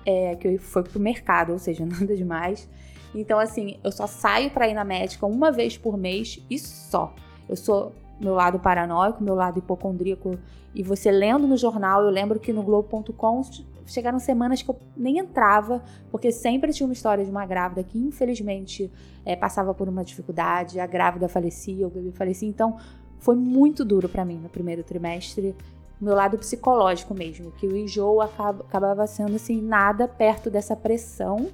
é, 0.05 0.35
que 0.35 0.47
eu 0.47 0.59
fui 0.59 0.83
pro 0.83 0.99
mercado, 0.99 1.53
ou 1.53 1.59
seja, 1.59 1.83
nada 1.87 2.15
demais. 2.15 2.69
Então, 3.15 3.39
assim, 3.39 3.79
eu 3.83 3.91
só 3.91 4.05
saio 4.05 4.51
para 4.51 4.67
ir 4.67 4.75
na 4.75 4.83
médica 4.83 5.25
uma 5.25 5.51
vez 5.51 5.77
por 5.77 5.97
mês 5.97 6.45
e 6.47 6.59
só. 6.59 7.15
Eu 7.47 7.55
sou 7.55 7.91
meu 8.19 8.33
lado 8.33 8.59
paranoico, 8.59 9.23
meu 9.23 9.35
lado 9.35 9.59
hipocondríaco. 9.59 10.37
E 10.73 10.83
você 10.83 11.11
lendo 11.11 11.47
no 11.47 11.57
jornal, 11.57 12.03
eu 12.03 12.09
lembro 12.09 12.39
que 12.39 12.53
no 12.53 12.61
Globo.com 12.61 13.41
chegaram 13.85 14.19
semanas 14.19 14.61
que 14.61 14.69
eu 14.69 14.77
nem 14.95 15.17
entrava, 15.17 15.83
porque 16.11 16.31
sempre 16.31 16.71
tinha 16.71 16.85
uma 16.85 16.93
história 16.93 17.23
de 17.23 17.31
uma 17.31 17.45
grávida 17.45 17.83
que 17.83 17.97
infelizmente 17.97 18.91
é, 19.25 19.35
passava 19.35 19.73
por 19.73 19.89
uma 19.89 20.03
dificuldade, 20.03 20.79
a 20.79 20.85
grávida 20.85 21.27
falecia, 21.27 21.87
o 21.87 21.89
bebê 21.89 22.11
falecia. 22.11 22.47
Então 22.47 22.77
foi 23.17 23.35
muito 23.35 23.83
duro 23.83 24.07
para 24.07 24.23
mim 24.23 24.37
no 24.37 24.49
primeiro 24.49 24.83
trimestre. 24.83 25.55
Meu 25.99 26.15
lado 26.15 26.37
psicológico 26.37 27.13
mesmo, 27.13 27.51
que 27.51 27.67
o 27.67 27.75
enjoo 27.75 28.21
acabava 28.21 29.05
sendo 29.05 29.35
assim, 29.35 29.61
nada 29.61 30.07
perto 30.07 30.49
dessa 30.49 30.75
pressão 30.75 31.49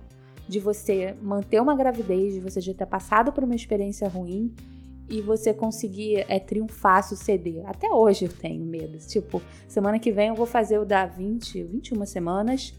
de 0.47 0.59
você 0.59 1.15
manter 1.21 1.59
uma 1.59 1.75
gravidez, 1.75 2.35
de 2.35 2.39
você 2.39 2.61
já 2.61 2.71
ter 2.71 2.85
passado 2.85 3.31
por 3.31 3.43
uma 3.43 3.55
experiência 3.55 4.07
ruim 4.07 4.53
e 5.09 5.21
você 5.21 5.53
conseguir 5.53 6.25
é, 6.27 6.39
triunfar, 6.39 7.07
suceder. 7.07 7.63
Até 7.67 7.91
hoje 7.91 8.25
eu 8.25 8.31
tenho 8.31 8.63
medo. 8.65 8.97
Tipo, 9.07 9.41
semana 9.67 9.99
que 9.99 10.11
vem 10.11 10.29
eu 10.29 10.35
vou 10.35 10.45
fazer 10.45 10.79
o 10.79 10.85
da 10.85 11.05
20, 11.05 11.63
21 11.63 12.05
semanas, 12.05 12.73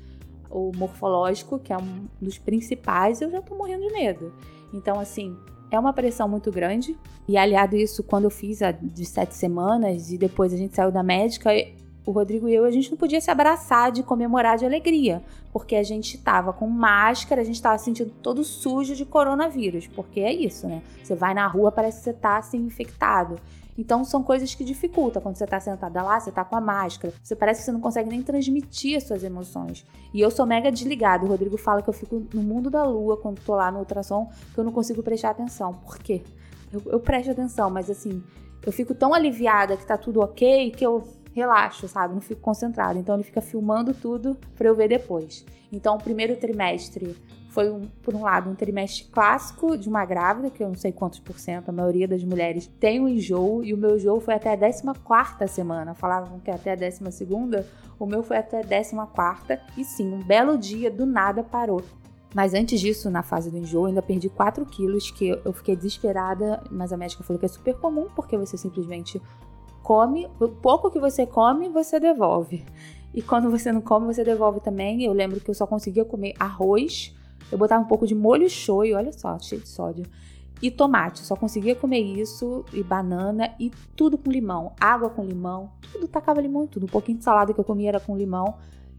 o 0.50 0.72
morfológico, 0.76 1.58
que 1.58 1.72
é 1.72 1.76
um 1.76 2.06
dos 2.20 2.38
principais, 2.38 3.20
eu 3.20 3.30
já 3.30 3.40
tô 3.40 3.54
morrendo 3.54 3.86
de 3.86 3.92
medo. 3.92 4.32
Então, 4.72 4.98
assim, 4.98 5.36
é 5.70 5.78
uma 5.78 5.92
pressão 5.92 6.28
muito 6.28 6.50
grande. 6.50 6.96
E 7.28 7.36
aliado 7.36 7.76
isso, 7.76 8.02
quando 8.02 8.24
eu 8.24 8.30
fiz 8.30 8.62
a 8.62 8.70
de 8.72 9.04
sete 9.04 9.34
semanas 9.34 10.10
e 10.10 10.18
depois 10.18 10.52
a 10.52 10.56
gente 10.56 10.74
saiu 10.74 10.92
da 10.92 11.02
médica, 11.02 11.50
o 12.06 12.12
Rodrigo 12.12 12.48
e 12.48 12.54
eu, 12.54 12.64
a 12.64 12.70
gente 12.70 12.90
não 12.90 12.96
podia 12.96 13.20
se 13.20 13.30
abraçar 13.30 13.90
de 13.90 14.04
comemorar 14.04 14.56
de 14.56 14.64
alegria, 14.64 15.22
porque 15.52 15.74
a 15.74 15.82
gente 15.82 16.16
tava 16.16 16.52
com 16.52 16.68
máscara, 16.68 17.40
a 17.40 17.44
gente 17.44 17.60
tava 17.60 17.76
sentindo 17.78 18.12
todo 18.22 18.44
sujo 18.44 18.94
de 18.94 19.04
coronavírus, 19.04 19.88
porque 19.88 20.20
é 20.20 20.32
isso, 20.32 20.68
né? 20.68 20.82
Você 21.02 21.16
vai 21.16 21.34
na 21.34 21.48
rua, 21.48 21.72
parece 21.72 21.98
que 21.98 22.04
você 22.04 22.12
tá 22.12 22.38
assim 22.38 22.58
infectado. 22.58 23.40
Então 23.78 24.04
são 24.04 24.22
coisas 24.22 24.54
que 24.54 24.64
dificultam. 24.64 25.20
Quando 25.20 25.36
você 25.36 25.46
tá 25.46 25.60
sentada 25.60 26.02
lá, 26.02 26.18
você 26.18 26.30
tá 26.30 26.44
com 26.44 26.56
a 26.56 26.60
máscara, 26.60 27.12
você 27.22 27.36
parece 27.36 27.60
que 27.60 27.66
você 27.66 27.72
não 27.72 27.80
consegue 27.80 28.08
nem 28.08 28.22
transmitir 28.22 28.96
as 28.96 29.04
suas 29.04 29.22
emoções. 29.22 29.84
E 30.14 30.20
eu 30.20 30.30
sou 30.30 30.46
mega 30.46 30.72
desligado. 30.72 31.26
O 31.26 31.28
Rodrigo 31.28 31.58
fala 31.58 31.82
que 31.82 31.88
eu 31.88 31.92
fico 31.92 32.26
no 32.32 32.42
mundo 32.42 32.70
da 32.70 32.84
lua 32.84 33.18
quando 33.18 33.40
tô 33.40 33.54
lá 33.54 33.70
no 33.70 33.80
ultrassom, 33.80 34.30
que 34.54 34.58
eu 34.58 34.64
não 34.64 34.72
consigo 34.72 35.02
prestar 35.02 35.30
atenção. 35.30 35.74
Por 35.74 35.98
quê? 35.98 36.22
Eu, 36.72 36.82
eu 36.86 37.00
presto 37.00 37.30
atenção, 37.30 37.68
mas 37.68 37.90
assim, 37.90 38.22
eu 38.64 38.72
fico 38.72 38.94
tão 38.94 39.12
aliviada 39.12 39.76
que 39.76 39.84
tá 39.84 39.98
tudo 39.98 40.20
ok 40.20 40.70
que 40.70 40.84
eu 40.84 41.06
relaxo, 41.36 41.86
sabe? 41.86 42.14
Não 42.14 42.20
fico 42.20 42.40
concentrada. 42.40 42.98
Então 42.98 43.14
ele 43.14 43.22
fica 43.22 43.42
filmando 43.42 43.92
tudo 43.92 44.36
para 44.56 44.66
eu 44.66 44.74
ver 44.74 44.88
depois. 44.88 45.44
Então 45.70 45.96
o 45.96 45.98
primeiro 45.98 46.34
trimestre 46.36 47.14
foi, 47.50 47.70
um, 47.70 47.82
por 48.02 48.14
um 48.14 48.22
lado, 48.22 48.50
um 48.50 48.54
trimestre 48.54 49.04
clássico 49.04 49.76
de 49.76 49.88
uma 49.88 50.04
grávida, 50.04 50.50
que 50.50 50.62
eu 50.62 50.68
não 50.68 50.74
sei 50.74 50.92
quantos 50.92 51.18
por 51.18 51.38
cento, 51.38 51.68
a 51.68 51.72
maioria 51.72 52.08
das 52.08 52.22
mulheres 52.24 52.66
tem 52.80 53.00
um 53.00 53.08
enjoo, 53.08 53.64
e 53.64 53.72
o 53.72 53.78
meu 53.78 53.96
enjoo 53.96 54.20
foi 54.20 54.34
até 54.34 54.52
a 54.52 54.56
14 54.56 54.82
semana. 55.48 55.94
Falavam 55.94 56.38
que 56.40 56.50
até 56.50 56.72
a 56.72 56.74
12, 56.74 57.00
o 57.98 58.06
meu 58.06 58.22
foi 58.22 58.38
até 58.38 58.60
a 58.60 58.64
14. 58.64 58.94
E 59.76 59.84
sim, 59.84 60.12
um 60.12 60.22
belo 60.22 60.56
dia, 60.56 60.90
do 60.90 61.06
nada 61.06 61.42
parou. 61.42 61.82
Mas 62.34 62.52
antes 62.52 62.78
disso, 62.80 63.08
na 63.08 63.22
fase 63.22 63.50
do 63.50 63.56
enjoo, 63.56 63.86
ainda 63.86 64.02
perdi 64.02 64.28
4 64.28 64.64
quilos, 64.66 65.10
que 65.10 65.28
eu 65.42 65.52
fiquei 65.52 65.74
desesperada, 65.76 66.62
mas 66.70 66.92
a 66.92 66.96
médica 66.96 67.24
falou 67.24 67.38
que 67.38 67.46
é 67.46 67.48
super 67.48 67.74
comum, 67.76 68.08
porque 68.14 68.36
você 68.36 68.58
simplesmente 68.58 69.20
come, 69.86 70.28
o 70.40 70.48
pouco 70.48 70.90
que 70.90 70.98
você 70.98 71.24
come, 71.24 71.68
você 71.68 72.00
devolve. 72.00 72.64
E 73.14 73.22
quando 73.22 73.48
você 73.48 73.70
não 73.70 73.80
come, 73.80 74.12
você 74.12 74.24
devolve 74.24 74.58
também. 74.58 75.04
Eu 75.04 75.12
lembro 75.12 75.38
que 75.38 75.48
eu 75.48 75.54
só 75.54 75.64
conseguia 75.64 76.04
comer 76.04 76.34
arroz. 76.40 77.14
Eu 77.52 77.56
botava 77.56 77.84
um 77.84 77.86
pouco 77.86 78.04
de 78.04 78.12
molho 78.12 78.50
shoyu, 78.50 78.96
olha 78.96 79.12
só, 79.12 79.38
cheio 79.38 79.62
de 79.62 79.68
sódio. 79.68 80.04
e 80.60 80.72
tomate. 80.72 81.20
Só 81.20 81.36
conseguia 81.36 81.76
comer 81.76 82.00
isso 82.00 82.64
e 82.72 82.82
banana 82.82 83.54
e 83.60 83.70
tudo 83.94 84.18
com 84.18 84.28
limão, 84.28 84.72
água 84.80 85.08
com 85.08 85.22
limão, 85.24 85.70
tudo 85.92 86.08
tacava 86.08 86.40
limão 86.40 86.64
em 86.64 86.66
tudo. 86.66 86.84
Um 86.84 86.88
pouquinho 86.88 87.18
de 87.18 87.24
salada 87.24 87.54
que 87.54 87.60
eu 87.60 87.64
comia 87.64 87.90
era 87.90 88.00
com 88.00 88.16
limão. 88.16 88.56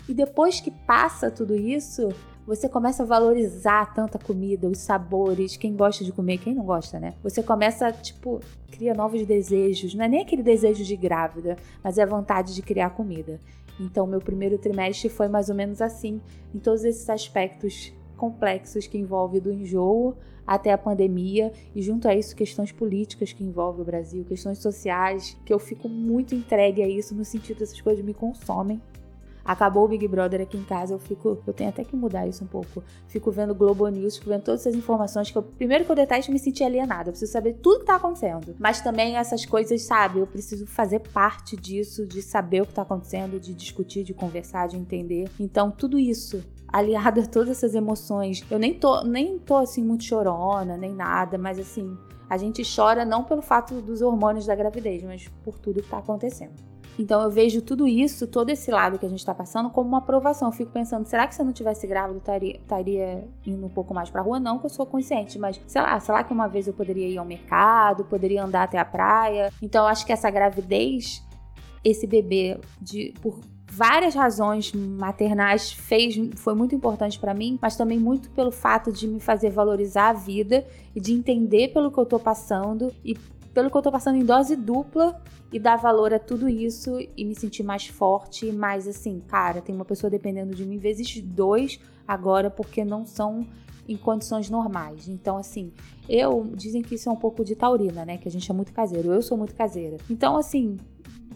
E 0.07 0.13
depois 0.13 0.61
que 0.61 0.71
passa 0.71 1.29
tudo 1.29 1.53
isso, 1.53 2.09
você 2.47 2.69
começa 2.69 3.03
a 3.03 3.05
valorizar 3.05 3.93
tanta 3.93 4.17
comida, 4.17 4.69
os 4.69 4.77
sabores, 4.77 5.57
quem 5.57 5.75
gosta 5.75 6.05
de 6.05 6.13
comer, 6.13 6.37
quem 6.37 6.55
não 6.55 6.63
gosta, 6.63 6.97
né? 6.97 7.13
Você 7.21 7.43
começa, 7.43 7.91
tipo, 7.91 8.39
cria 8.71 8.93
novos 8.93 9.25
desejos. 9.25 9.93
Não 9.93 10.05
é 10.05 10.07
nem 10.07 10.21
aquele 10.21 10.41
desejo 10.41 10.81
de 10.81 10.95
grávida, 10.95 11.57
mas 11.83 11.97
é 11.97 12.03
a 12.03 12.05
vontade 12.05 12.55
de 12.55 12.61
criar 12.61 12.91
comida. 12.91 13.37
Então, 13.77 14.07
meu 14.07 14.21
primeiro 14.21 14.57
trimestre 14.57 15.09
foi 15.09 15.27
mais 15.27 15.49
ou 15.49 15.55
menos 15.55 15.81
assim, 15.81 16.21
em 16.55 16.57
todos 16.57 16.85
esses 16.85 17.09
aspectos 17.09 17.91
complexos 18.15 18.87
que 18.87 18.97
envolvem 18.97 19.41
do 19.41 19.51
enjoo 19.51 20.15
até 20.47 20.71
a 20.71 20.77
pandemia 20.77 21.51
e 21.75 21.81
junto 21.81 22.07
a 22.07 22.15
isso 22.15 22.33
questões 22.33 22.71
políticas 22.71 23.33
que 23.33 23.43
envolvem 23.43 23.81
o 23.81 23.85
Brasil, 23.85 24.23
questões 24.23 24.59
sociais, 24.59 25.37
que 25.45 25.53
eu 25.53 25.59
fico 25.59 25.89
muito 25.89 26.33
entregue 26.33 26.81
a 26.81 26.87
isso 26.87 27.13
no 27.13 27.25
sentido 27.25 27.59
dessas 27.59 27.81
coisas 27.81 28.03
me 28.03 28.13
consomem 28.13 28.81
Acabou 29.47 29.85
o 29.85 29.87
Big 29.87 30.05
Brother 30.09 30.41
aqui 30.41 30.57
em 30.57 30.63
casa, 30.63 30.93
eu 30.93 30.99
fico. 30.99 31.41
Eu 31.47 31.53
tenho 31.53 31.69
até 31.69 31.81
que 31.85 31.95
mudar 31.95 32.27
isso 32.27 32.43
um 32.43 32.47
pouco. 32.47 32.83
Fico 33.07 33.31
vendo 33.31 33.55
Globo 33.55 33.87
News, 33.87 34.17
fico 34.17 34.29
vendo 34.29 34.43
todas 34.43 34.59
essas 34.59 34.75
informações 34.75 35.31
que 35.31 35.37
eu. 35.37 35.41
Primeiro 35.41 35.85
que 35.85 35.91
eu 35.91 35.95
detesto 35.95 36.33
me 36.33 36.37
sentir 36.37 36.65
alienada. 36.65 37.07
Eu 37.07 37.13
preciso 37.13 37.31
saber 37.31 37.53
tudo 37.53 37.79
que 37.79 37.85
tá 37.85 37.95
acontecendo. 37.95 38.53
Mas 38.59 38.81
também 38.81 39.15
essas 39.15 39.45
coisas, 39.45 39.81
sabe? 39.83 40.19
Eu 40.19 40.27
preciso 40.27 40.67
fazer 40.67 40.99
parte 40.99 41.55
disso, 41.55 42.05
de 42.05 42.21
saber 42.21 42.61
o 42.61 42.65
que 42.65 42.73
tá 42.73 42.81
acontecendo, 42.81 43.39
de 43.39 43.53
discutir, 43.53 44.03
de 44.03 44.13
conversar, 44.13 44.67
de 44.67 44.75
entender. 44.75 45.29
Então, 45.39 45.71
tudo 45.71 45.97
isso 45.97 46.43
aliado 46.67 47.21
a 47.21 47.25
todas 47.25 47.51
essas 47.51 47.73
emoções. 47.73 48.43
Eu 48.51 48.59
nem 48.59 48.73
tô, 48.73 49.01
nem 49.05 49.39
tô 49.39 49.55
assim 49.55 49.81
muito 49.81 50.03
chorona, 50.03 50.75
nem 50.75 50.93
nada, 50.93 51.37
mas 51.37 51.57
assim, 51.57 51.97
a 52.29 52.37
gente 52.37 52.61
chora 52.75 53.05
não 53.05 53.23
pelo 53.23 53.41
fato 53.41 53.81
dos 53.81 54.01
hormônios 54.01 54.45
da 54.45 54.55
gravidez, 54.55 55.01
mas 55.03 55.29
por 55.43 55.57
tudo 55.57 55.81
que 55.81 55.89
tá 55.89 55.99
acontecendo. 55.99 56.53
Então 56.97 57.21
eu 57.21 57.29
vejo 57.29 57.61
tudo 57.61 57.87
isso, 57.87 58.25
todo 58.27 58.49
esse 58.49 58.71
lado 58.71 58.97
que 58.97 59.05
a 59.05 59.09
gente 59.09 59.19
está 59.19 59.33
passando, 59.33 59.69
como 59.69 59.89
uma 59.89 59.99
aprovação. 59.99 60.47
Eu 60.47 60.51
fico 60.51 60.71
pensando, 60.71 61.05
será 61.05 61.27
que 61.27 61.35
se 61.35 61.41
eu 61.41 61.45
não 61.45 61.53
tivesse 61.53 61.85
grávida, 61.85 62.19
eu 62.31 62.51
estaria 62.51 63.27
indo 63.45 63.65
um 63.65 63.69
pouco 63.69 63.93
mais 63.93 64.09
pra 64.09 64.21
rua? 64.21 64.39
Não, 64.39 64.57
que 64.57 64.65
eu 64.65 64.69
sou 64.69 64.85
consciente, 64.85 65.37
mas 65.37 65.59
sei 65.67 65.81
lá, 65.81 65.99
sei 65.99 66.13
lá 66.13 66.23
que 66.23 66.33
uma 66.33 66.47
vez 66.47 66.67
eu 66.67 66.73
poderia 66.73 67.07
ir 67.07 67.17
ao 67.17 67.25
mercado, 67.25 68.05
poderia 68.05 68.43
andar 68.43 68.63
até 68.63 68.79
a 68.79 68.85
praia. 68.85 69.51
Então 69.61 69.83
eu 69.83 69.87
acho 69.87 70.05
que 70.05 70.11
essa 70.11 70.29
gravidez, 70.29 71.23
esse 71.83 72.07
bebê, 72.07 72.59
de, 72.81 73.13
por 73.21 73.39
várias 73.69 74.15
razões 74.15 74.73
maternais 74.73 75.71
fez 75.71 76.15
foi 76.35 76.55
muito 76.55 76.73
importante 76.73 77.19
para 77.19 77.33
mim, 77.33 77.59
mas 77.61 77.75
também 77.75 77.99
muito 77.99 78.29
pelo 78.31 78.51
fato 78.51 78.91
de 78.91 79.07
me 79.07 79.19
fazer 79.19 79.51
valorizar 79.51 80.09
a 80.09 80.13
vida 80.13 80.65
e 80.95 80.99
de 80.99 81.13
entender 81.13 81.67
pelo 81.69 81.91
que 81.91 81.97
eu 81.99 82.05
tô 82.05 82.17
passando 82.17 82.91
e 83.05 83.15
pelo 83.57 83.71
que 83.71 83.77
eu 83.77 83.81
tô 83.81 83.91
passando 83.91 84.17
em 84.19 84.23
dose 84.23 84.55
dupla 84.55 85.19
e 85.51 85.57
dar 85.57 85.77
valor 85.77 86.13
a 86.13 86.19
tudo 86.19 86.47
isso 86.47 86.99
e 87.17 87.25
me 87.25 87.33
sentir 87.33 87.63
mais 87.63 87.87
forte, 87.87 88.51
mais 88.51 88.87
assim, 88.87 89.19
cara, 89.27 89.61
tem 89.61 89.73
uma 89.73 89.83
pessoa 89.83 90.11
dependendo 90.11 90.53
de 90.53 90.63
mim 90.63 90.77
vezes 90.77 91.19
dois 91.23 91.79
agora 92.07 92.51
porque 92.51 92.85
não 92.85 93.03
são 93.03 93.47
em 93.89 93.97
condições 93.97 94.47
normais. 94.47 95.07
Então, 95.07 95.37
assim, 95.37 95.73
eu 96.07 96.51
dizem 96.53 96.83
que 96.83 96.93
isso 96.93 97.09
é 97.09 97.11
um 97.11 97.15
pouco 97.15 97.43
de 97.43 97.55
taurina, 97.55 98.05
né? 98.05 98.17
Que 98.19 98.27
a 98.27 98.31
gente 98.31 98.47
é 98.51 98.53
muito 98.53 98.71
caseiro. 98.71 99.11
Eu 99.11 99.23
sou 99.23 99.35
muito 99.35 99.55
caseira. 99.55 99.97
Então, 100.07 100.37
assim, 100.37 100.77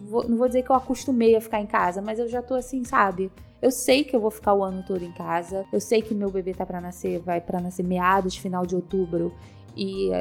vou, 0.01 0.29
não 0.29 0.37
vou 0.37 0.45
dizer 0.45 0.61
que 0.61 0.69
eu 0.69 0.75
acostumei 0.75 1.35
a 1.35 1.41
ficar 1.41 1.59
em 1.59 1.65
casa, 1.65 2.03
mas 2.03 2.19
eu 2.19 2.29
já 2.29 2.43
tô 2.43 2.53
assim, 2.53 2.83
sabe? 2.83 3.31
Eu 3.59 3.71
sei 3.71 4.03
que 4.03 4.15
eu 4.15 4.19
vou 4.19 4.29
ficar 4.29 4.53
o 4.53 4.63
ano 4.63 4.83
todo 4.85 5.03
em 5.03 5.11
casa. 5.11 5.65
Eu 5.73 5.81
sei 5.81 6.03
que 6.03 6.13
meu 6.13 6.29
bebê 6.29 6.53
tá 6.53 6.67
para 6.67 6.79
nascer, 6.79 7.19
vai 7.19 7.41
para 7.41 7.59
nascer 7.59 7.81
meados, 7.81 8.37
final 8.37 8.63
de 8.63 8.75
outubro. 8.75 9.33
E 9.75 10.11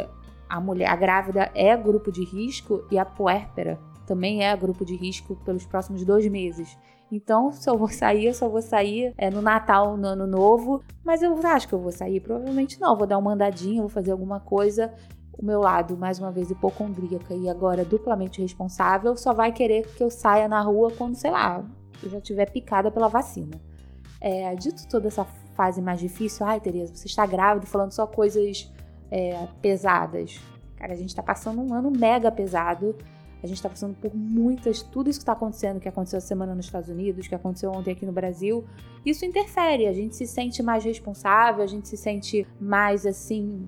a 0.50 0.60
mulher, 0.60 0.90
a 0.90 0.96
grávida 0.96 1.50
é 1.54 1.76
grupo 1.76 2.10
de 2.10 2.24
risco 2.24 2.84
e 2.90 2.98
a 2.98 3.04
puérpera 3.04 3.78
também 4.10 4.44
é 4.44 4.56
grupo 4.56 4.84
de 4.84 4.96
risco 4.96 5.36
pelos 5.44 5.64
próximos 5.64 6.04
dois 6.04 6.26
meses. 6.26 6.76
Então, 7.12 7.52
se 7.52 7.70
eu 7.70 7.78
vou 7.78 7.86
sair, 7.88 8.26
eu 8.26 8.34
só 8.34 8.48
vou 8.48 8.60
sair 8.60 9.14
é, 9.16 9.30
no 9.30 9.40
Natal, 9.40 9.96
no 9.96 10.08
Ano 10.08 10.26
Novo. 10.26 10.82
Mas 11.04 11.22
eu 11.22 11.38
acho 11.46 11.68
que 11.68 11.74
eu 11.74 11.78
vou 11.78 11.92
sair? 11.92 12.18
Provavelmente 12.18 12.80
não. 12.80 12.96
Vou 12.96 13.06
dar 13.06 13.18
uma 13.18 13.32
andadinha, 13.32 13.80
vou 13.80 13.88
fazer 13.88 14.10
alguma 14.10 14.40
coisa. 14.40 14.92
O 15.38 15.44
meu 15.44 15.60
lado, 15.60 15.96
mais 15.96 16.18
uma 16.18 16.32
vez, 16.32 16.50
hipocondríaca 16.50 17.34
e 17.34 17.48
agora 17.48 17.84
duplamente 17.84 18.42
responsável, 18.42 19.16
só 19.16 19.32
vai 19.32 19.52
querer 19.52 19.86
que 19.94 20.02
eu 20.02 20.10
saia 20.10 20.48
na 20.48 20.60
rua 20.60 20.92
quando, 20.98 21.14
sei 21.14 21.30
lá, 21.30 21.64
eu 22.02 22.10
já 22.10 22.20
tiver 22.20 22.50
picada 22.50 22.90
pela 22.90 23.06
vacina. 23.06 23.60
É, 24.20 24.52
dito 24.56 24.88
toda 24.88 25.06
essa 25.06 25.24
fase 25.54 25.80
mais 25.80 26.00
difícil, 26.00 26.44
ai, 26.44 26.60
Tereza, 26.60 26.96
você 26.96 27.06
está 27.06 27.24
grávida 27.24 27.66
falando 27.66 27.92
só 27.92 28.08
coisas 28.08 28.70
é, 29.10 29.46
pesadas. 29.60 30.40
Cara, 30.76 30.92
a 30.92 30.96
gente 30.96 31.14
tá 31.14 31.22
passando 31.22 31.60
um 31.60 31.74
ano 31.74 31.90
mega 31.90 32.30
pesado. 32.30 32.96
A 33.42 33.46
gente 33.46 33.62
tá 33.62 33.68
passando 33.68 33.94
por 33.94 34.14
muitas. 34.14 34.82
Tudo 34.82 35.08
isso 35.08 35.20
que 35.20 35.24
tá 35.24 35.32
acontecendo, 35.32 35.80
que 35.80 35.88
aconteceu 35.88 36.18
a 36.18 36.20
semana 36.20 36.54
nos 36.54 36.66
Estados 36.66 36.88
Unidos, 36.88 37.26
que 37.26 37.34
aconteceu 37.34 37.70
ontem 37.72 37.92
aqui 37.92 38.04
no 38.04 38.12
Brasil, 38.12 38.64
isso 39.04 39.24
interfere. 39.24 39.86
A 39.86 39.92
gente 39.92 40.14
se 40.14 40.26
sente 40.26 40.62
mais 40.62 40.84
responsável, 40.84 41.62
a 41.62 41.66
gente 41.66 41.88
se 41.88 41.96
sente 41.96 42.46
mais 42.60 43.06
assim. 43.06 43.66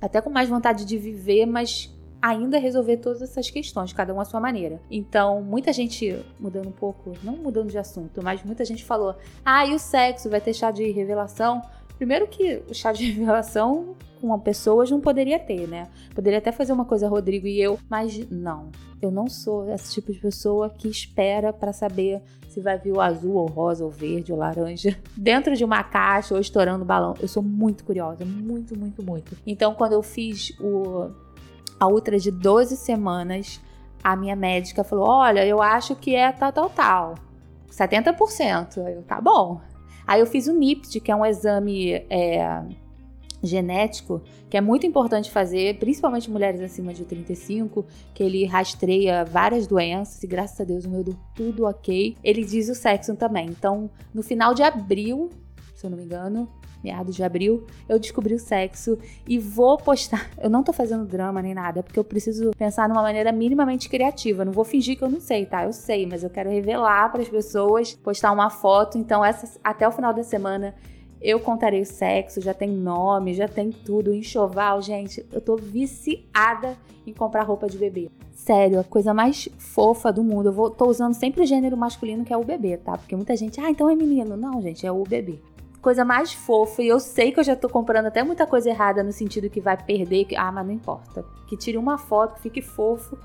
Até 0.00 0.20
com 0.20 0.30
mais 0.30 0.48
vontade 0.48 0.84
de 0.84 0.98
viver, 0.98 1.46
mas 1.46 1.94
ainda 2.20 2.58
resolver 2.58 2.96
todas 2.96 3.22
essas 3.22 3.50
questões, 3.50 3.92
cada 3.92 4.14
um 4.14 4.20
à 4.20 4.24
sua 4.24 4.40
maneira. 4.40 4.80
Então, 4.90 5.42
muita 5.42 5.72
gente, 5.72 6.24
mudando 6.40 6.68
um 6.68 6.72
pouco, 6.72 7.12
não 7.22 7.36
mudando 7.36 7.70
de 7.70 7.78
assunto, 7.78 8.22
mas 8.22 8.42
muita 8.42 8.64
gente 8.64 8.84
falou: 8.84 9.14
ah, 9.44 9.64
e 9.66 9.74
o 9.74 9.78
sexo? 9.78 10.28
Vai 10.28 10.40
ter 10.40 10.54
chá 10.54 10.70
de 10.70 10.90
revelação? 10.90 11.62
Primeiro 11.96 12.26
que 12.26 12.62
o 12.68 12.74
chá 12.74 12.92
de 12.92 13.10
revelação 13.12 13.94
com 14.20 14.38
pessoas 14.38 14.90
não 14.90 15.00
poderia 15.00 15.38
ter, 15.38 15.68
né? 15.68 15.88
Poderia 16.14 16.38
até 16.38 16.50
fazer 16.50 16.72
uma 16.72 16.84
coisa 16.84 17.08
Rodrigo 17.08 17.46
e 17.46 17.60
eu, 17.60 17.78
mas 17.88 18.18
não. 18.30 18.70
Eu 19.00 19.10
não 19.10 19.28
sou 19.28 19.70
esse 19.70 19.92
tipo 19.92 20.12
de 20.12 20.18
pessoa 20.18 20.70
que 20.70 20.88
espera 20.88 21.52
para 21.52 21.72
saber 21.72 22.22
se 22.48 22.60
vai 22.60 22.78
vir 22.78 22.92
o 22.92 23.00
azul 23.00 23.34
ou 23.34 23.46
rosa 23.46 23.84
ou 23.84 23.90
verde 23.90 24.32
ou 24.32 24.38
laranja 24.38 24.96
dentro 25.14 25.54
de 25.54 25.64
uma 25.64 25.82
caixa 25.82 26.34
ou 26.34 26.40
estourando 26.40 26.84
balão. 26.84 27.14
Eu 27.20 27.28
sou 27.28 27.42
muito 27.42 27.84
curiosa, 27.84 28.24
muito, 28.24 28.78
muito, 28.78 29.02
muito. 29.02 29.36
Então, 29.46 29.74
quando 29.74 29.92
eu 29.92 30.02
fiz 30.02 30.56
o 30.58 31.10
a 31.78 31.88
ultra 31.88 32.18
de 32.18 32.30
12 32.30 32.76
semanas, 32.76 33.60
a 34.02 34.16
minha 34.16 34.36
médica 34.36 34.82
falou: 34.84 35.06
"Olha, 35.06 35.44
eu 35.44 35.60
acho 35.60 35.94
que 35.96 36.14
é 36.14 36.32
tal 36.32 36.52
tal 36.52 36.70
tal. 36.70 37.14
70%". 37.70 38.78
Eu, 38.78 39.02
tá 39.02 39.20
bom. 39.20 39.60
Aí 40.06 40.20
eu 40.20 40.26
fiz 40.26 40.46
o 40.46 40.52
NIPT, 40.52 41.00
que 41.00 41.10
é 41.10 41.16
um 41.16 41.24
exame 41.24 41.92
é, 42.10 42.62
genético, 43.42 44.22
que 44.48 44.56
é 44.56 44.60
muito 44.60 44.86
importante 44.86 45.30
fazer, 45.30 45.78
principalmente 45.78 46.30
mulheres 46.30 46.60
acima 46.60 46.92
de 46.92 47.04
35, 47.04 47.84
que 48.14 48.22
ele 48.22 48.44
rastreia 48.44 49.24
várias 49.24 49.66
doenças 49.66 50.22
e 50.22 50.26
graças 50.26 50.60
a 50.60 50.64
Deus 50.64 50.84
o 50.84 50.90
meu 50.90 51.04
deu 51.04 51.16
tudo 51.34 51.64
ok. 51.64 52.16
Ele 52.22 52.44
diz 52.44 52.68
o 52.68 52.74
sexo 52.74 53.14
também. 53.14 53.46
Então, 53.46 53.90
no 54.12 54.22
final 54.22 54.54
de 54.54 54.62
abril, 54.62 55.30
se 55.74 55.86
eu 55.86 55.90
não 55.90 55.98
me 55.98 56.04
engano, 56.04 56.48
meados 56.84 57.16
de 57.16 57.24
abril, 57.24 57.66
eu 57.88 57.98
descobri 57.98 58.34
o 58.34 58.38
sexo 58.38 58.98
e 59.26 59.38
vou 59.38 59.78
postar. 59.78 60.30
Eu 60.38 60.50
não 60.50 60.62
tô 60.62 60.72
fazendo 60.72 61.06
drama 61.06 61.40
nem 61.40 61.54
nada, 61.54 61.82
porque 61.82 61.98
eu 61.98 62.04
preciso 62.04 62.50
pensar 62.58 62.86
numa 62.86 63.00
maneira 63.00 63.32
minimamente 63.32 63.88
criativa. 63.88 64.44
Não 64.44 64.52
vou 64.52 64.64
fingir 64.64 64.98
que 64.98 65.02
eu 65.02 65.08
não 65.08 65.20
sei, 65.20 65.46
tá? 65.46 65.64
Eu 65.64 65.72
sei, 65.72 66.04
mas 66.04 66.22
eu 66.22 66.28
quero 66.28 66.50
revelar 66.50 67.10
para 67.10 67.22
as 67.22 67.28
pessoas, 67.28 67.94
postar 67.94 68.30
uma 68.30 68.50
foto. 68.50 68.98
Então, 68.98 69.24
essa, 69.24 69.58
até 69.64 69.88
o 69.88 69.92
final 69.92 70.12
da 70.12 70.22
semana 70.22 70.74
eu 71.22 71.40
contarei 71.40 71.80
o 71.80 71.86
sexo, 71.86 72.42
já 72.42 72.52
tem 72.52 72.68
nome, 72.68 73.32
já 73.32 73.48
tem 73.48 73.70
tudo, 73.70 74.12
enxoval, 74.12 74.82
gente. 74.82 75.24
Eu 75.32 75.40
tô 75.40 75.56
viciada 75.56 76.76
em 77.06 77.12
comprar 77.14 77.44
roupa 77.44 77.66
de 77.66 77.78
bebê. 77.78 78.10
Sério, 78.32 78.80
a 78.80 78.84
coisa 78.84 79.14
mais 79.14 79.48
fofa 79.56 80.12
do 80.12 80.22
mundo. 80.22 80.50
Eu 80.50 80.52
vou, 80.52 80.70
tô 80.70 80.86
usando 80.86 81.14
sempre 81.14 81.42
o 81.42 81.46
gênero 81.46 81.78
masculino, 81.78 82.24
que 82.24 82.32
é 82.32 82.36
o 82.36 82.44
bebê, 82.44 82.76
tá? 82.76 82.98
Porque 82.98 83.16
muita 83.16 83.34
gente, 83.36 83.58
ah, 83.58 83.70
então 83.70 83.88
é 83.88 83.94
menino. 83.94 84.36
Não, 84.36 84.60
gente, 84.60 84.86
é 84.86 84.92
o 84.92 85.02
bebê 85.04 85.40
coisa 85.84 86.02
mais 86.02 86.32
fofa. 86.32 86.82
E 86.82 86.88
eu 86.88 86.98
sei 86.98 87.30
que 87.30 87.38
eu 87.38 87.44
já 87.44 87.54
tô 87.54 87.68
comprando 87.68 88.06
até 88.06 88.22
muita 88.22 88.46
coisa 88.46 88.70
errada 88.70 89.02
no 89.02 89.12
sentido 89.12 89.50
que 89.50 89.60
vai 89.60 89.76
perder. 89.76 90.24
Que, 90.24 90.34
ah, 90.34 90.50
mas 90.50 90.66
não 90.66 90.72
importa. 90.72 91.22
Que 91.46 91.58
tire 91.58 91.76
uma 91.76 91.98
foto, 91.98 92.36
que 92.36 92.40
fique 92.40 92.62
fofo, 92.62 93.18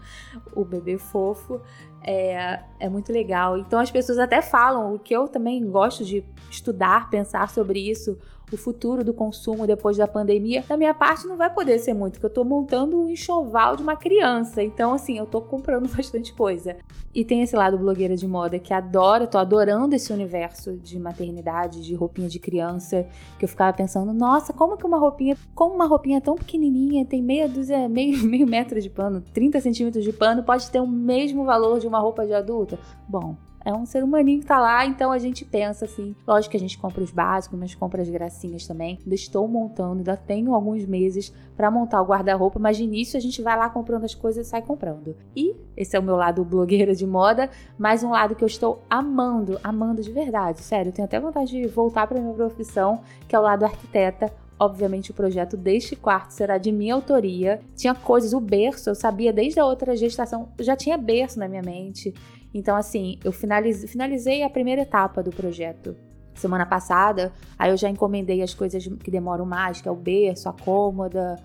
o 0.54 0.66
bebê 0.66 0.98
fofo. 0.98 1.62
É, 2.04 2.60
é 2.78 2.90
muito 2.90 3.14
legal. 3.14 3.58
Então 3.58 3.80
as 3.80 3.90
pessoas 3.90 4.20
até 4.20 4.42
falam, 4.42 4.94
o 4.94 5.00
que 5.00 5.16
eu 5.16 5.30
também 5.30 5.66
gosto 5.66 6.04
de 6.04 6.22
estudar, 6.52 7.10
pensar 7.10 7.50
sobre 7.50 7.80
isso 7.80 8.20
o 8.56 8.58
futuro 8.58 9.04
do 9.04 9.14
consumo 9.14 9.68
depois 9.68 9.98
da 9.98 10.08
pandemia, 10.08 10.64
da 10.68 10.78
minha 10.78 10.94
parte 10.94 11.28
não 11.28 11.38
vai 11.38 11.54
poder 11.54 11.80
ser 11.80 11.94
muito, 11.94 12.14
porque 12.14 12.26
eu 12.26 12.30
tô 12.30 12.44
montando 12.44 13.00
um 13.00 13.10
enxoval 13.10 13.76
de 13.76 13.84
uma 13.84 13.96
criança. 13.96 14.62
Então, 14.64 14.94
assim, 14.94 15.18
eu 15.18 15.26
tô 15.26 15.42
comprando 15.42 15.88
bastante 15.94 16.34
coisa. 16.34 16.78
E 17.14 17.26
tem 17.26 17.42
esse 17.42 17.56
lado 17.56 17.78
blogueira 17.78 18.16
de 18.16 18.28
moda 18.28 18.60
que 18.60 18.74
adora, 18.74 19.26
tô 19.26 19.38
adorando 19.38 19.96
esse 19.96 20.14
universo 20.14 20.78
de 20.78 21.00
maternidade, 21.00 21.84
de 21.84 21.96
roupinha 21.96 22.30
de 22.30 22.40
criança, 22.40 23.08
que 23.38 23.46
eu 23.46 23.50
ficava 23.50 23.76
pensando, 23.76 24.14
nossa, 24.14 24.54
como 24.54 24.78
que 24.78 24.86
uma 24.86 24.98
roupinha, 24.98 25.36
como 25.56 25.74
uma 25.74 25.88
roupinha 25.88 26.22
tão 26.22 26.36
pequenininha, 26.36 27.06
tem 27.06 27.22
meia 27.22 27.48
dúzia, 27.48 27.90
meio, 27.90 28.22
meio 28.26 28.48
metro 28.48 28.80
de 28.80 28.90
pano, 28.90 29.24
30 29.34 29.60
centímetros 29.60 30.04
de 30.04 30.14
pano, 30.14 30.44
pode 30.44 30.70
ter 30.70 30.80
o 30.80 30.88
mesmo 30.88 31.44
valor 31.46 31.80
de 31.80 31.88
uma 31.88 32.00
roupa 32.00 32.26
de 32.26 32.34
adulta? 32.34 32.78
Bom, 33.08 33.36
É 33.64 33.74
um 33.74 33.86
ser 33.86 34.04
humaninho 34.04 34.40
que 34.40 34.46
tá 34.46 34.60
lá, 34.60 34.86
então 34.86 35.12
a 35.12 35.18
gente 35.18 35.44
pensa 35.44 35.86
assim. 35.86 36.16
Lógico 36.26 36.52
que 36.52 36.58
a 36.58 36.60
gente 36.60 36.78
compra 36.78 37.04
os 37.04 37.12
básicos, 37.12 37.60
mas 37.60 37.76
compra 37.76 38.02
as 38.02 38.10
gracinhas 38.10 38.66
também. 38.66 38.98
Ainda 39.02 39.16
estou 39.16 39.48
montando, 39.48 39.98
ainda 39.98 40.16
tenho 40.16 40.54
alguns 40.54 40.86
meses 40.86 41.34
para 41.56 41.70
montar 41.70 42.02
o 42.02 42.06
guarda-roupa, 42.06 42.58
mas 42.58 42.78
de 42.78 42.84
início 42.84 43.18
a 43.18 43.22
gente 43.22 43.42
vai 43.42 43.58
lá 43.58 43.70
comprando 43.70 44.06
as 44.06 44.16
coisas 44.16 44.48
e 44.48 44.50
sai 44.50 44.62
comprando. 44.62 45.16
E 45.36 45.56
esse 45.76 45.96
é 45.96 46.00
o 46.00 46.04
meu 46.04 46.16
lado 46.16 46.44
blogueira 46.46 46.96
de 46.96 47.06
moda, 47.06 47.50
mas 47.78 48.04
um 48.04 48.12
lado 48.12 48.36
que 48.36 48.44
eu 48.44 48.48
estou 48.48 48.82
amando, 48.90 49.60
amando 49.64 50.02
de 50.02 50.12
verdade. 50.12 50.62
Sério, 50.62 50.90
eu 50.90 50.94
tenho 50.94 51.06
até 51.06 51.20
vontade 51.20 51.52
de 51.52 51.68
voltar 51.68 52.08
para 52.08 52.20
minha 52.20 52.34
profissão, 52.34 53.02
que 53.28 53.36
é 53.36 53.40
o 53.40 53.44
lado 53.44 53.66
arquiteta 53.66 54.32
Obviamente, 54.60 55.12
o 55.12 55.14
projeto 55.14 55.56
deste 55.56 55.96
quarto 55.96 56.32
será 56.32 56.58
de 56.58 56.70
minha 56.70 56.94
autoria. 56.94 57.62
Tinha 57.78 57.96
coisas, 57.96 58.34
o 58.34 58.42
berço, 58.42 58.90
eu 58.90 58.96
sabia 58.96 59.32
desde 59.32 59.58
a 59.58 59.66
outra 59.66 59.96
gestação, 59.96 60.50
já 60.60 60.76
tinha 60.76 60.98
berço 60.98 61.40
na 61.40 61.48
minha 61.48 61.62
mente. 61.62 62.14
Então, 62.54 62.76
assim, 62.76 63.20
eu 63.24 63.32
finalizei, 63.32 63.88
finalizei 63.88 64.44
a 64.44 64.50
primeira 64.50 64.82
etapa 64.82 65.22
do 65.22 65.32
projeto 65.32 65.96
semana 66.40 66.66
passada. 66.66 67.32
Aí 67.58 67.70
eu 67.70 67.78
já 67.78 67.90
encomendei 67.90 68.42
as 68.42 68.54
coisas 68.54 68.88
que 68.88 69.12
demoram 69.12 69.46
mais, 69.46 69.82
que 69.82 69.88
é 69.88 69.92
o 69.92 69.96
berço, 69.96 70.50
a 70.50 70.54
cômoda, 70.54 71.36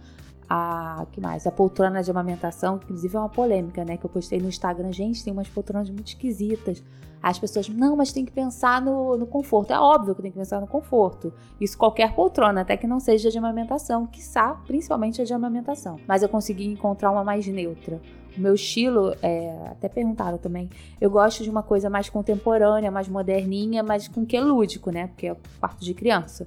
a 0.48 1.06
que 1.12 1.20
mais? 1.20 1.46
A 1.46 1.50
poltrona 1.50 2.02
de 2.02 2.10
amamentação, 2.10 2.78
que 2.78 2.84
inclusive 2.84 3.16
é 3.16 3.18
uma 3.18 3.28
polêmica, 3.28 3.84
né? 3.84 3.96
Que 3.96 4.06
eu 4.06 4.10
postei 4.10 4.38
no 4.38 4.48
Instagram. 4.48 4.92
Gente, 4.92 5.22
tem 5.24 5.32
umas 5.32 5.48
poltronas 5.48 5.90
muito 5.90 6.08
esquisitas. 6.08 6.82
As 7.22 7.38
pessoas, 7.38 7.70
não, 7.70 7.96
mas 7.96 8.12
tem 8.12 8.22
que 8.22 8.32
pensar 8.32 8.82
no, 8.82 9.16
no 9.16 9.26
conforto. 9.26 9.72
É 9.72 9.80
óbvio 9.80 10.14
que 10.14 10.20
tem 10.20 10.30
que 10.30 10.36
pensar 10.36 10.60
no 10.60 10.66
conforto. 10.66 11.32
Isso 11.58 11.76
qualquer 11.76 12.14
poltrona, 12.14 12.60
até 12.60 12.76
que 12.76 12.86
não 12.86 13.00
seja 13.00 13.30
de 13.30 13.38
amamentação, 13.38 14.06
quiçá, 14.06 14.60
principalmente 14.66 15.22
a 15.22 15.24
de 15.24 15.32
amamentação. 15.32 15.98
Mas 16.06 16.22
eu 16.22 16.28
consegui 16.28 16.66
encontrar 16.66 17.10
uma 17.10 17.24
mais 17.24 17.46
neutra. 17.46 17.98
Meu 18.36 18.54
estilo, 18.54 19.14
é, 19.22 19.68
até 19.70 19.88
perguntaram 19.88 20.38
também, 20.38 20.68
eu 21.00 21.08
gosto 21.08 21.42
de 21.42 21.50
uma 21.50 21.62
coisa 21.62 21.88
mais 21.88 22.08
contemporânea, 22.08 22.90
mais 22.90 23.08
moderninha, 23.08 23.82
mas 23.82 24.08
com 24.08 24.26
que 24.26 24.38
lúdico, 24.40 24.90
né? 24.90 25.06
Porque 25.08 25.28
é 25.28 25.36
quarto 25.60 25.84
de 25.84 25.94
criança. 25.94 26.46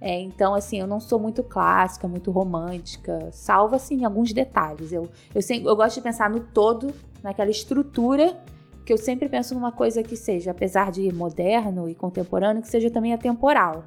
É, 0.00 0.18
então, 0.20 0.54
assim, 0.54 0.78
eu 0.78 0.86
não 0.86 1.00
sou 1.00 1.18
muito 1.18 1.42
clássica, 1.42 2.06
muito 2.06 2.30
romântica, 2.30 3.28
salvo, 3.32 3.76
assim, 3.76 4.04
alguns 4.04 4.32
detalhes. 4.32 4.92
Eu, 4.92 5.08
eu, 5.34 5.42
sempre, 5.42 5.68
eu 5.68 5.76
gosto 5.76 5.96
de 5.96 6.02
pensar 6.02 6.28
no 6.30 6.40
todo, 6.40 6.92
naquela 7.22 7.50
estrutura 7.50 8.36
que 8.84 8.92
eu 8.92 8.98
sempre 8.98 9.28
penso 9.28 9.52
numa 9.52 9.72
coisa 9.72 10.02
que 10.02 10.16
seja, 10.16 10.52
apesar 10.52 10.92
de 10.92 11.12
moderno 11.12 11.88
e 11.88 11.94
contemporâneo, 11.94 12.62
que 12.62 12.68
seja 12.68 12.88
também 12.88 13.12
atemporal. 13.12 13.84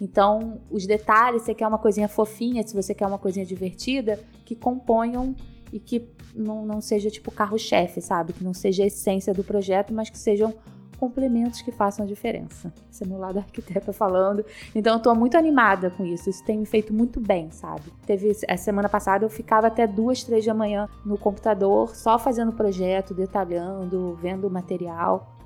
Então, 0.00 0.60
os 0.70 0.86
detalhes, 0.86 1.42
você 1.42 1.54
quer 1.54 1.66
uma 1.66 1.78
coisinha 1.78 2.08
fofinha, 2.08 2.66
se 2.66 2.74
você 2.74 2.94
quer 2.94 3.06
uma 3.06 3.18
coisinha 3.18 3.44
divertida, 3.44 4.18
que 4.46 4.54
componham 4.54 5.34
e 5.72 5.78
que 5.78 6.08
não, 6.34 6.64
não 6.64 6.80
seja 6.80 7.10
tipo 7.10 7.30
carro-chefe, 7.30 8.00
sabe? 8.00 8.32
Que 8.32 8.44
não 8.44 8.54
seja 8.54 8.82
a 8.82 8.86
essência 8.86 9.34
do 9.34 9.44
projeto, 9.44 9.92
mas 9.92 10.10
que 10.10 10.18
sejam 10.18 10.54
complementos 10.98 11.62
que 11.62 11.70
façam 11.70 12.04
a 12.04 12.08
diferença. 12.08 12.72
Esse 12.90 13.04
é 13.04 13.06
meu 13.06 13.18
lado 13.18 13.38
arquiteta 13.40 13.92
falando. 13.92 14.44
Então 14.74 14.96
eu 14.96 15.00
tô 15.00 15.14
muito 15.14 15.36
animada 15.36 15.90
com 15.90 16.04
isso. 16.04 16.28
Isso 16.28 16.44
tem 16.44 16.58
me 16.58 16.66
feito 16.66 16.92
muito 16.92 17.20
bem, 17.20 17.50
sabe? 17.50 17.84
Teve 18.04 18.36
a 18.46 18.56
semana 18.56 18.88
passada 18.88 19.24
eu 19.24 19.30
ficava 19.30 19.68
até 19.68 19.86
duas, 19.86 20.22
três 20.24 20.44
da 20.44 20.52
manhã 20.52 20.88
no 21.04 21.16
computador, 21.16 21.94
só 21.94 22.18
fazendo 22.18 22.52
projeto, 22.52 23.14
detalhando, 23.14 24.18
vendo 24.20 24.46
o 24.46 24.50
material. 24.50 25.37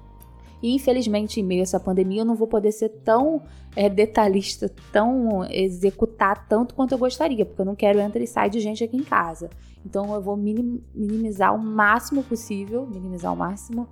E 0.62 0.74
infelizmente, 0.74 1.40
em 1.40 1.42
meio 1.42 1.60
a 1.60 1.64
essa 1.64 1.80
pandemia, 1.80 2.20
eu 2.20 2.24
não 2.24 2.36
vou 2.36 2.46
poder 2.46 2.70
ser 2.70 2.88
tão 2.88 3.42
é, 3.74 3.88
detalhista, 3.88 4.70
tão 4.92 5.44
executar 5.50 6.46
tanto 6.46 6.74
quanto 6.74 6.92
eu 6.92 6.98
gostaria, 6.98 7.44
porque 7.44 7.60
eu 7.60 7.66
não 7.66 7.74
quero 7.74 7.98
entrar 7.98 8.22
e 8.22 8.26
sair 8.26 8.50
de 8.50 8.60
gente 8.60 8.84
aqui 8.84 8.96
em 8.96 9.02
casa. 9.02 9.50
Então 9.84 10.14
eu 10.14 10.22
vou 10.22 10.36
minimizar 10.36 11.54
o 11.54 11.58
máximo 11.58 12.22
possível, 12.22 12.86
minimizar 12.86 13.32
o 13.32 13.36
máximo 13.36 13.88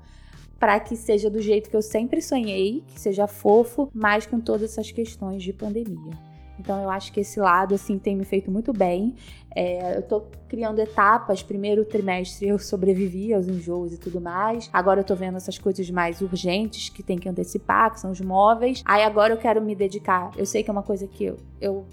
para 0.60 0.78
que 0.78 0.94
seja 0.94 1.30
do 1.30 1.40
jeito 1.40 1.70
que 1.70 1.76
eu 1.76 1.82
sempre 1.82 2.20
sonhei, 2.20 2.84
que 2.86 3.00
seja 3.00 3.26
fofo, 3.26 3.90
mas 3.94 4.26
com 4.26 4.38
todas 4.38 4.70
essas 4.70 4.92
questões 4.92 5.42
de 5.42 5.54
pandemia. 5.54 6.29
Então 6.60 6.82
eu 6.82 6.90
acho 6.90 7.12
que 7.12 7.20
esse 7.20 7.40
lado 7.40 7.74
assim 7.74 7.98
tem 7.98 8.14
me 8.14 8.24
feito 8.24 8.50
muito 8.50 8.72
bem. 8.72 9.16
É, 9.54 9.96
eu 9.96 10.02
tô 10.02 10.22
criando 10.48 10.78
etapas. 10.78 11.42
Primeiro 11.42 11.84
trimestre 11.84 12.48
eu 12.48 12.58
sobrevivi 12.58 13.32
aos 13.32 13.48
enjoos 13.48 13.94
e 13.94 13.98
tudo 13.98 14.20
mais. 14.20 14.68
Agora 14.72 15.00
eu 15.00 15.04
tô 15.04 15.14
vendo 15.14 15.36
essas 15.36 15.58
coisas 15.58 15.90
mais 15.90 16.20
urgentes 16.20 16.90
que 16.90 17.02
tem 17.02 17.18
que 17.18 17.28
antecipar, 17.28 17.92
que 17.92 18.00
são 18.00 18.10
os 18.10 18.20
móveis. 18.20 18.82
Aí 18.84 19.02
agora 19.02 19.32
eu 19.32 19.38
quero 19.38 19.60
me 19.60 19.74
dedicar. 19.74 20.30
Eu 20.36 20.44
sei 20.44 20.62
que 20.62 20.70
é 20.70 20.72
uma 20.72 20.82
coisa 20.82 21.06
que 21.06 21.24
eu, 21.24 21.36
eu 21.60 21.86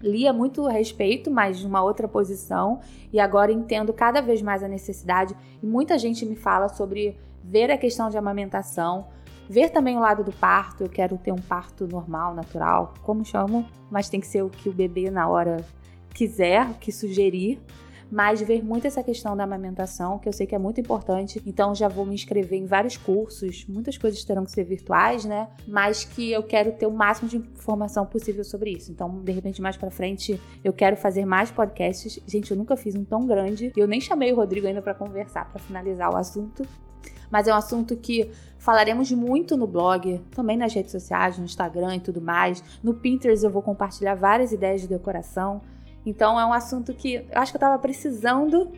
lia 0.00 0.32
muito 0.32 0.66
a 0.66 0.72
respeito, 0.72 1.30
mas 1.30 1.58
de 1.58 1.66
uma 1.66 1.82
outra 1.82 2.06
posição, 2.06 2.80
e 3.12 3.18
agora 3.18 3.50
entendo 3.50 3.92
cada 3.92 4.20
vez 4.20 4.42
mais 4.42 4.62
a 4.62 4.68
necessidade. 4.68 5.34
E 5.62 5.66
muita 5.66 5.98
gente 5.98 6.24
me 6.26 6.36
fala 6.36 6.68
sobre 6.68 7.16
ver 7.42 7.70
a 7.70 7.78
questão 7.78 8.10
de 8.10 8.18
amamentação, 8.18 9.06
ver 9.48 9.70
também 9.70 9.96
o 9.96 10.00
lado 10.00 10.24
do 10.24 10.32
parto. 10.32 10.84
Eu 10.84 10.88
quero 10.88 11.16
ter 11.18 11.32
um 11.32 11.36
parto 11.36 11.86
normal, 11.86 12.34
natural, 12.34 12.94
como 13.02 13.24
chamo, 13.24 13.66
mas 13.90 14.08
tem 14.08 14.20
que 14.20 14.26
ser 14.26 14.42
o 14.42 14.50
que 14.50 14.68
o 14.68 14.72
bebê 14.72 15.10
na 15.10 15.28
hora 15.28 15.64
quiser, 16.14 16.68
o 16.70 16.74
que 16.74 16.90
sugerir 16.90 17.60
mas 18.10 18.40
ver 18.40 18.64
muito 18.64 18.86
essa 18.86 19.02
questão 19.02 19.36
da 19.36 19.44
amamentação, 19.44 20.18
que 20.18 20.28
eu 20.28 20.32
sei 20.32 20.46
que 20.46 20.54
é 20.54 20.58
muito 20.58 20.80
importante. 20.80 21.42
Então 21.46 21.74
já 21.74 21.88
vou 21.88 22.06
me 22.06 22.14
inscrever 22.14 22.58
em 22.58 22.66
vários 22.66 22.96
cursos, 22.96 23.66
muitas 23.68 23.98
coisas 23.98 24.22
terão 24.24 24.44
que 24.44 24.50
ser 24.50 24.64
virtuais, 24.64 25.24
né? 25.24 25.48
Mas 25.66 26.04
que 26.04 26.30
eu 26.30 26.42
quero 26.42 26.72
ter 26.72 26.86
o 26.86 26.92
máximo 26.92 27.28
de 27.28 27.36
informação 27.36 28.06
possível 28.06 28.44
sobre 28.44 28.70
isso. 28.70 28.90
Então, 28.90 29.22
de 29.22 29.32
repente, 29.32 29.60
mais 29.60 29.76
para 29.76 29.90
frente, 29.90 30.40
eu 30.62 30.72
quero 30.72 30.96
fazer 30.96 31.24
mais 31.24 31.50
podcasts. 31.50 32.20
Gente, 32.26 32.50
eu 32.50 32.56
nunca 32.56 32.76
fiz 32.76 32.94
um 32.94 33.04
tão 33.04 33.26
grande. 33.26 33.72
Eu 33.76 33.86
nem 33.86 34.00
chamei 34.00 34.32
o 34.32 34.36
Rodrigo 34.36 34.66
ainda 34.66 34.82
para 34.82 34.94
conversar, 34.94 35.50
para 35.50 35.60
finalizar 35.60 36.12
o 36.12 36.16
assunto. 36.16 36.62
Mas 37.30 37.48
é 37.48 37.52
um 37.52 37.56
assunto 37.56 37.96
que 37.96 38.30
falaremos 38.58 39.10
muito 39.12 39.56
no 39.56 39.66
blog, 39.66 40.20
também 40.30 40.56
nas 40.56 40.74
redes 40.74 40.92
sociais, 40.92 41.38
no 41.38 41.44
Instagram 41.44 41.96
e 41.96 42.00
tudo 42.00 42.20
mais. 42.20 42.62
No 42.82 42.94
Pinterest 42.94 43.44
eu 43.44 43.50
vou 43.50 43.62
compartilhar 43.62 44.14
várias 44.14 44.52
ideias 44.52 44.80
de 44.80 44.88
decoração. 44.88 45.60
Então 46.04 46.38
é 46.38 46.46
um 46.46 46.52
assunto 46.52 46.94
que 46.94 47.14
eu 47.14 47.40
acho 47.40 47.52
que 47.52 47.56
eu 47.56 47.60
tava 47.60 47.78
precisando 47.78 48.70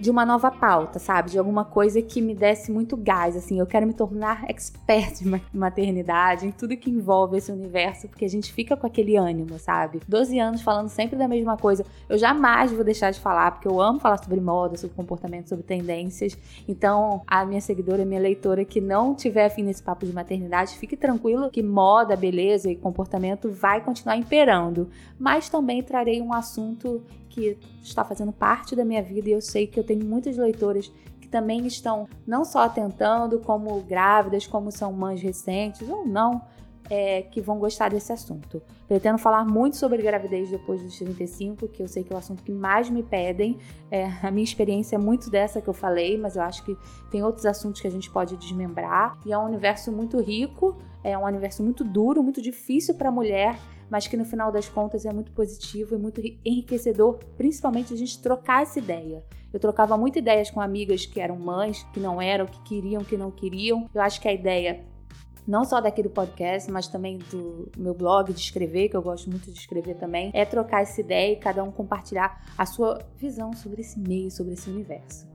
de 0.00 0.10
uma 0.10 0.24
nova 0.24 0.50
pauta, 0.50 0.98
sabe? 0.98 1.30
De 1.30 1.38
alguma 1.38 1.62
coisa 1.62 2.00
que 2.00 2.22
me 2.22 2.34
desse 2.34 2.72
muito 2.72 2.96
gás, 2.96 3.36
assim. 3.36 3.58
Eu 3.58 3.66
quero 3.66 3.86
me 3.86 3.92
tornar 3.92 4.48
expert 4.48 5.20
em 5.20 5.40
maternidade, 5.52 6.46
em 6.46 6.50
tudo 6.50 6.76
que 6.76 6.88
envolve 6.88 7.36
esse 7.36 7.52
universo, 7.52 8.08
porque 8.08 8.24
a 8.24 8.28
gente 8.28 8.50
fica 8.50 8.74
com 8.76 8.86
aquele 8.86 9.16
ânimo, 9.16 9.58
sabe? 9.58 10.00
12 10.08 10.38
anos 10.38 10.62
falando 10.62 10.88
sempre 10.88 11.16
da 11.16 11.28
mesma 11.28 11.56
coisa. 11.58 11.84
Eu 12.08 12.16
jamais 12.16 12.72
vou 12.72 12.82
deixar 12.82 13.10
de 13.10 13.20
falar, 13.20 13.50
porque 13.50 13.68
eu 13.68 13.78
amo 13.78 14.00
falar 14.00 14.16
sobre 14.22 14.40
moda, 14.40 14.78
sobre 14.78 14.96
comportamento, 14.96 15.50
sobre 15.50 15.64
tendências. 15.64 16.36
Então, 16.66 17.22
a 17.26 17.44
minha 17.44 17.60
seguidora, 17.60 18.02
a 18.02 18.06
minha 18.06 18.20
leitora 18.20 18.64
que 18.64 18.80
não 18.80 19.14
tiver 19.14 19.44
afim 19.44 19.62
nesse 19.62 19.82
papo 19.82 20.06
de 20.06 20.14
maternidade, 20.14 20.78
fique 20.78 20.96
tranquilo 20.96 21.50
que 21.50 21.62
moda, 21.62 22.16
beleza 22.16 22.70
e 22.70 22.76
comportamento 22.76 23.50
vai 23.50 23.82
continuar 23.82 24.16
imperando. 24.16 24.88
Mas 25.18 25.50
também 25.50 25.82
trarei 25.82 26.22
um 26.22 26.32
assunto 26.32 27.02
que 27.30 27.56
está 27.82 28.04
fazendo 28.04 28.32
parte 28.32 28.76
da 28.76 28.84
minha 28.84 29.02
vida 29.02 29.28
e 29.30 29.32
eu 29.32 29.40
sei 29.40 29.66
que 29.66 29.78
eu 29.78 29.84
tenho 29.84 30.04
muitas 30.04 30.36
leitoras 30.36 30.92
que 31.20 31.28
também 31.28 31.66
estão 31.66 32.08
não 32.26 32.44
só 32.44 32.64
atentando, 32.64 33.38
como 33.38 33.80
grávidas, 33.82 34.46
como 34.46 34.70
são 34.70 34.92
mães 34.92 35.22
recentes 35.22 35.88
ou 35.88 36.04
não, 36.04 36.42
é, 36.90 37.22
que 37.22 37.40
vão 37.40 37.58
gostar 37.58 37.90
desse 37.90 38.12
assunto. 38.12 38.60
Pretendo 38.88 39.16
falar 39.16 39.44
muito 39.44 39.76
sobre 39.76 40.02
gravidez 40.02 40.50
depois 40.50 40.82
dos 40.82 40.98
35, 40.98 41.68
que 41.68 41.80
eu 41.80 41.86
sei 41.86 42.02
que 42.02 42.12
é 42.12 42.16
o 42.16 42.18
assunto 42.18 42.42
que 42.42 42.50
mais 42.50 42.90
me 42.90 43.04
pedem. 43.04 43.58
É, 43.90 44.06
a 44.22 44.30
minha 44.30 44.42
experiência 44.42 44.96
é 44.96 44.98
muito 44.98 45.30
dessa 45.30 45.60
que 45.60 45.68
eu 45.68 45.72
falei, 45.72 46.18
mas 46.18 46.34
eu 46.34 46.42
acho 46.42 46.64
que 46.64 46.76
tem 47.10 47.22
outros 47.22 47.46
assuntos 47.46 47.80
que 47.80 47.86
a 47.86 47.90
gente 47.90 48.10
pode 48.10 48.36
desmembrar. 48.36 49.16
E 49.24 49.32
é 49.32 49.38
um 49.38 49.44
universo 49.44 49.92
muito 49.92 50.20
rico, 50.20 50.76
é 51.04 51.16
um 51.16 51.24
universo 51.24 51.62
muito 51.62 51.84
duro, 51.84 52.24
muito 52.24 52.42
difícil 52.42 52.96
para 52.96 53.08
a 53.08 53.12
mulher 53.12 53.56
mas 53.90 54.06
que 54.06 54.16
no 54.16 54.24
final 54.24 54.52
das 54.52 54.68
contas 54.68 55.04
é 55.04 55.12
muito 55.12 55.32
positivo 55.32 55.94
e 55.94 55.98
muito 55.98 56.20
enriquecedor, 56.44 57.18
principalmente 57.36 57.92
a 57.92 57.96
gente 57.96 58.20
trocar 58.22 58.62
essa 58.62 58.78
ideia. 58.78 59.24
Eu 59.52 59.58
trocava 59.58 59.96
muitas 59.96 60.20
ideias 60.20 60.50
com 60.50 60.60
amigas 60.60 61.04
que 61.04 61.20
eram 61.20 61.36
mães, 61.36 61.82
que 61.92 61.98
não 61.98 62.22
eram, 62.22 62.46
que 62.46 62.62
queriam, 62.62 63.02
que 63.02 63.16
não 63.16 63.30
queriam. 63.30 63.90
Eu 63.92 64.00
acho 64.00 64.20
que 64.20 64.28
a 64.28 64.32
ideia 64.32 64.84
não 65.46 65.64
só 65.64 65.80
daqui 65.80 66.02
do 66.02 66.10
podcast, 66.10 66.70
mas 66.70 66.86
também 66.86 67.18
do 67.18 67.68
meu 67.76 67.92
blog 67.92 68.32
de 68.32 68.38
escrever, 68.38 68.88
que 68.88 68.96
eu 68.96 69.02
gosto 69.02 69.28
muito 69.28 69.50
de 69.50 69.58
escrever 69.58 69.96
também, 69.96 70.30
é 70.32 70.44
trocar 70.44 70.82
essa 70.82 71.00
ideia 71.00 71.32
e 71.32 71.36
cada 71.36 71.64
um 71.64 71.72
compartilhar 71.72 72.44
a 72.56 72.64
sua 72.64 73.04
visão 73.16 73.52
sobre 73.52 73.80
esse 73.80 73.98
meio, 73.98 74.30
sobre 74.30 74.52
esse 74.52 74.70
universo. 74.70 75.28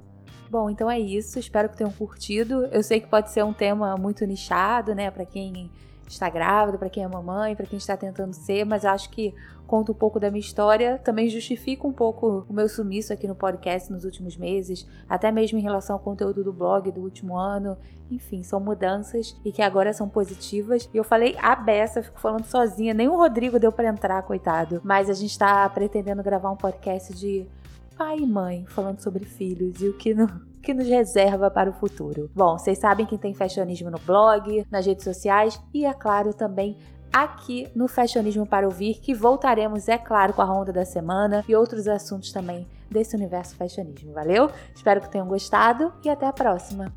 Bom, 0.49 0.69
então 0.69 0.89
é 0.89 0.97
isso. 0.97 1.37
Espero 1.37 1.67
que 1.67 1.75
tenham 1.75 1.91
curtido. 1.91 2.65
Eu 2.67 2.83
sei 2.83 3.01
que 3.01 3.07
pode 3.07 3.31
ser 3.31 3.43
um 3.43 3.51
tema 3.51 3.97
muito 3.97 4.25
nichado, 4.25 4.95
né, 4.95 5.11
para 5.11 5.25
quem 5.25 5.69
está 6.07 6.29
grávida, 6.29 6.77
para 6.77 6.89
quem 6.89 7.03
é 7.03 7.07
mamãe, 7.07 7.55
para 7.55 7.65
quem 7.65 7.77
está 7.77 7.97
tentando 7.97 8.33
ser, 8.33 8.65
mas 8.65 8.85
acho 8.85 9.09
que 9.09 9.33
conta 9.65 9.91
um 9.91 9.95
pouco 9.95 10.19
da 10.19 10.29
minha 10.29 10.39
história, 10.39 10.99
também 10.99 11.27
justifica 11.29 11.87
um 11.87 11.91
pouco 11.91 12.45
o 12.47 12.53
meu 12.53 12.69
sumiço 12.69 13.11
aqui 13.11 13.27
no 13.27 13.35
podcast 13.35 13.91
nos 13.91 14.05
últimos 14.05 14.37
meses, 14.37 14.87
até 15.09 15.31
mesmo 15.31 15.57
em 15.57 15.61
relação 15.61 15.95
ao 15.95 15.99
conteúdo 15.99 16.43
do 16.43 16.53
blog 16.53 16.91
do 16.91 17.01
último 17.01 17.37
ano. 17.37 17.77
Enfim, 18.09 18.43
são 18.43 18.59
mudanças 18.59 19.35
e 19.43 19.51
que 19.51 19.63
agora 19.63 19.91
são 19.91 20.07
positivas. 20.07 20.87
E 20.93 20.97
eu 20.97 21.03
falei 21.03 21.35
a 21.41 21.55
beça, 21.55 22.03
fico 22.03 22.19
falando 22.19 22.45
sozinha, 22.45 22.93
nem 22.93 23.07
o 23.07 23.17
Rodrigo 23.17 23.59
deu 23.59 23.71
para 23.71 23.89
entrar, 23.89 24.21
coitado. 24.21 24.79
Mas 24.83 25.09
a 25.09 25.13
gente 25.13 25.31
está 25.31 25.67
pretendendo 25.69 26.21
gravar 26.21 26.51
um 26.51 26.55
podcast 26.55 27.13
de 27.15 27.47
pai 27.97 28.19
e 28.19 28.27
mãe 28.27 28.65
falando 28.67 28.99
sobre 28.99 29.25
filhos 29.25 29.81
e 29.81 29.87
o 29.87 29.93
que 29.97 30.13
não 30.13 30.27
que 30.65 30.73
nos 30.73 30.87
reserva 30.87 31.51
para 31.51 31.69
o 31.69 31.73
futuro. 31.73 32.29
Bom, 32.33 32.57
vocês 32.57 32.79
sabem 32.79 33.05
que 33.05 33.17
tem 33.17 33.35
fashionismo 33.35 33.91
no 33.91 33.99
blog, 33.99 34.65
nas 34.71 34.85
redes 34.85 35.03
sociais 35.03 35.61
e, 35.71 35.85
é 35.85 35.93
claro, 35.93 36.33
também 36.33 36.75
aqui 37.13 37.69
no 37.73 37.87
Fashionismo 37.87 38.45
para 38.45 38.65
Ouvir, 38.65 38.95
que 38.95 39.13
voltaremos, 39.13 39.87
é 39.87 39.97
claro, 39.97 40.33
com 40.33 40.41
a 40.41 40.45
ronda 40.45 40.73
da 40.73 40.83
semana 40.83 41.45
e 41.47 41.55
outros 41.55 41.87
assuntos 41.87 42.33
também 42.33 42.67
desse 42.91 43.15
universo 43.15 43.55
fashionismo. 43.55 44.11
Valeu? 44.11 44.49
Espero 44.75 44.99
que 44.99 45.09
tenham 45.09 45.27
gostado 45.27 45.93
e 46.03 46.09
até 46.09 46.25
a 46.25 46.33
próxima! 46.33 46.91